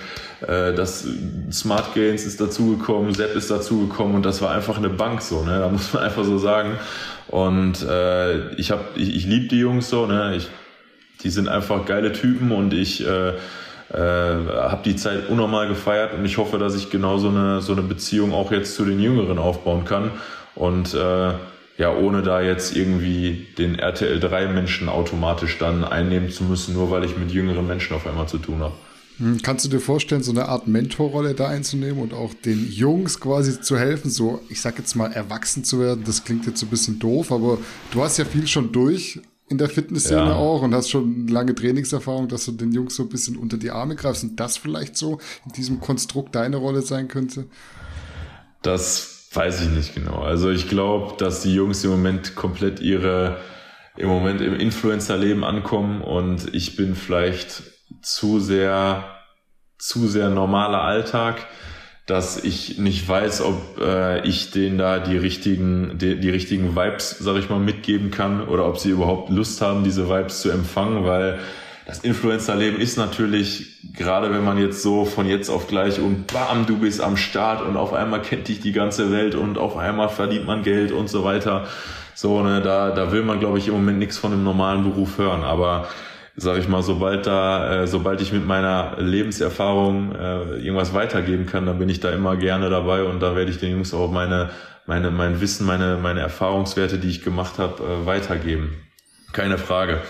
äh, 0.47 0.73
das 0.73 1.05
Smart 1.51 1.93
Gains 1.93 2.25
ist 2.25 2.39
dazugekommen, 2.39 3.13
Sepp 3.13 3.35
ist 3.35 3.51
dazugekommen 3.51 4.15
und 4.15 4.25
das 4.25 4.41
war 4.41 4.51
einfach 4.51 4.77
eine 4.77 4.89
Bank 4.89 5.21
so, 5.21 5.43
ne? 5.43 5.59
Da 5.59 5.67
muss 5.69 5.93
man 5.93 6.03
einfach 6.03 6.23
so 6.23 6.37
sagen. 6.37 6.77
Und 7.27 7.81
äh, 7.83 8.53
ich 8.55 8.73
ich, 8.95 9.15
ich 9.15 9.25
liebe 9.25 9.47
die 9.47 9.59
Jungs 9.59 9.89
so, 9.89 10.05
ne? 10.05 10.35
Ich 10.37 10.49
die 11.23 11.29
sind 11.29 11.47
einfach 11.47 11.85
geile 11.85 12.11
Typen 12.11 12.51
und 12.51 12.73
ich 12.73 13.05
äh, 13.05 13.29
äh, 13.29 13.35
habe 13.93 14.81
die 14.83 14.95
Zeit 14.95 15.29
unnormal 15.29 15.67
gefeiert 15.67 16.13
und 16.13 16.25
ich 16.25 16.37
hoffe, 16.37 16.57
dass 16.57 16.75
ich 16.75 16.89
genau 16.89 17.17
so 17.17 17.29
eine, 17.29 17.61
so 17.61 17.73
eine 17.73 17.83
Beziehung 17.83 18.33
auch 18.33 18.51
jetzt 18.51 18.75
zu 18.75 18.85
den 18.85 18.99
Jüngeren 18.99 19.37
aufbauen 19.37 19.85
kann. 19.85 20.11
Und 20.55 20.93
äh, 20.93 21.33
ja, 21.77 21.95
ohne 21.95 22.21
da 22.21 22.41
jetzt 22.41 22.75
irgendwie 22.75 23.47
den 23.57 23.79
RTL 23.79 24.19
3 24.19 24.47
Menschen 24.47 24.89
automatisch 24.89 25.57
dann 25.57 25.83
einnehmen 25.83 26.29
zu 26.29 26.43
müssen, 26.43 26.73
nur 26.73 26.91
weil 26.91 27.03
ich 27.03 27.17
mit 27.17 27.31
jüngeren 27.31 27.65
Menschen 27.67 27.95
auf 27.95 28.05
einmal 28.05 28.27
zu 28.27 28.37
tun 28.37 28.59
habe. 28.59 28.73
Hm, 29.17 29.41
kannst 29.41 29.65
du 29.65 29.69
dir 29.69 29.79
vorstellen, 29.79 30.23
so 30.23 30.31
eine 30.31 30.47
Art 30.47 30.67
Mentorrolle 30.67 31.33
da 31.33 31.47
einzunehmen 31.47 32.01
und 32.01 32.13
auch 32.13 32.33
den 32.33 32.67
Jungs 32.71 33.19
quasi 33.19 33.61
zu 33.61 33.77
helfen, 33.77 34.09
so, 34.09 34.41
ich 34.49 34.61
sag 34.61 34.77
jetzt 34.77 34.95
mal, 34.95 35.11
erwachsen 35.11 35.63
zu 35.63 35.79
werden? 35.79 36.03
Das 36.05 36.23
klingt 36.23 36.45
jetzt 36.45 36.63
ein 36.63 36.69
bisschen 36.69 36.99
doof, 36.99 37.31
aber 37.31 37.57
du 37.91 38.03
hast 38.03 38.17
ja 38.17 38.25
viel 38.25 38.47
schon 38.47 38.71
durch 38.71 39.19
in 39.49 39.57
der 39.57 39.69
Fitnessszene 39.69 40.29
ja. 40.29 40.35
auch 40.35 40.61
und 40.61 40.73
hast 40.73 40.89
schon 40.89 41.27
lange 41.27 41.53
Trainingserfahrung, 41.53 42.27
dass 42.27 42.45
du 42.45 42.53
den 42.53 42.71
Jungs 42.71 42.95
so 42.95 43.03
ein 43.03 43.09
bisschen 43.09 43.37
unter 43.37 43.57
die 43.57 43.71
Arme 43.71 43.95
greifst 43.95 44.23
und 44.23 44.39
das 44.39 44.57
vielleicht 44.57 44.97
so 44.97 45.19
in 45.45 45.51
diesem 45.51 45.79
Konstrukt 45.79 46.35
deine 46.35 46.57
Rolle 46.57 46.81
sein 46.81 47.07
könnte? 47.07 47.45
Das 48.61 49.27
weiß 49.33 49.61
ich 49.63 49.69
nicht 49.69 49.95
genau. 49.95 50.21
Also 50.21 50.49
ich 50.49 50.69
glaube, 50.69 51.15
dass 51.17 51.41
die 51.41 51.53
Jungs 51.53 51.83
im 51.83 51.91
Moment 51.91 52.35
komplett 52.35 52.79
ihre, 52.79 53.37
im 53.97 54.07
Moment 54.07 54.41
im 54.41 54.55
Influencer-Leben 54.55 55.43
ankommen 55.43 56.01
und 56.01 56.53
ich 56.53 56.75
bin 56.75 56.95
vielleicht 56.95 57.63
zu 58.01 58.39
sehr, 58.39 59.05
zu 59.77 60.07
sehr 60.07 60.29
normaler 60.29 60.81
Alltag, 60.81 61.47
dass 62.05 62.43
ich 62.43 62.77
nicht 62.77 63.07
weiß, 63.07 63.41
ob 63.41 63.79
äh, 63.79 64.27
ich 64.27 64.51
denen 64.51 64.77
da 64.77 64.99
die 64.99 65.17
richtigen, 65.17 65.97
die, 65.97 66.19
die 66.19 66.29
richtigen 66.29 66.75
Vibes, 66.75 67.17
sag 67.19 67.37
ich 67.37 67.49
mal, 67.49 67.59
mitgeben 67.59 68.11
kann 68.11 68.45
oder 68.45 68.67
ob 68.67 68.77
sie 68.77 68.89
überhaupt 68.89 69.29
Lust 69.29 69.61
haben, 69.61 69.83
diese 69.83 70.09
Vibes 70.09 70.41
zu 70.41 70.49
empfangen, 70.49 71.05
weil 71.05 71.39
das 71.85 71.99
Influencer-Leben 71.99 72.79
ist 72.79 72.97
natürlich, 72.97 73.81
gerade 73.93 74.33
wenn 74.33 74.43
man 74.43 74.57
jetzt 74.57 74.81
so 74.81 75.03
von 75.05 75.27
jetzt 75.27 75.49
auf 75.49 75.67
gleich 75.67 75.99
und 75.99 76.27
bam, 76.27 76.65
du 76.65 76.77
bist 76.77 77.01
am 77.01 77.17
Start 77.17 77.61
und 77.61 77.75
auf 77.75 77.93
einmal 77.93 78.21
kennt 78.21 78.47
dich 78.47 78.61
die 78.61 78.71
ganze 78.71 79.11
Welt 79.11 79.35
und 79.35 79.57
auf 79.57 79.75
einmal 79.75 80.09
verdient 80.09 80.45
man 80.45 80.63
Geld 80.63 80.91
und 80.91 81.09
so 81.09 81.23
weiter. 81.25 81.67
So, 82.15 82.41
ne, 82.41 82.61
da, 82.61 82.91
da 82.91 83.11
will 83.11 83.23
man, 83.23 83.39
glaube 83.39 83.57
ich, 83.57 83.67
im 83.67 83.73
Moment 83.73 83.99
nichts 83.99 84.17
von 84.17 84.31
einem 84.31 84.43
normalen 84.43 84.83
Beruf 84.83 85.17
hören. 85.17 85.43
Aber 85.43 85.89
sage 86.35 86.59
ich 86.59 86.67
mal, 86.67 86.81
sobald 86.81 87.27
da, 87.27 87.83
äh, 87.83 87.87
sobald 87.87 88.21
ich 88.21 88.33
mit 88.33 88.45
meiner 88.45 88.95
Lebenserfahrung 88.97 90.15
äh, 90.15 90.57
irgendwas 90.57 90.93
weitergeben 90.93 91.45
kann, 91.45 91.65
dann 91.65 91.77
bin 91.77 91.89
ich 91.89 91.99
da 91.99 92.09
immer 92.09 92.35
gerne 92.37 92.69
dabei 92.69 93.03
und 93.03 93.19
da 93.19 93.35
werde 93.35 93.51
ich 93.51 93.59
den 93.59 93.71
Jungs 93.71 93.93
auch 93.93 94.11
meine, 94.11 94.49
meine, 94.87 95.11
mein 95.11 95.41
Wissen, 95.41 95.67
meine, 95.67 95.97
meine 96.01 96.21
Erfahrungswerte, 96.21 96.97
die 96.97 97.09
ich 97.09 97.23
gemacht 97.23 97.59
habe, 97.59 97.83
äh, 97.83 98.05
weitergeben. 98.05 98.75
Keine 99.31 99.57
Frage. 99.57 100.01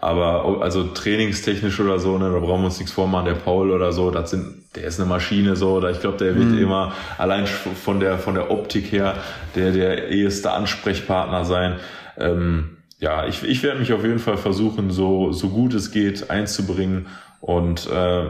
Aber 0.00 0.62
also 0.62 0.84
trainingstechnisch 0.84 1.80
oder 1.80 1.98
so, 1.98 2.18
ne, 2.18 2.30
da 2.30 2.38
brauchen 2.38 2.60
wir 2.60 2.66
uns 2.66 2.78
nichts 2.78 2.92
vormachen. 2.92 3.26
Der 3.26 3.34
Paul 3.34 3.72
oder 3.72 3.92
so, 3.92 4.12
das 4.12 4.30
sind, 4.30 4.62
der 4.76 4.84
ist 4.84 5.00
eine 5.00 5.08
Maschine 5.08 5.56
so, 5.56 5.72
oder 5.72 5.90
ich 5.90 6.00
glaube, 6.00 6.18
der 6.18 6.36
wird 6.36 6.50
mhm. 6.50 6.58
immer 6.58 6.92
allein 7.18 7.46
von 7.46 7.98
der 7.98 8.18
von 8.18 8.34
der 8.34 8.52
Optik 8.52 8.92
her 8.92 9.16
der 9.56 9.72
der 9.72 10.08
eheste 10.08 10.52
Ansprechpartner 10.52 11.44
sein. 11.44 11.80
Ähm, 12.16 12.77
ja, 12.98 13.26
ich, 13.26 13.42
ich 13.44 13.62
werde 13.62 13.78
mich 13.78 13.92
auf 13.92 14.02
jeden 14.02 14.18
Fall 14.18 14.36
versuchen, 14.36 14.90
so, 14.90 15.32
so 15.32 15.50
gut 15.50 15.74
es 15.74 15.90
geht 15.92 16.30
einzubringen 16.30 17.06
und 17.40 17.88
äh, 17.88 18.26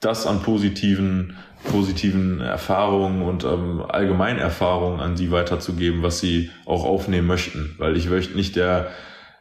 das 0.00 0.26
an 0.26 0.42
positiven, 0.42 1.36
positiven 1.64 2.40
Erfahrungen 2.40 3.22
und 3.22 3.44
ähm, 3.44 3.82
Allgemeinerfahrungen 3.88 5.00
an 5.00 5.16
sie 5.16 5.32
weiterzugeben, 5.32 6.02
was 6.02 6.20
sie 6.20 6.50
auch 6.66 6.84
aufnehmen 6.84 7.26
möchten. 7.26 7.74
Weil 7.78 7.96
ich 7.96 8.08
möchte 8.08 8.36
nicht 8.36 8.54
der, 8.54 8.90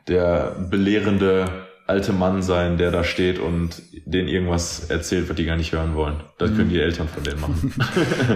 der 0.07 0.55
belehrende 0.69 1.45
alte 1.85 2.13
Mann 2.13 2.41
sein, 2.41 2.77
der 2.77 2.91
da 2.91 3.03
steht 3.03 3.39
und 3.39 3.81
denen 4.05 4.29
irgendwas 4.29 4.89
erzählt, 4.89 5.29
was 5.29 5.35
die 5.35 5.45
gar 5.45 5.57
nicht 5.57 5.73
hören 5.73 5.95
wollen. 5.95 6.23
Das 6.37 6.55
können 6.55 6.69
die 6.69 6.79
Eltern 6.79 7.09
von 7.09 7.23
denen 7.23 7.41
machen. 7.41 7.73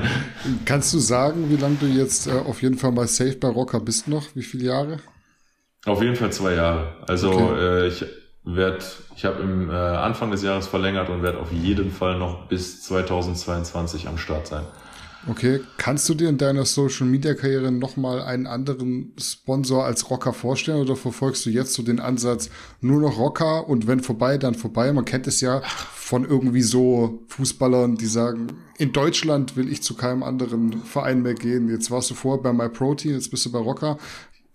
Kannst 0.65 0.93
du 0.93 0.99
sagen, 0.99 1.49
wie 1.49 1.55
lange 1.55 1.77
du 1.79 1.85
jetzt 1.87 2.27
äh, 2.27 2.31
auf 2.31 2.61
jeden 2.61 2.77
Fall 2.77 2.91
mal 2.91 3.07
safe 3.07 3.37
bei 3.37 3.47
Rocker 3.47 3.79
bist 3.79 4.09
noch? 4.09 4.35
Wie 4.35 4.43
viele 4.43 4.65
Jahre? 4.65 4.99
Auf 5.87 6.01
jeden 6.01 6.15
Fall 6.15 6.31
zwei 6.31 6.53
Jahre. 6.53 6.93
Also 7.07 7.31
okay. 7.31 7.85
äh, 7.85 7.87
ich 7.87 8.05
werde, 8.43 8.83
ich 9.15 9.25
habe 9.25 9.41
im 9.41 9.69
äh, 9.69 9.73
Anfang 9.73 10.31
des 10.31 10.43
Jahres 10.43 10.67
verlängert 10.67 11.09
und 11.09 11.23
werde 11.23 11.39
auf 11.39 11.51
jeden 11.51 11.91
Fall 11.91 12.17
noch 12.17 12.47
bis 12.47 12.83
2022 12.83 14.07
am 14.07 14.17
Start 14.17 14.47
sein. 14.47 14.63
Okay, 15.29 15.59
kannst 15.77 16.07
du 16.07 16.13
dir 16.13 16.29
in 16.29 16.37
deiner 16.37 16.63
Social 16.63 17.05
Media 17.05 17.33
Karriere 17.33 17.71
nochmal 17.71 18.21
einen 18.21 18.47
anderen 18.47 19.13
Sponsor 19.19 19.83
als 19.83 20.09
Rocker 20.09 20.31
vorstellen 20.31 20.79
oder 20.79 20.95
verfolgst 20.95 21.45
du 21.45 21.49
jetzt 21.49 21.73
so 21.73 21.83
den 21.83 21.99
Ansatz 21.99 22.49
nur 22.79 23.01
noch 23.01 23.17
Rocker 23.17 23.67
und 23.67 23.87
wenn 23.87 23.99
vorbei, 23.99 24.37
dann 24.37 24.55
vorbei? 24.55 24.93
Man 24.93 25.03
kennt 25.03 25.27
es 25.27 25.41
ja 25.41 25.61
von 25.95 26.23
irgendwie 26.23 26.61
so 26.61 27.25
Fußballern, 27.27 27.95
die 27.97 28.05
sagen, 28.05 28.47
in 28.77 28.93
Deutschland 28.93 29.57
will 29.57 29.69
ich 29.69 29.83
zu 29.83 29.95
keinem 29.95 30.23
anderen 30.23 30.81
Verein 30.83 31.21
mehr 31.23 31.33
gehen. 31.33 31.67
Jetzt 31.69 31.91
warst 31.91 32.09
du 32.09 32.13
vorher 32.13 32.41
bei 32.41 32.53
MyProtein, 32.53 33.11
jetzt 33.11 33.29
bist 33.29 33.45
du 33.45 33.51
bei 33.51 33.59
Rocker 33.59 33.97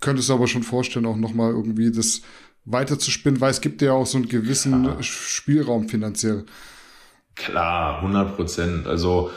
könntest 0.02 0.28
du 0.28 0.34
aber 0.34 0.46
schon 0.46 0.62
vorstellen, 0.62 1.06
auch 1.06 1.16
nochmal 1.16 1.52
irgendwie 1.52 1.90
das 1.90 2.20
weiter 2.64 2.98
zu 2.98 3.10
spinnen, 3.10 3.40
weil 3.40 3.50
es 3.50 3.60
gibt 3.60 3.80
ja 3.80 3.92
auch 3.92 4.06
so 4.06 4.18
einen 4.18 4.28
gewissen 4.28 4.82
Klar. 4.82 5.02
Spielraum 5.02 5.88
finanziell. 5.88 6.44
Klar, 7.34 8.02
100 8.02 8.36
Prozent. 8.36 8.86
Also 8.86 9.30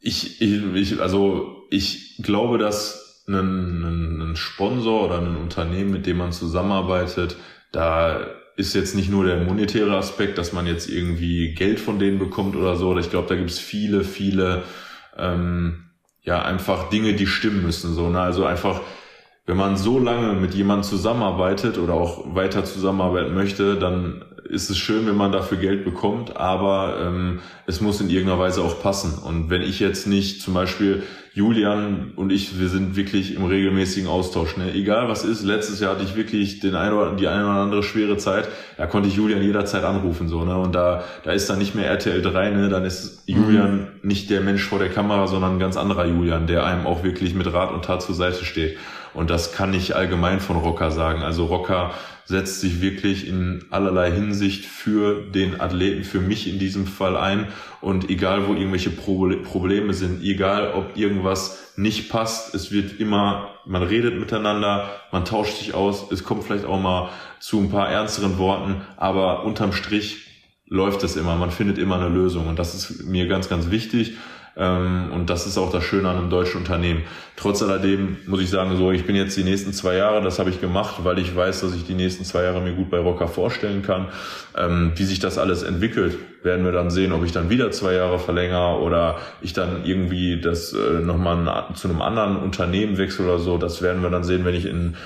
ich, 0.00 0.40
ich, 0.40 0.62
ich, 0.74 1.00
also 1.00 1.64
ich 1.70 2.18
glaube, 2.22 2.58
dass 2.58 3.24
ein, 3.26 3.34
ein, 3.34 4.20
ein 4.20 4.36
Sponsor 4.36 5.06
oder 5.06 5.20
ein 5.20 5.36
Unternehmen, 5.36 5.90
mit 5.90 6.06
dem 6.06 6.18
man 6.18 6.32
zusammenarbeitet, 6.32 7.36
da 7.72 8.26
ist 8.56 8.74
jetzt 8.74 8.94
nicht 8.94 9.10
nur 9.10 9.24
der 9.24 9.44
monetäre 9.44 9.96
Aspekt, 9.96 10.38
dass 10.38 10.52
man 10.52 10.66
jetzt 10.66 10.88
irgendwie 10.88 11.54
Geld 11.54 11.80
von 11.80 11.98
denen 11.98 12.18
bekommt 12.18 12.54
oder 12.54 12.76
so. 12.76 12.96
Ich 12.98 13.10
glaube, 13.10 13.28
da 13.28 13.34
gibt 13.34 13.50
es 13.50 13.58
viele, 13.58 14.04
viele 14.04 14.64
ähm, 15.16 15.91
ja 16.22 16.42
einfach 16.42 16.88
Dinge, 16.88 17.14
die 17.14 17.26
stimmen 17.26 17.62
müssen. 17.62 17.94
So, 17.94 18.08
ne? 18.08 18.20
Also 18.20 18.44
einfach, 18.44 18.80
wenn 19.46 19.56
man 19.56 19.76
so 19.76 19.98
lange 19.98 20.34
mit 20.34 20.54
jemandem 20.54 20.84
zusammenarbeitet 20.84 21.78
oder 21.78 21.94
auch 21.94 22.34
weiter 22.34 22.64
zusammenarbeiten 22.64 23.34
möchte, 23.34 23.76
dann 23.76 24.24
ist 24.44 24.70
es 24.70 24.78
schön, 24.78 25.06
wenn 25.06 25.16
man 25.16 25.32
dafür 25.32 25.58
Geld 25.58 25.84
bekommt, 25.84 26.36
aber 26.36 26.98
ähm, 27.00 27.40
es 27.66 27.80
muss 27.80 28.00
in 28.00 28.10
irgendeiner 28.10 28.38
Weise 28.38 28.62
auch 28.62 28.82
passen. 28.82 29.18
Und 29.18 29.50
wenn 29.50 29.62
ich 29.62 29.80
jetzt 29.80 30.06
nicht 30.06 30.42
zum 30.42 30.54
Beispiel 30.54 31.04
Julian 31.34 32.12
und 32.16 32.30
ich, 32.30 32.60
wir 32.60 32.68
sind 32.68 32.94
wirklich 32.94 33.34
im 33.34 33.46
regelmäßigen 33.46 34.06
Austausch. 34.06 34.58
Ne? 34.58 34.74
Egal 34.74 35.08
was 35.08 35.24
ist, 35.24 35.42
letztes 35.42 35.80
Jahr 35.80 35.94
hatte 35.94 36.04
ich 36.04 36.14
wirklich 36.14 36.60
den 36.60 36.74
ein 36.74 36.92
oder, 36.92 37.16
die 37.16 37.26
eine 37.26 37.44
oder 37.44 37.54
andere 37.54 37.82
schwere 37.82 38.18
Zeit, 38.18 38.48
da 38.76 38.86
konnte 38.86 39.08
ich 39.08 39.16
Julian 39.16 39.42
jederzeit 39.42 39.82
anrufen. 39.82 40.28
so 40.28 40.44
ne 40.44 40.56
Und 40.58 40.74
da, 40.74 41.04
da 41.24 41.32
ist 41.32 41.48
dann 41.48 41.58
nicht 41.58 41.74
mehr 41.74 41.86
RTL 41.86 42.20
3, 42.20 42.50
ne? 42.50 42.68
dann 42.68 42.84
ist 42.84 43.22
Julian 43.26 43.76
mhm. 43.76 43.86
nicht 44.02 44.28
der 44.28 44.42
Mensch 44.42 44.62
vor 44.62 44.78
der 44.78 44.90
Kamera, 44.90 45.26
sondern 45.26 45.54
ein 45.54 45.58
ganz 45.58 45.78
anderer 45.78 46.04
Julian, 46.04 46.46
der 46.46 46.66
einem 46.66 46.86
auch 46.86 47.02
wirklich 47.02 47.34
mit 47.34 47.50
Rat 47.50 47.72
und 47.72 47.86
Tat 47.86 48.02
zur 48.02 48.14
Seite 48.14 48.44
steht. 48.44 48.76
Und 49.14 49.30
das 49.30 49.52
kann 49.52 49.74
ich 49.74 49.94
allgemein 49.94 50.40
von 50.40 50.56
Rocker 50.56 50.90
sagen. 50.90 51.22
Also 51.22 51.46
Rocker 51.46 51.92
setzt 52.24 52.60
sich 52.60 52.80
wirklich 52.80 53.26
in 53.26 53.64
allerlei 53.70 54.10
Hinsicht 54.10 54.64
für 54.64 55.22
den 55.22 55.60
Athleten, 55.60 56.04
für 56.04 56.20
mich 56.20 56.48
in 56.48 56.58
diesem 56.58 56.86
Fall 56.86 57.16
ein. 57.16 57.48
Und 57.80 58.10
egal, 58.10 58.48
wo 58.48 58.54
irgendwelche 58.54 58.90
Probleme 58.90 59.92
sind, 59.92 60.22
egal, 60.22 60.72
ob 60.74 60.96
irgendwas 60.96 61.72
nicht 61.76 62.10
passt, 62.10 62.54
es 62.54 62.70
wird 62.70 63.00
immer, 63.00 63.50
man 63.66 63.82
redet 63.82 64.18
miteinander, 64.18 64.90
man 65.10 65.24
tauscht 65.24 65.58
sich 65.58 65.74
aus, 65.74 66.10
es 66.10 66.24
kommt 66.24 66.44
vielleicht 66.44 66.64
auch 66.64 66.80
mal 66.80 67.10
zu 67.40 67.58
ein 67.60 67.70
paar 67.70 67.88
ernsteren 67.88 68.38
Worten, 68.38 68.82
aber 68.96 69.44
unterm 69.44 69.72
Strich 69.72 70.26
läuft 70.66 71.02
es 71.02 71.16
immer, 71.16 71.36
man 71.36 71.50
findet 71.50 71.76
immer 71.76 71.96
eine 71.96 72.08
Lösung. 72.08 72.46
Und 72.46 72.58
das 72.58 72.74
ist 72.74 73.04
mir 73.04 73.26
ganz, 73.26 73.48
ganz 73.48 73.70
wichtig. 73.70 74.16
Ähm, 74.56 75.10
und 75.12 75.30
das 75.30 75.46
ist 75.46 75.56
auch 75.56 75.72
das 75.72 75.84
Schöne 75.84 76.08
an 76.08 76.16
einem 76.16 76.30
deutschen 76.30 76.58
Unternehmen. 76.58 77.02
Trotz 77.36 77.62
alledem 77.62 78.18
muss 78.26 78.40
ich 78.40 78.50
sagen, 78.50 78.76
so, 78.76 78.92
ich 78.92 79.06
bin 79.06 79.16
jetzt 79.16 79.36
die 79.36 79.44
nächsten 79.44 79.72
zwei 79.72 79.96
Jahre, 79.96 80.22
das 80.22 80.38
habe 80.38 80.50
ich 80.50 80.60
gemacht, 80.60 80.96
weil 81.04 81.18
ich 81.18 81.34
weiß, 81.34 81.62
dass 81.62 81.74
ich 81.74 81.86
die 81.86 81.94
nächsten 81.94 82.24
zwei 82.24 82.42
Jahre 82.42 82.60
mir 82.60 82.72
gut 82.72 82.90
bei 82.90 82.98
Rocker 82.98 83.28
vorstellen 83.28 83.82
kann. 83.82 84.08
Ähm, 84.56 84.92
wie 84.96 85.04
sich 85.04 85.20
das 85.20 85.38
alles 85.38 85.62
entwickelt, 85.62 86.18
werden 86.42 86.64
wir 86.64 86.72
dann 86.72 86.90
sehen, 86.90 87.12
ob 87.12 87.24
ich 87.24 87.32
dann 87.32 87.48
wieder 87.48 87.70
zwei 87.70 87.94
Jahre 87.94 88.18
verlängere 88.18 88.80
oder 88.80 89.16
ich 89.40 89.54
dann 89.54 89.84
irgendwie 89.84 90.40
das 90.40 90.74
äh, 90.74 91.00
nochmal 91.00 91.66
zu 91.74 91.88
einem 91.88 92.02
anderen 92.02 92.36
Unternehmen 92.36 92.98
wechsle 92.98 93.24
oder 93.24 93.38
so. 93.38 93.56
Das 93.56 93.80
werden 93.80 94.02
wir 94.02 94.10
dann 94.10 94.24
sehen, 94.24 94.44
wenn 94.44 94.54
ich 94.54 94.66
in 94.66 94.96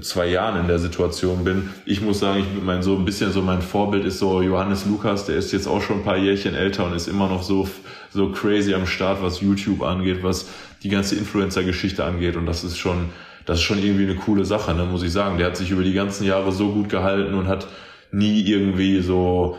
zwei 0.00 0.26
Jahren 0.26 0.60
in 0.60 0.66
der 0.66 0.78
Situation 0.78 1.44
bin. 1.44 1.70
Ich 1.84 2.00
muss 2.00 2.18
sagen, 2.18 2.40
ich 2.40 2.62
mein 2.62 2.82
so 2.82 2.96
ein 2.96 3.04
bisschen 3.04 3.30
so 3.32 3.40
mein 3.40 3.62
Vorbild 3.62 4.04
ist 4.04 4.18
so 4.18 4.42
Johannes 4.42 4.84
Lukas, 4.86 5.26
der 5.26 5.36
ist 5.36 5.52
jetzt 5.52 5.68
auch 5.68 5.80
schon 5.80 5.98
ein 5.98 6.04
paar 6.04 6.16
Jährchen 6.16 6.54
älter 6.54 6.84
und 6.86 6.94
ist 6.94 7.06
immer 7.06 7.28
noch 7.28 7.42
so 7.42 7.68
so 8.10 8.30
crazy 8.32 8.74
am 8.74 8.86
Start, 8.86 9.22
was 9.22 9.40
YouTube 9.40 9.82
angeht, 9.82 10.22
was 10.22 10.48
die 10.82 10.88
ganze 10.88 11.14
Influencer-Geschichte 11.16 12.04
angeht. 12.04 12.36
Und 12.36 12.46
das 12.46 12.64
ist 12.64 12.78
schon, 12.78 13.10
das 13.44 13.58
ist 13.58 13.64
schon 13.64 13.78
irgendwie 13.78 14.04
eine 14.04 14.16
coole 14.16 14.44
Sache, 14.44 14.74
ne, 14.74 14.84
muss 14.84 15.02
ich 15.02 15.12
sagen. 15.12 15.38
Der 15.38 15.48
hat 15.48 15.56
sich 15.56 15.70
über 15.70 15.82
die 15.82 15.92
ganzen 15.92 16.24
Jahre 16.24 16.50
so 16.50 16.72
gut 16.72 16.88
gehalten 16.88 17.34
und 17.34 17.46
hat 17.46 17.68
nie 18.10 18.40
irgendwie 18.42 19.00
so, 19.00 19.58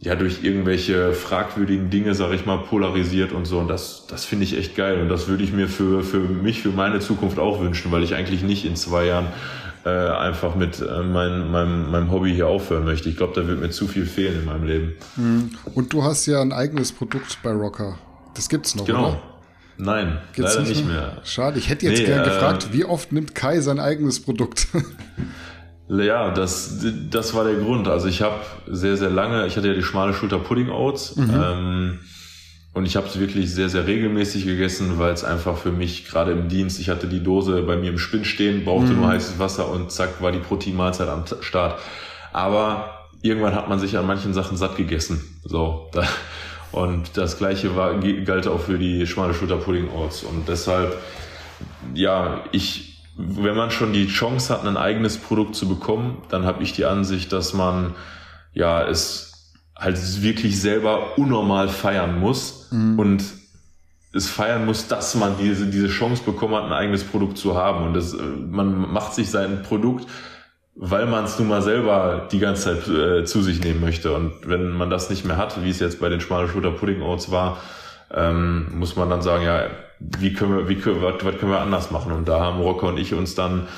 ja, 0.00 0.14
durch 0.14 0.44
irgendwelche 0.44 1.12
fragwürdigen 1.12 1.90
Dinge, 1.90 2.14
sag 2.14 2.32
ich 2.32 2.46
mal, 2.46 2.58
polarisiert 2.58 3.32
und 3.32 3.46
so. 3.46 3.58
Und 3.58 3.68
das, 3.68 4.06
das 4.08 4.24
finde 4.24 4.44
ich 4.44 4.56
echt 4.56 4.76
geil. 4.76 5.00
Und 5.00 5.08
das 5.08 5.26
würde 5.26 5.42
ich 5.42 5.52
mir 5.52 5.68
für, 5.68 6.04
für 6.04 6.20
mich, 6.20 6.62
für 6.62 6.70
meine 6.70 7.00
Zukunft 7.00 7.38
auch 7.38 7.60
wünschen, 7.60 7.90
weil 7.90 8.04
ich 8.04 8.14
eigentlich 8.14 8.42
nicht 8.42 8.64
in 8.64 8.76
zwei 8.76 9.06
Jahren 9.06 9.26
äh, 9.84 9.88
einfach 9.90 10.54
mit 10.54 10.80
äh, 10.80 11.02
mein, 11.02 11.50
meinem, 11.50 11.90
meinem 11.90 12.12
Hobby 12.12 12.32
hier 12.32 12.46
aufhören 12.46 12.84
möchte. 12.84 13.08
Ich 13.08 13.16
glaube, 13.16 13.32
da 13.34 13.46
wird 13.48 13.60
mir 13.60 13.70
zu 13.70 13.88
viel 13.88 14.06
fehlen 14.06 14.40
in 14.40 14.44
meinem 14.44 14.64
Leben. 14.64 14.92
Hm. 15.16 15.50
Und 15.74 15.92
du 15.92 16.04
hast 16.04 16.26
ja 16.26 16.40
ein 16.40 16.52
eigenes 16.52 16.92
Produkt 16.92 17.38
bei 17.42 17.50
Rocker. 17.50 17.98
Das 18.34 18.48
gibt's 18.48 18.76
noch, 18.76 18.84
genau. 18.84 19.08
oder? 19.08 19.22
Nein, 19.78 20.18
Gibt's 20.32 20.54
leider 20.54 20.68
nicht 20.68 20.86
mehr? 20.86 20.96
mehr? 20.96 21.22
Schade, 21.24 21.58
ich 21.58 21.68
hätte 21.68 21.86
jetzt 21.86 22.00
nee, 22.00 22.06
gern 22.06 22.22
äh, 22.22 22.24
gefragt, 22.24 22.72
wie 22.72 22.84
oft 22.84 23.12
nimmt 23.12 23.34
Kai 23.34 23.60
sein 23.60 23.78
eigenes 23.80 24.20
Produkt? 24.20 24.68
ja, 25.88 26.30
das, 26.30 26.84
das 27.10 27.34
war 27.34 27.44
der 27.44 27.54
Grund. 27.54 27.88
Also 27.88 28.08
ich 28.08 28.22
habe 28.22 28.36
sehr, 28.66 28.96
sehr 28.96 29.10
lange, 29.10 29.46
ich 29.46 29.56
hatte 29.56 29.68
ja 29.68 29.74
die 29.74 29.82
schmale 29.82 30.12
Schulter 30.12 30.38
Pudding 30.38 30.70
Oats. 30.70 31.16
Mhm. 31.16 31.30
Ähm, 31.34 31.98
und 32.74 32.86
ich 32.86 32.96
habe 32.96 33.06
es 33.06 33.18
wirklich 33.18 33.52
sehr, 33.52 33.68
sehr 33.68 33.86
regelmäßig 33.86 34.44
gegessen, 34.44 34.98
weil 34.98 35.12
es 35.12 35.24
einfach 35.24 35.56
für 35.56 35.72
mich 35.72 36.06
gerade 36.06 36.32
im 36.32 36.48
Dienst, 36.48 36.78
ich 36.78 36.90
hatte 36.90 37.08
die 37.08 37.22
Dose 37.22 37.62
bei 37.62 37.76
mir 37.76 37.90
im 37.90 37.98
Spinn 37.98 38.24
stehen, 38.24 38.64
brauchte 38.64 38.92
mhm. 38.92 39.00
nur 39.00 39.08
heißes 39.08 39.38
Wasser 39.38 39.68
und 39.70 39.90
zack 39.90 40.22
war 40.22 40.30
die 40.30 40.38
Proteinmahlzeit 40.38 41.08
am 41.08 41.24
Start. 41.40 41.80
Aber 42.32 43.08
irgendwann 43.22 43.54
hat 43.54 43.68
man 43.68 43.80
sich 43.80 43.96
an 43.96 44.06
manchen 44.06 44.34
Sachen 44.34 44.56
satt 44.56 44.76
gegessen. 44.76 45.20
So, 45.44 45.88
da, 45.92 46.06
und 46.70 47.16
das 47.16 47.38
gleiche 47.38 47.74
war, 47.74 47.98
galt 47.98 48.46
auch 48.46 48.60
für 48.60 48.78
die 48.78 49.06
schmale 49.06 49.34
Schulter 49.34 49.56
Pudding 49.56 49.88
Oats. 49.90 50.22
Und 50.22 50.48
deshalb, 50.48 50.96
ja, 51.94 52.44
ich, 52.52 52.87
wenn 53.18 53.56
man 53.56 53.70
schon 53.70 53.92
die 53.92 54.06
Chance 54.06 54.52
hat, 54.52 54.64
ein 54.64 54.76
eigenes 54.76 55.18
Produkt 55.18 55.54
zu 55.54 55.68
bekommen, 55.68 56.22
dann 56.28 56.46
habe 56.46 56.62
ich 56.62 56.72
die 56.72 56.84
Ansicht, 56.84 57.32
dass 57.32 57.52
man 57.52 57.94
ja 58.54 58.86
es 58.86 59.52
halt 59.76 60.22
wirklich 60.22 60.60
selber 60.60 61.18
unnormal 61.18 61.68
feiern 61.68 62.18
muss 62.18 62.68
mhm. 62.70 62.98
und 62.98 63.24
es 64.12 64.30
feiern 64.30 64.64
muss, 64.64 64.88
dass 64.88 65.14
man 65.14 65.36
diese, 65.38 65.66
diese 65.66 65.88
Chance 65.88 66.22
bekommen 66.24 66.54
hat, 66.54 66.64
ein 66.64 66.72
eigenes 66.72 67.04
Produkt 67.04 67.36
zu 67.36 67.56
haben. 67.56 67.86
Und 67.86 67.94
das, 67.94 68.16
man 68.50 68.90
macht 68.90 69.14
sich 69.14 69.30
sein 69.30 69.62
Produkt 69.62 70.06
weil 70.80 71.06
man 71.06 71.24
es 71.24 71.38
nun 71.38 71.48
mal 71.48 71.60
selber 71.60 72.28
die 72.30 72.38
ganze 72.38 72.62
Zeit 72.62 72.88
äh, 72.88 73.24
zu 73.24 73.42
sich 73.42 73.62
nehmen 73.62 73.80
möchte. 73.80 74.14
Und 74.14 74.32
wenn 74.46 74.70
man 74.70 74.90
das 74.90 75.10
nicht 75.10 75.24
mehr 75.24 75.36
hat, 75.36 75.62
wie 75.64 75.70
es 75.70 75.80
jetzt 75.80 76.00
bei 76.00 76.08
den 76.08 76.20
schmalen 76.20 76.48
Schulter 76.48 76.70
Pudding 76.70 77.02
Oats 77.02 77.32
war, 77.32 77.58
ähm, 78.14 78.68
muss 78.78 78.94
man 78.94 79.10
dann 79.10 79.20
sagen, 79.20 79.44
ja, 79.44 79.66
wie 80.00 80.32
können 80.32 80.56
wir, 80.56 80.68
wie 80.68 80.76
können, 80.76 81.02
was, 81.02 81.24
was 81.24 81.38
können 81.38 81.52
wir 81.52 81.60
anders 81.60 81.90
machen? 81.90 82.12
Und 82.12 82.28
da 82.28 82.40
haben 82.40 82.60
Rocker 82.60 82.88
und 82.88 82.98
ich 82.98 83.14
uns 83.14 83.34
dann 83.34 83.68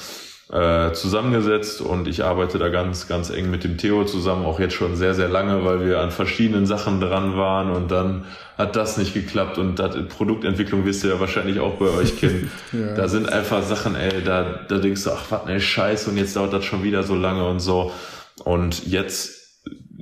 äh, 0.52 0.92
zusammengesetzt 0.92 1.80
und 1.80 2.08
ich 2.08 2.24
arbeite 2.24 2.58
da 2.58 2.68
ganz, 2.68 3.06
ganz 3.06 3.30
eng 3.30 3.50
mit 3.50 3.62
dem 3.62 3.78
Theo 3.78 4.04
zusammen, 4.04 4.44
auch 4.44 4.58
jetzt 4.58 4.74
schon 4.74 4.96
sehr, 4.96 5.14
sehr 5.14 5.28
lange, 5.28 5.64
weil 5.64 5.86
wir 5.86 6.00
an 6.00 6.10
verschiedenen 6.10 6.66
Sachen 6.66 7.00
dran 7.00 7.36
waren 7.36 7.70
und 7.70 7.90
dann 7.90 8.24
hat 8.58 8.74
das 8.74 8.96
nicht 8.96 9.14
geklappt 9.14 9.58
und 9.58 9.78
das, 9.78 9.96
Produktentwicklung 10.08 10.84
wisst 10.84 11.04
ihr 11.04 11.10
ja 11.10 11.20
wahrscheinlich 11.20 11.60
auch 11.60 11.74
bei 11.74 11.86
euch 11.86 12.18
kennen. 12.18 12.50
ja. 12.72 12.94
Da 12.94 13.08
sind 13.08 13.32
einfach 13.32 13.62
Sachen, 13.62 13.94
ey, 13.94 14.22
da, 14.24 14.60
da 14.68 14.78
denkst 14.78 15.04
du, 15.04 15.10
ach, 15.12 15.22
was 15.30 15.46
ne 15.46 15.60
Scheiße 15.60 16.10
und 16.10 16.16
jetzt 16.16 16.34
dauert 16.34 16.52
das 16.52 16.64
schon 16.64 16.82
wieder 16.82 17.04
so 17.04 17.14
lange 17.14 17.46
und 17.46 17.60
so. 17.60 17.92
Und 18.44 18.86
jetzt 18.86 19.39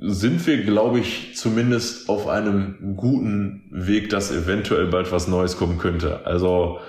sind 0.01 0.45
wir, 0.47 0.63
glaube 0.63 0.99
ich, 0.99 1.35
zumindest 1.35 2.09
auf 2.09 2.27
einem 2.27 2.95
guten 2.95 3.63
Weg, 3.71 4.09
dass 4.09 4.31
eventuell 4.31 4.87
bald 4.87 5.11
was 5.11 5.27
Neues 5.27 5.57
kommen 5.57 5.77
könnte. 5.77 6.25
Also 6.25 6.79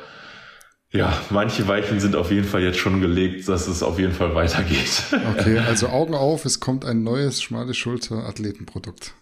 ja, 0.92 1.12
manche 1.30 1.68
Weichen 1.68 2.00
sind 2.00 2.16
auf 2.16 2.32
jeden 2.32 2.46
Fall 2.46 2.62
jetzt 2.62 2.78
schon 2.78 3.00
gelegt, 3.00 3.48
dass 3.48 3.68
es 3.68 3.82
auf 3.82 3.98
jeden 3.98 4.12
Fall 4.12 4.34
weitergeht. 4.34 5.04
Okay, 5.38 5.58
also 5.58 5.88
Augen 5.88 6.14
auf, 6.14 6.44
es 6.44 6.58
kommt 6.60 6.84
ein 6.84 7.02
neues 7.02 7.40
schmale 7.42 7.74
Schulter 7.74 8.26
Athletenprodukt. 8.26 9.14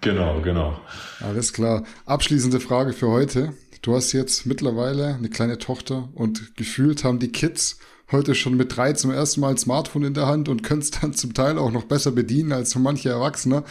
Genau, 0.00 0.40
genau. 0.40 0.80
Alles 1.20 1.52
klar. 1.52 1.84
Abschließende 2.06 2.58
Frage 2.58 2.92
für 2.92 3.08
heute. 3.08 3.54
Du 3.82 3.94
hast 3.94 4.12
jetzt 4.12 4.46
mittlerweile 4.46 5.14
eine 5.14 5.28
kleine 5.28 5.58
Tochter 5.58 6.08
und 6.14 6.56
gefühlt 6.56 7.04
haben 7.04 7.20
die 7.20 7.30
Kids 7.30 7.78
heute 8.12 8.34
schon 8.34 8.56
mit 8.56 8.76
drei 8.76 8.92
zum 8.92 9.10
ersten 9.10 9.40
Mal 9.40 9.56
Smartphone 9.58 10.04
in 10.04 10.14
der 10.14 10.26
Hand 10.26 10.48
und 10.48 10.62
können 10.62 10.80
es 10.80 10.90
dann 10.90 11.14
zum 11.14 11.34
Teil 11.34 11.58
auch 11.58 11.72
noch 11.72 11.84
besser 11.84 12.12
bedienen 12.12 12.52
als 12.52 12.70
so 12.70 12.78
manche 12.78 13.08
Erwachsene. 13.08 13.64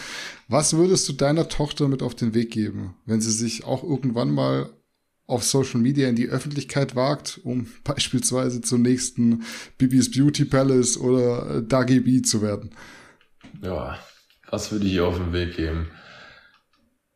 Was 0.48 0.76
würdest 0.76 1.08
du 1.08 1.14
deiner 1.14 1.48
Tochter 1.48 1.88
mit 1.88 2.02
auf 2.02 2.16
den 2.16 2.34
Weg 2.34 2.52
geben, 2.52 2.96
wenn 3.06 3.22
sie 3.22 3.32
sich 3.32 3.66
auch 3.66 3.84
irgendwann 3.84 4.32
mal 4.32 4.70
auf 5.28 5.44
Social 5.44 5.80
Media 5.80 6.10
in 6.10 6.16
die 6.16 6.28
Öffentlichkeit 6.28 6.96
wagt, 6.96 7.40
um 7.44 7.68
beispielsweise 7.84 8.62
zum 8.62 8.82
nächsten 8.82 9.44
Bibis 9.78 10.12
Beauty 10.12 10.46
Palace 10.46 10.98
oder 10.98 11.58
äh, 11.58 11.64
Dagi 11.64 12.02
B 12.02 12.22
zu 12.22 12.42
werden? 12.42 12.72
Ja, 13.62 13.98
was 14.50 14.72
würde 14.72 14.88
ich 14.88 15.00
auf 15.00 15.18
den 15.18 15.32
Weg 15.32 15.56
geben? 15.56 15.88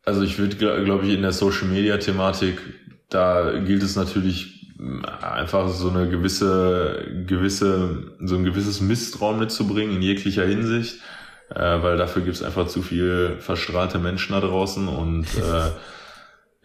Also 0.02 0.22
ich 0.22 0.38
würde, 0.38 0.56
glaube 0.56 1.06
ich, 1.06 1.14
in 1.14 1.22
der 1.22 1.32
Social 1.32 1.68
Media 1.68 1.98
Thematik, 1.98 2.58
da 3.10 3.58
gilt 3.58 3.82
es 3.82 3.96
natürlich 3.96 4.55
einfach 5.22 5.68
so 5.68 5.88
eine 5.90 6.08
gewisse, 6.08 7.06
gewisse, 7.26 8.12
so 8.20 8.36
ein 8.36 8.44
gewisses 8.44 8.80
Misstrauen 8.80 9.38
mitzubringen 9.38 9.96
in 9.96 10.02
jeglicher 10.02 10.44
Hinsicht, 10.44 11.00
äh, 11.54 11.82
weil 11.82 11.96
dafür 11.96 12.22
gibt 12.22 12.36
es 12.36 12.42
einfach 12.42 12.66
zu 12.66 12.82
viel 12.82 13.36
verstrahlte 13.38 13.98
Menschen 13.98 14.32
da 14.32 14.40
draußen 14.40 14.88
und 14.88 15.24
äh, 15.36 15.70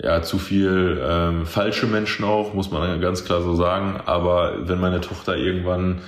ja, 0.03 0.21
zu 0.21 0.39
viel 0.39 0.99
ähm, 1.03 1.45
falsche 1.45 1.85
Menschen 1.85 2.25
auch, 2.25 2.53
muss 2.53 2.71
man 2.71 2.99
ganz 3.01 3.23
klar 3.23 3.41
so 3.41 3.55
sagen. 3.55 4.01
Aber 4.05 4.67
wenn 4.67 4.79
meine 4.79 4.99
Tochter 4.99 5.37
irgendwann, 5.37 6.01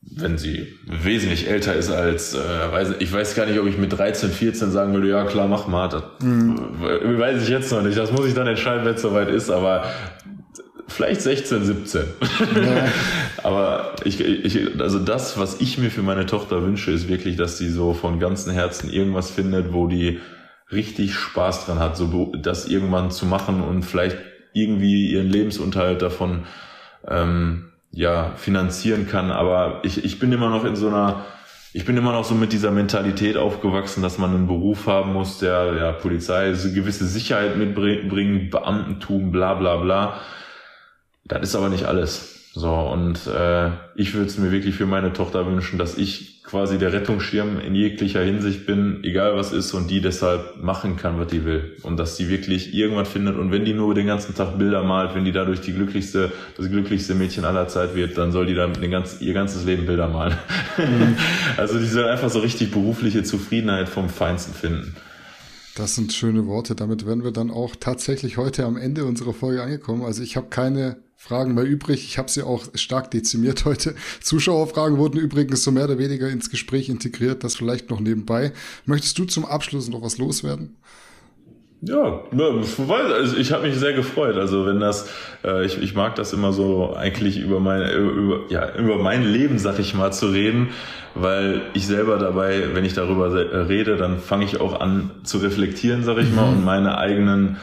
wenn 0.00 0.38
sie 0.38 0.74
wesentlich 0.86 1.48
älter 1.48 1.74
ist 1.74 1.90
als, 1.90 2.34
äh, 2.34 2.38
weiß, 2.38 2.94
ich 2.98 3.12
weiß 3.12 3.36
gar 3.36 3.46
nicht, 3.46 3.60
ob 3.60 3.66
ich 3.66 3.78
mit 3.78 3.96
13, 3.96 4.30
14 4.30 4.70
sagen 4.72 4.92
würde, 4.92 5.08
ja 5.08 5.24
klar, 5.24 5.46
mach 5.46 5.68
mal. 5.68 5.88
Das 5.88 6.02
mhm. 6.20 6.78
weiß 6.80 7.42
ich 7.42 7.48
jetzt 7.48 7.70
noch 7.70 7.82
nicht. 7.82 7.96
Das 7.96 8.10
muss 8.10 8.26
ich 8.26 8.34
dann 8.34 8.48
entscheiden, 8.48 8.84
wenn 8.84 8.94
es 8.94 9.02
soweit 9.02 9.28
ist. 9.28 9.50
Aber 9.50 9.84
vielleicht 10.88 11.20
16, 11.20 11.64
17. 11.64 12.02
Ja. 12.54 12.88
Aber 13.42 13.96
ich, 14.04 14.20
ich, 14.20 14.80
also 14.80 14.98
das, 14.98 15.38
was 15.38 15.60
ich 15.60 15.78
mir 15.78 15.90
für 15.90 16.02
meine 16.02 16.26
Tochter 16.26 16.62
wünsche, 16.62 16.90
ist 16.90 17.08
wirklich, 17.08 17.36
dass 17.36 17.58
sie 17.58 17.70
so 17.70 17.92
von 17.92 18.18
ganzem 18.18 18.52
Herzen 18.52 18.90
irgendwas 18.90 19.30
findet, 19.30 19.72
wo 19.72 19.86
die 19.86 20.20
richtig 20.70 21.14
Spaß 21.14 21.66
dran 21.66 21.78
hat, 21.78 21.96
so 21.96 22.32
das 22.40 22.66
irgendwann 22.66 23.10
zu 23.10 23.26
machen 23.26 23.62
und 23.62 23.82
vielleicht 23.82 24.18
irgendwie 24.52 25.12
ihren 25.12 25.28
Lebensunterhalt 25.28 26.02
davon 26.02 26.44
ähm, 27.06 27.72
ja 27.92 28.32
finanzieren 28.36 29.06
kann. 29.08 29.30
Aber 29.30 29.80
ich, 29.84 30.04
ich 30.04 30.18
bin 30.18 30.32
immer 30.32 30.50
noch 30.50 30.64
in 30.64 30.76
so 30.76 30.88
einer, 30.88 31.24
ich 31.72 31.84
bin 31.84 31.96
immer 31.96 32.12
noch 32.12 32.24
so 32.24 32.34
mit 32.34 32.52
dieser 32.52 32.70
Mentalität 32.70 33.36
aufgewachsen, 33.36 34.02
dass 34.02 34.18
man 34.18 34.30
einen 34.30 34.46
Beruf 34.46 34.86
haben 34.86 35.12
muss, 35.12 35.38
der 35.38 35.74
ja 35.78 35.92
Polizei 35.92 36.46
eine 36.46 36.72
gewisse 36.72 37.06
Sicherheit 37.06 37.56
mitbringt, 37.56 38.50
Beamtentum, 38.50 39.30
bla 39.30 39.54
bla 39.54 39.76
bla. 39.76 40.20
Das 41.28 41.42
ist 41.42 41.54
aber 41.56 41.68
nicht 41.68 41.84
alles. 41.84 42.36
So, 42.54 42.72
und 42.72 43.26
äh, 43.26 43.70
ich 43.96 44.14
würde 44.14 44.28
es 44.28 44.38
mir 44.38 44.50
wirklich 44.50 44.76
für 44.76 44.86
meine 44.86 45.12
Tochter 45.12 45.46
wünschen, 45.46 45.78
dass 45.78 45.98
ich 45.98 46.42
quasi 46.42 46.78
der 46.78 46.90
Rettungsschirm 46.90 47.60
in 47.60 47.74
jeglicher 47.74 48.22
Hinsicht 48.22 48.64
bin, 48.64 49.00
egal 49.02 49.36
was 49.36 49.52
ist, 49.52 49.74
und 49.74 49.90
die 49.90 50.00
deshalb 50.00 50.62
machen 50.62 50.96
kann, 50.96 51.18
was 51.18 51.26
die 51.26 51.44
will. 51.44 51.76
Und 51.82 51.98
dass 51.98 52.16
sie 52.16 52.30
wirklich 52.30 52.72
irgendwann 52.72 53.04
findet, 53.04 53.36
und 53.36 53.52
wenn 53.52 53.66
die 53.66 53.74
nur 53.74 53.94
den 53.94 54.06
ganzen 54.06 54.34
Tag 54.34 54.56
Bilder 54.56 54.84
malt, 54.84 55.14
wenn 55.14 55.26
die 55.26 55.32
dadurch 55.32 55.60
die 55.60 55.74
glücklichste, 55.74 56.32
das 56.56 56.70
glücklichste 56.70 57.14
Mädchen 57.14 57.44
aller 57.44 57.68
Zeit 57.68 57.94
wird, 57.94 58.16
dann 58.16 58.32
soll 58.32 58.46
die 58.46 58.54
dann 58.54 58.72
den 58.72 58.90
ganzen, 58.90 59.22
ihr 59.22 59.34
ganzes 59.34 59.66
Leben 59.66 59.84
Bilder 59.84 60.08
malen. 60.08 60.38
Mhm. 60.78 61.16
also 61.58 61.78
die 61.78 61.84
soll 61.84 62.08
einfach 62.08 62.30
so 62.30 62.38
richtig 62.38 62.70
berufliche 62.70 63.22
Zufriedenheit 63.22 63.90
vom 63.90 64.08
Feinsten 64.08 64.54
finden. 64.54 64.96
Das 65.76 65.94
sind 65.94 66.14
schöne 66.14 66.46
Worte. 66.46 66.74
Damit 66.74 67.04
wären 67.04 67.22
wir 67.22 67.32
dann 67.32 67.50
auch 67.50 67.76
tatsächlich 67.76 68.38
heute 68.38 68.64
am 68.64 68.78
Ende 68.78 69.04
unserer 69.04 69.34
Folge 69.34 69.62
angekommen. 69.62 70.04
Also 70.04 70.22
ich 70.22 70.34
habe 70.38 70.48
keine 70.48 71.02
Fragen 71.16 71.52
mehr 71.52 71.64
übrig. 71.64 72.02
Ich 72.06 72.16
habe 72.16 72.30
sie 72.30 72.42
auch 72.42 72.64
stark 72.74 73.10
dezimiert 73.10 73.66
heute. 73.66 73.94
Zuschauerfragen 74.22 74.96
wurden 74.96 75.20
übrigens 75.20 75.62
so 75.62 75.70
mehr 75.70 75.84
oder 75.84 75.98
weniger 75.98 76.30
ins 76.30 76.48
Gespräch 76.48 76.88
integriert. 76.88 77.44
Das 77.44 77.56
vielleicht 77.56 77.90
noch 77.90 78.00
nebenbei. 78.00 78.54
Möchtest 78.86 79.18
du 79.18 79.26
zum 79.26 79.44
Abschluss 79.44 79.90
noch 79.90 80.00
was 80.00 80.16
loswerden? 80.16 80.76
Ja, 81.82 82.22
also 82.32 83.36
ich 83.36 83.52
habe 83.52 83.68
mich 83.68 83.76
sehr 83.76 83.92
gefreut. 83.92 84.36
Also 84.36 84.66
wenn 84.66 84.80
das, 84.80 85.08
äh, 85.44 85.64
ich, 85.64 85.80
ich 85.80 85.94
mag 85.94 86.14
das 86.14 86.32
immer 86.32 86.52
so 86.52 86.94
eigentlich 86.94 87.38
über 87.38 87.60
meine, 87.60 87.92
über, 87.92 88.40
ja, 88.48 88.74
über 88.76 88.98
mein 88.98 89.24
Leben, 89.24 89.58
sag 89.58 89.78
ich 89.78 89.94
mal, 89.94 90.12
zu 90.12 90.28
reden, 90.28 90.70
weil 91.14 91.62
ich 91.74 91.86
selber 91.86 92.18
dabei, 92.18 92.74
wenn 92.74 92.84
ich 92.84 92.94
darüber 92.94 93.32
rede, 93.68 93.96
dann 93.96 94.18
fange 94.18 94.44
ich 94.44 94.60
auch 94.60 94.80
an 94.80 95.10
zu 95.22 95.38
reflektieren, 95.38 96.02
sag 96.02 96.18
ich 96.18 96.32
mal, 96.32 96.50
mhm. 96.50 96.58
und 96.58 96.64
meine 96.64 96.98
eigenen 96.98 97.56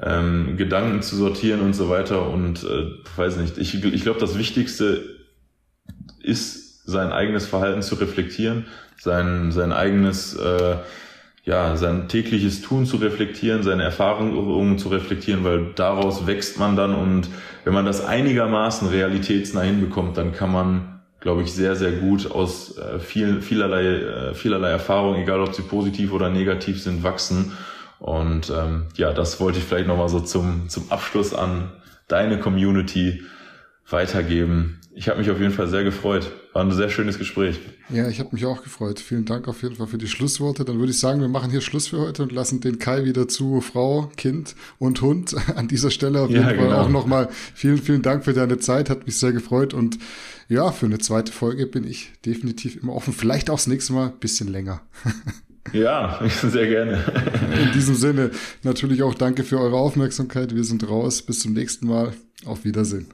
ähm, 0.00 0.56
Gedanken 0.56 1.02
zu 1.02 1.16
sortieren 1.16 1.60
und 1.60 1.74
so 1.74 1.88
weiter. 1.88 2.28
Und 2.28 2.64
äh, 2.64 2.86
weiß 3.16 3.38
nicht, 3.38 3.58
ich, 3.58 3.82
ich 3.82 4.02
glaube, 4.02 4.20
das 4.20 4.38
Wichtigste 4.38 5.02
ist, 6.22 6.86
sein 6.86 7.12
eigenes 7.12 7.46
Verhalten 7.46 7.80
zu 7.80 7.94
reflektieren, 7.94 8.66
sein, 8.98 9.52
sein 9.52 9.72
eigenes, 9.72 10.34
äh, 10.34 10.76
ja, 11.44 11.76
sein 11.76 12.08
tägliches 12.08 12.62
Tun 12.62 12.86
zu 12.86 12.96
reflektieren, 12.96 13.62
seine 13.62 13.82
Erfahrungen 13.82 14.78
zu 14.78 14.88
reflektieren, 14.88 15.44
weil 15.44 15.72
daraus 15.74 16.26
wächst 16.26 16.58
man 16.58 16.74
dann 16.76 16.94
und 16.94 17.28
wenn 17.64 17.74
man 17.74 17.84
das 17.84 18.04
einigermaßen 18.04 18.88
realitätsnah 18.88 19.62
hinbekommt, 19.62 20.16
dann 20.16 20.32
kann 20.32 20.50
man, 20.50 21.00
glaube 21.20 21.42
ich, 21.42 21.52
sehr, 21.52 21.76
sehr 21.76 21.92
gut 21.92 22.30
aus 22.30 22.78
äh, 22.78 22.98
viel, 22.98 23.42
vielerlei, 23.42 23.84
äh, 23.84 24.34
vielerlei 24.34 24.70
Erfahrungen, 24.70 25.20
egal 25.20 25.40
ob 25.40 25.54
sie 25.54 25.62
positiv 25.62 26.12
oder 26.12 26.30
negativ 26.30 26.82
sind, 26.82 27.02
wachsen 27.02 27.52
und 27.98 28.50
ähm, 28.50 28.86
ja, 28.96 29.12
das 29.12 29.40
wollte 29.40 29.58
ich 29.58 29.64
vielleicht 29.64 29.88
nochmal 29.88 30.10
so 30.10 30.20
zum, 30.20 30.68
zum 30.68 30.90
Abschluss 30.90 31.32
an 31.32 31.72
deine 32.06 32.38
Community 32.38 33.22
weitergeben. 33.88 34.80
Ich 34.94 35.08
habe 35.08 35.20
mich 35.20 35.30
auf 35.30 35.40
jeden 35.40 35.52
Fall 35.52 35.68
sehr 35.68 35.84
gefreut. 35.84 36.30
War 36.52 36.62
ein 36.62 36.70
sehr 36.70 36.90
schönes 36.90 37.18
Gespräch. 37.18 37.58
Ja, 37.90 38.08
ich 38.08 38.18
habe 38.18 38.30
mich 38.32 38.46
auch 38.46 38.62
gefreut. 38.62 38.98
Vielen 38.98 39.26
Dank 39.26 39.46
auf 39.46 39.62
jeden 39.62 39.76
Fall 39.76 39.86
für 39.86 39.98
die 39.98 40.08
Schlussworte. 40.08 40.64
Dann 40.64 40.78
würde 40.78 40.92
ich 40.92 40.98
sagen, 40.98 41.20
wir 41.20 41.28
machen 41.28 41.50
hier 41.50 41.60
Schluss 41.60 41.88
für 41.88 42.00
heute 42.00 42.22
und 42.22 42.32
lassen 42.32 42.60
den 42.60 42.78
Kai 42.78 43.04
wieder 43.04 43.28
zu 43.28 43.60
Frau, 43.60 44.10
Kind 44.16 44.56
und 44.78 45.02
Hund 45.02 45.36
an 45.56 45.68
dieser 45.68 45.90
Stelle. 45.90 46.22
Auf 46.22 46.30
jeden 46.30 46.42
ja, 46.42 46.48
Fall 46.48 46.56
genau. 46.56 46.80
auch 46.80 46.88
nochmal 46.88 47.28
vielen, 47.54 47.78
vielen 47.78 48.02
Dank 48.02 48.24
für 48.24 48.32
deine 48.32 48.58
Zeit. 48.58 48.88
Hat 48.88 49.06
mich 49.06 49.18
sehr 49.18 49.32
gefreut 49.32 49.74
und 49.74 49.98
ja, 50.48 50.72
für 50.72 50.86
eine 50.86 50.98
zweite 50.98 51.32
Folge 51.32 51.66
bin 51.66 51.84
ich 51.84 52.12
definitiv 52.24 52.76
immer 52.82 52.94
offen. 52.94 53.12
Vielleicht 53.12 53.50
auch 53.50 53.56
das 53.56 53.66
nächste 53.66 53.92
Mal 53.92 54.06
ein 54.08 54.18
bisschen 54.18 54.48
länger. 54.48 54.80
Ja, 55.72 56.20
sehr 56.42 56.66
gerne. 56.66 57.02
In 57.62 57.72
diesem 57.72 57.94
Sinne 57.94 58.30
natürlich 58.62 59.02
auch 59.02 59.14
danke 59.14 59.44
für 59.44 59.58
eure 59.58 59.76
Aufmerksamkeit. 59.76 60.54
Wir 60.54 60.62
sind 60.62 60.88
raus. 60.88 61.22
Bis 61.22 61.40
zum 61.40 61.54
nächsten 61.54 61.86
Mal. 61.86 62.12
Auf 62.44 62.64
Wiedersehen. 62.64 63.08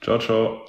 Ciao, 0.00 0.18
ciao. 0.18 0.67